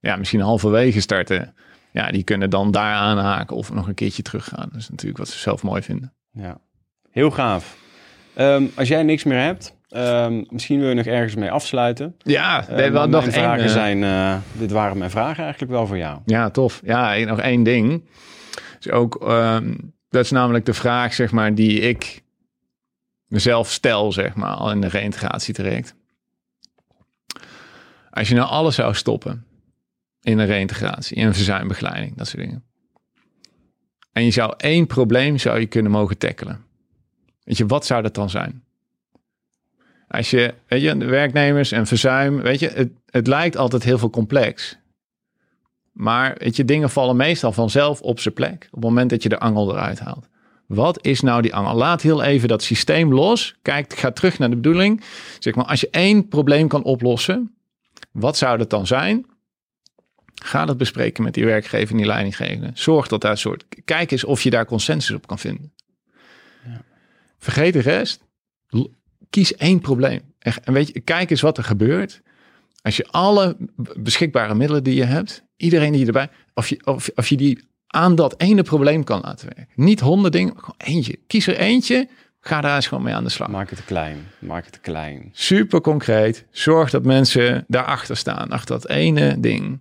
ja, 0.00 0.16
misschien 0.16 0.40
halverwege 0.40 1.00
starten, 1.00 1.54
ja, 1.92 2.10
die 2.10 2.22
kunnen 2.22 2.50
dan 2.50 2.70
daar 2.70 2.94
aanhaken 2.94 3.56
of 3.56 3.72
nog 3.72 3.88
een 3.88 3.94
keertje 3.94 4.22
teruggaan. 4.22 4.68
Dat 4.72 4.80
is 4.80 4.88
natuurlijk 4.88 5.18
wat 5.18 5.28
ze 5.28 5.38
zelf 5.38 5.62
mooi 5.62 5.82
vinden. 5.82 6.14
Ja, 6.30 6.58
heel 7.10 7.30
gaaf. 7.30 7.76
Ehm, 8.34 8.64
als 8.74 8.88
jij 8.88 9.02
niks 9.02 9.24
meer 9.24 9.40
hebt, 9.40 9.75
ehm, 9.96 10.44
misschien 10.48 10.80
wil 10.80 10.88
je 10.88 10.94
nog 10.94 11.06
ergens 11.06 11.34
mee 11.34 11.50
afsluiten. 11.50 12.16
Ja, 12.18 12.60
Eh, 12.60 12.66
we 12.66 12.82
hebben 12.82 13.00
maar 13.00 13.08
nog 13.08 13.20
mijn 13.20 13.32
vragen 13.32 13.64
eh, 13.64 13.70
zijn, 13.70 14.04
eh, 14.04 14.36
dit 14.52 14.70
waren 14.70 14.98
mijn 14.98 15.10
vragen 15.10 15.42
eigenlijk 15.42 15.72
wel 15.72 15.86
voor 15.86 15.96
jou. 15.98 16.18
Ja, 16.24 16.50
tof. 16.50 16.80
Ja, 16.84 17.16
nog 17.16 17.40
één 17.40 17.62
ding. 17.62 18.04
Is 18.80 18.90
ook, 18.90 19.22
ehm, 19.26 19.74
dat 20.08 20.24
is 20.24 20.30
namelijk 20.30 20.64
de 20.64 20.74
vraag, 20.74 21.14
zeg 21.14 21.30
maar, 21.30 21.54
die 21.54 21.80
ik 21.80 22.22
mezelf 23.26 23.70
stel, 23.70 24.12
zeg 24.12 24.34
maar, 24.34 24.54
al 24.54 24.70
in 24.70 24.80
de 24.80 24.88
reïntegratietraject. 24.88 25.94
Als 28.10 28.28
je 28.28 28.34
nou 28.34 28.48
alles 28.48 28.74
zou 28.74 28.94
stoppen 28.94 29.44
in 30.22 30.38
een 30.38 30.46
reïntegratie, 30.46 31.16
in 31.16 31.26
een 31.26 31.34
verzuimbegeleiding, 31.34 32.16
dat 32.16 32.26
soort 32.28 32.42
dingen. 32.42 32.64
En 34.12 34.24
je 34.24 34.30
zou 34.30 34.54
één 34.56 34.86
probleem 34.86 35.38
zou 35.38 35.60
je 35.60 35.66
kunnen 35.66 35.92
mogen 35.92 36.18
tackelen. 36.18 36.64
Weet 37.42 37.56
je, 37.56 37.66
wat 37.66 37.86
zou 37.86 38.02
dat 38.02 38.14
dan 38.14 38.30
zijn? 38.30 38.64
Als 40.08 40.30
je, 40.30 40.54
weet 40.68 40.82
je, 40.82 40.96
de 40.96 41.04
werknemers 41.04 41.72
en 41.72 41.86
verzuim, 41.86 42.40
weet 42.40 42.60
je, 42.60 42.68
het, 42.68 42.90
het 43.10 43.26
lijkt 43.26 43.56
altijd 43.56 43.82
heel 43.82 43.98
veel 43.98 44.10
complex. 44.10 44.78
Maar 45.92 46.36
weet 46.38 46.56
je, 46.56 46.64
dingen 46.64 46.90
vallen 46.90 47.16
meestal 47.16 47.52
vanzelf 47.52 48.00
op 48.00 48.20
zijn 48.20 48.34
plek. 48.34 48.64
Op 48.66 48.74
het 48.74 48.82
moment 48.82 49.10
dat 49.10 49.22
je 49.22 49.28
de 49.28 49.38
angel 49.38 49.70
eruit 49.70 49.98
haalt. 49.98 50.28
Wat 50.66 51.04
is 51.04 51.20
nou 51.20 51.42
die 51.42 51.54
angel? 51.54 51.74
Laat 51.74 52.02
heel 52.02 52.22
even 52.22 52.48
dat 52.48 52.62
systeem 52.62 53.14
los. 53.14 53.54
Kijk, 53.62 53.94
ga 53.94 54.10
terug 54.10 54.38
naar 54.38 54.50
de 54.50 54.56
bedoeling. 54.56 55.02
Zeg 55.38 55.54
maar, 55.54 55.64
als 55.64 55.80
je 55.80 55.90
één 55.90 56.28
probleem 56.28 56.68
kan 56.68 56.82
oplossen, 56.82 57.56
wat 58.12 58.36
zou 58.36 58.58
dat 58.58 58.70
dan 58.70 58.86
zijn? 58.86 59.26
Ga 60.34 60.64
dat 60.64 60.76
bespreken 60.76 61.22
met 61.22 61.34
die 61.34 61.44
werkgever 61.44 61.90
en 61.90 61.96
die 61.96 62.06
leidinggevende. 62.06 62.70
Zorg 62.74 63.08
dat 63.08 63.20
daar 63.20 63.38
soort. 63.38 63.64
Kijk 63.84 64.10
eens 64.10 64.24
of 64.24 64.42
je 64.42 64.50
daar 64.50 64.66
consensus 64.66 65.16
op 65.16 65.26
kan 65.26 65.38
vinden. 65.38 65.72
Vergeet 67.38 67.72
de 67.72 67.80
rest. 67.80 68.24
Kies 69.30 69.54
één 69.54 69.80
probleem. 69.80 70.20
Echt, 70.38 70.64
En 70.64 70.72
weet 70.72 70.88
je, 70.88 71.00
kijk 71.00 71.30
eens 71.30 71.40
wat 71.40 71.58
er 71.58 71.64
gebeurt. 71.64 72.22
Als 72.82 72.96
je 72.96 73.06
alle 73.10 73.56
beschikbare 73.96 74.54
middelen 74.54 74.84
die 74.84 74.94
je 74.94 75.04
hebt, 75.04 75.44
iedereen 75.56 75.90
die 75.90 76.00
je 76.00 76.06
erbij, 76.06 76.28
of 76.54 76.68
je, 76.68 76.80
of, 76.84 77.10
of 77.14 77.28
je 77.28 77.36
die 77.36 77.68
aan 77.86 78.14
dat 78.14 78.40
ene 78.40 78.62
probleem 78.62 79.04
kan 79.04 79.20
laten 79.20 79.46
werken. 79.56 79.74
Niet 79.74 80.00
honderd 80.00 80.32
dingen, 80.32 80.52
gewoon 80.56 80.74
eentje. 80.76 81.18
Kies 81.26 81.46
er 81.46 81.56
eentje, 81.56 82.08
ga 82.40 82.60
daar 82.60 82.76
eens 82.76 82.86
gewoon 82.86 83.04
mee 83.04 83.14
aan 83.14 83.24
de 83.24 83.30
slag. 83.30 83.48
Maak 83.48 83.70
het 83.70 83.84
klein, 83.84 84.16
maak 84.38 84.64
het 84.64 84.80
klein. 84.80 85.28
Super 85.32 85.80
concreet. 85.80 86.44
Zorg 86.50 86.90
dat 86.90 87.04
mensen 87.04 87.64
daarachter 87.68 88.16
staan, 88.16 88.50
achter 88.50 88.74
dat 88.80 88.88
ene 88.88 89.40
ding. 89.40 89.80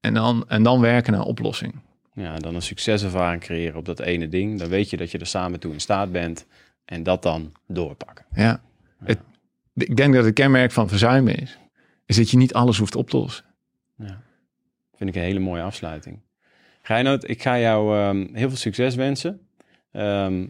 En 0.00 0.14
dan, 0.14 0.44
en 0.48 0.62
dan 0.62 0.80
werken 0.80 1.12
naar 1.12 1.20
een 1.20 1.26
oplossing. 1.26 1.74
Ja, 2.14 2.36
dan 2.38 2.54
een 2.54 2.62
succeservaring 2.62 3.42
creëren 3.42 3.76
op 3.76 3.84
dat 3.84 4.00
ene 4.00 4.28
ding. 4.28 4.58
Dan 4.58 4.68
weet 4.68 4.90
je 4.90 4.96
dat 4.96 5.10
je 5.10 5.18
er 5.18 5.26
samen 5.26 5.60
toe 5.60 5.72
in 5.72 5.80
staat 5.80 6.12
bent. 6.12 6.46
En 6.84 7.02
dat 7.02 7.22
dan 7.22 7.52
doorpakken. 7.66 8.24
Ja. 8.34 8.60
Ik 9.74 9.96
denk 9.96 10.14
dat 10.14 10.24
het 10.24 10.34
kenmerk 10.34 10.72
van 10.72 10.88
verzuimen 10.88 11.34
is, 11.34 11.58
is 12.06 12.16
dat 12.16 12.30
je 12.30 12.36
niet 12.36 12.54
alles 12.54 12.78
hoeft 12.78 12.96
op 12.96 13.10
te 13.10 13.16
lossen. 13.16 13.44
Vind 14.96 15.10
ik 15.10 15.16
een 15.16 15.22
hele 15.22 15.38
mooie 15.38 15.62
afsluiting. 15.62 16.20
Reinoud, 16.82 17.28
ik 17.28 17.42
ga 17.42 17.58
jou 17.58 17.96
ehm, 17.96 18.34
heel 18.34 18.48
veel 18.48 18.58
succes 18.58 18.94
wensen. 18.94 19.40
Ehm, 19.92 20.46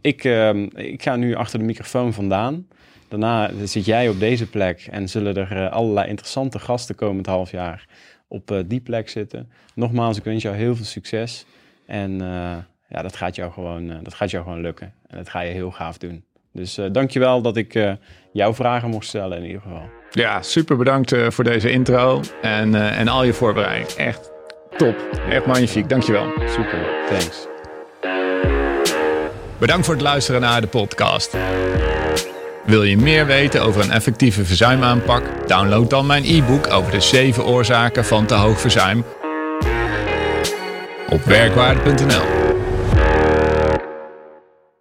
ik, 0.00 0.24
ehm, 0.24 0.68
ik 0.74 1.02
ga 1.02 1.16
nu 1.16 1.34
achter 1.34 1.58
de 1.58 1.64
microfoon 1.64 2.12
vandaan. 2.12 2.66
Daarna 3.08 3.50
zit 3.64 3.84
jij 3.84 4.08
op 4.08 4.18
deze 4.18 4.50
plek 4.50 4.86
en 4.90 5.08
zullen 5.08 5.36
er 5.36 5.64
eh, 5.64 5.72
allerlei 5.72 6.08
interessante 6.08 6.58
gasten 6.58 6.94
komend 6.94 7.26
half 7.26 7.50
jaar 7.50 7.88
op 8.28 8.50
eh, 8.50 8.58
die 8.66 8.80
plek 8.80 9.08
zitten. 9.08 9.50
Nogmaals, 9.74 10.16
ik 10.16 10.24
wens 10.24 10.42
jou 10.42 10.56
heel 10.56 10.76
veel 10.76 10.84
succes. 10.84 11.46
En 11.86 12.20
eh, 12.20 12.56
ja, 12.88 13.02
dat 13.02 13.16
gaat, 13.16 13.34
jou 13.34 13.52
gewoon, 13.52 14.02
dat 14.02 14.14
gaat 14.14 14.30
jou 14.30 14.44
gewoon 14.44 14.60
lukken. 14.60 14.94
En 15.06 15.16
dat 15.16 15.28
ga 15.28 15.40
je 15.40 15.52
heel 15.52 15.70
gaaf 15.70 15.98
doen. 15.98 16.24
Dus 16.52 16.78
eh 16.78 16.86
dankjewel 16.92 17.42
dat 17.42 17.56
ik 17.56 17.74
eh, 17.74 17.92
jouw 18.32 18.54
vragen 18.54 18.88
mocht 18.88 19.06
stellen 19.06 19.38
in 19.38 19.44
ieder 19.44 19.60
geval. 19.60 19.82
Ja, 20.10 20.42
super 20.42 20.76
bedankt 20.76 21.12
eh, 21.12 21.30
voor 21.30 21.44
deze 21.44 21.70
intro 21.70 22.20
en, 22.42 22.74
en 22.74 23.08
al 23.08 23.24
je 23.24 23.32
voorbereiding. 23.32 23.88
Echt 23.88 24.30
top. 24.76 24.96
Echt 25.28 25.46
magnifiek. 25.46 25.88
Dankjewel. 25.88 26.26
Super, 26.46 26.78
thanks. 27.08 27.46
Bedankt 29.58 29.84
voor 29.84 29.94
het 29.94 30.02
luisteren 30.02 30.40
naar 30.40 30.60
de 30.60 30.66
podcast. 30.66 31.36
Wil 32.64 32.82
je 32.82 32.96
meer 32.96 33.26
weten 33.26 33.62
over 33.62 33.82
een 33.82 33.90
effectieve 33.90 34.44
verzuimaanpak? 34.44 35.48
Download 35.48 35.90
dan 35.90 36.06
mijn 36.06 36.24
e-book 36.24 36.72
over 36.72 36.92
de 36.92 37.00
7 37.00 37.44
oorzaken 37.44 38.04
van 38.04 38.26
te 38.26 38.34
hoog 38.34 38.60
verzuim 38.60 39.04
op 41.10 41.24
werkwaarde.nl. 41.24 42.49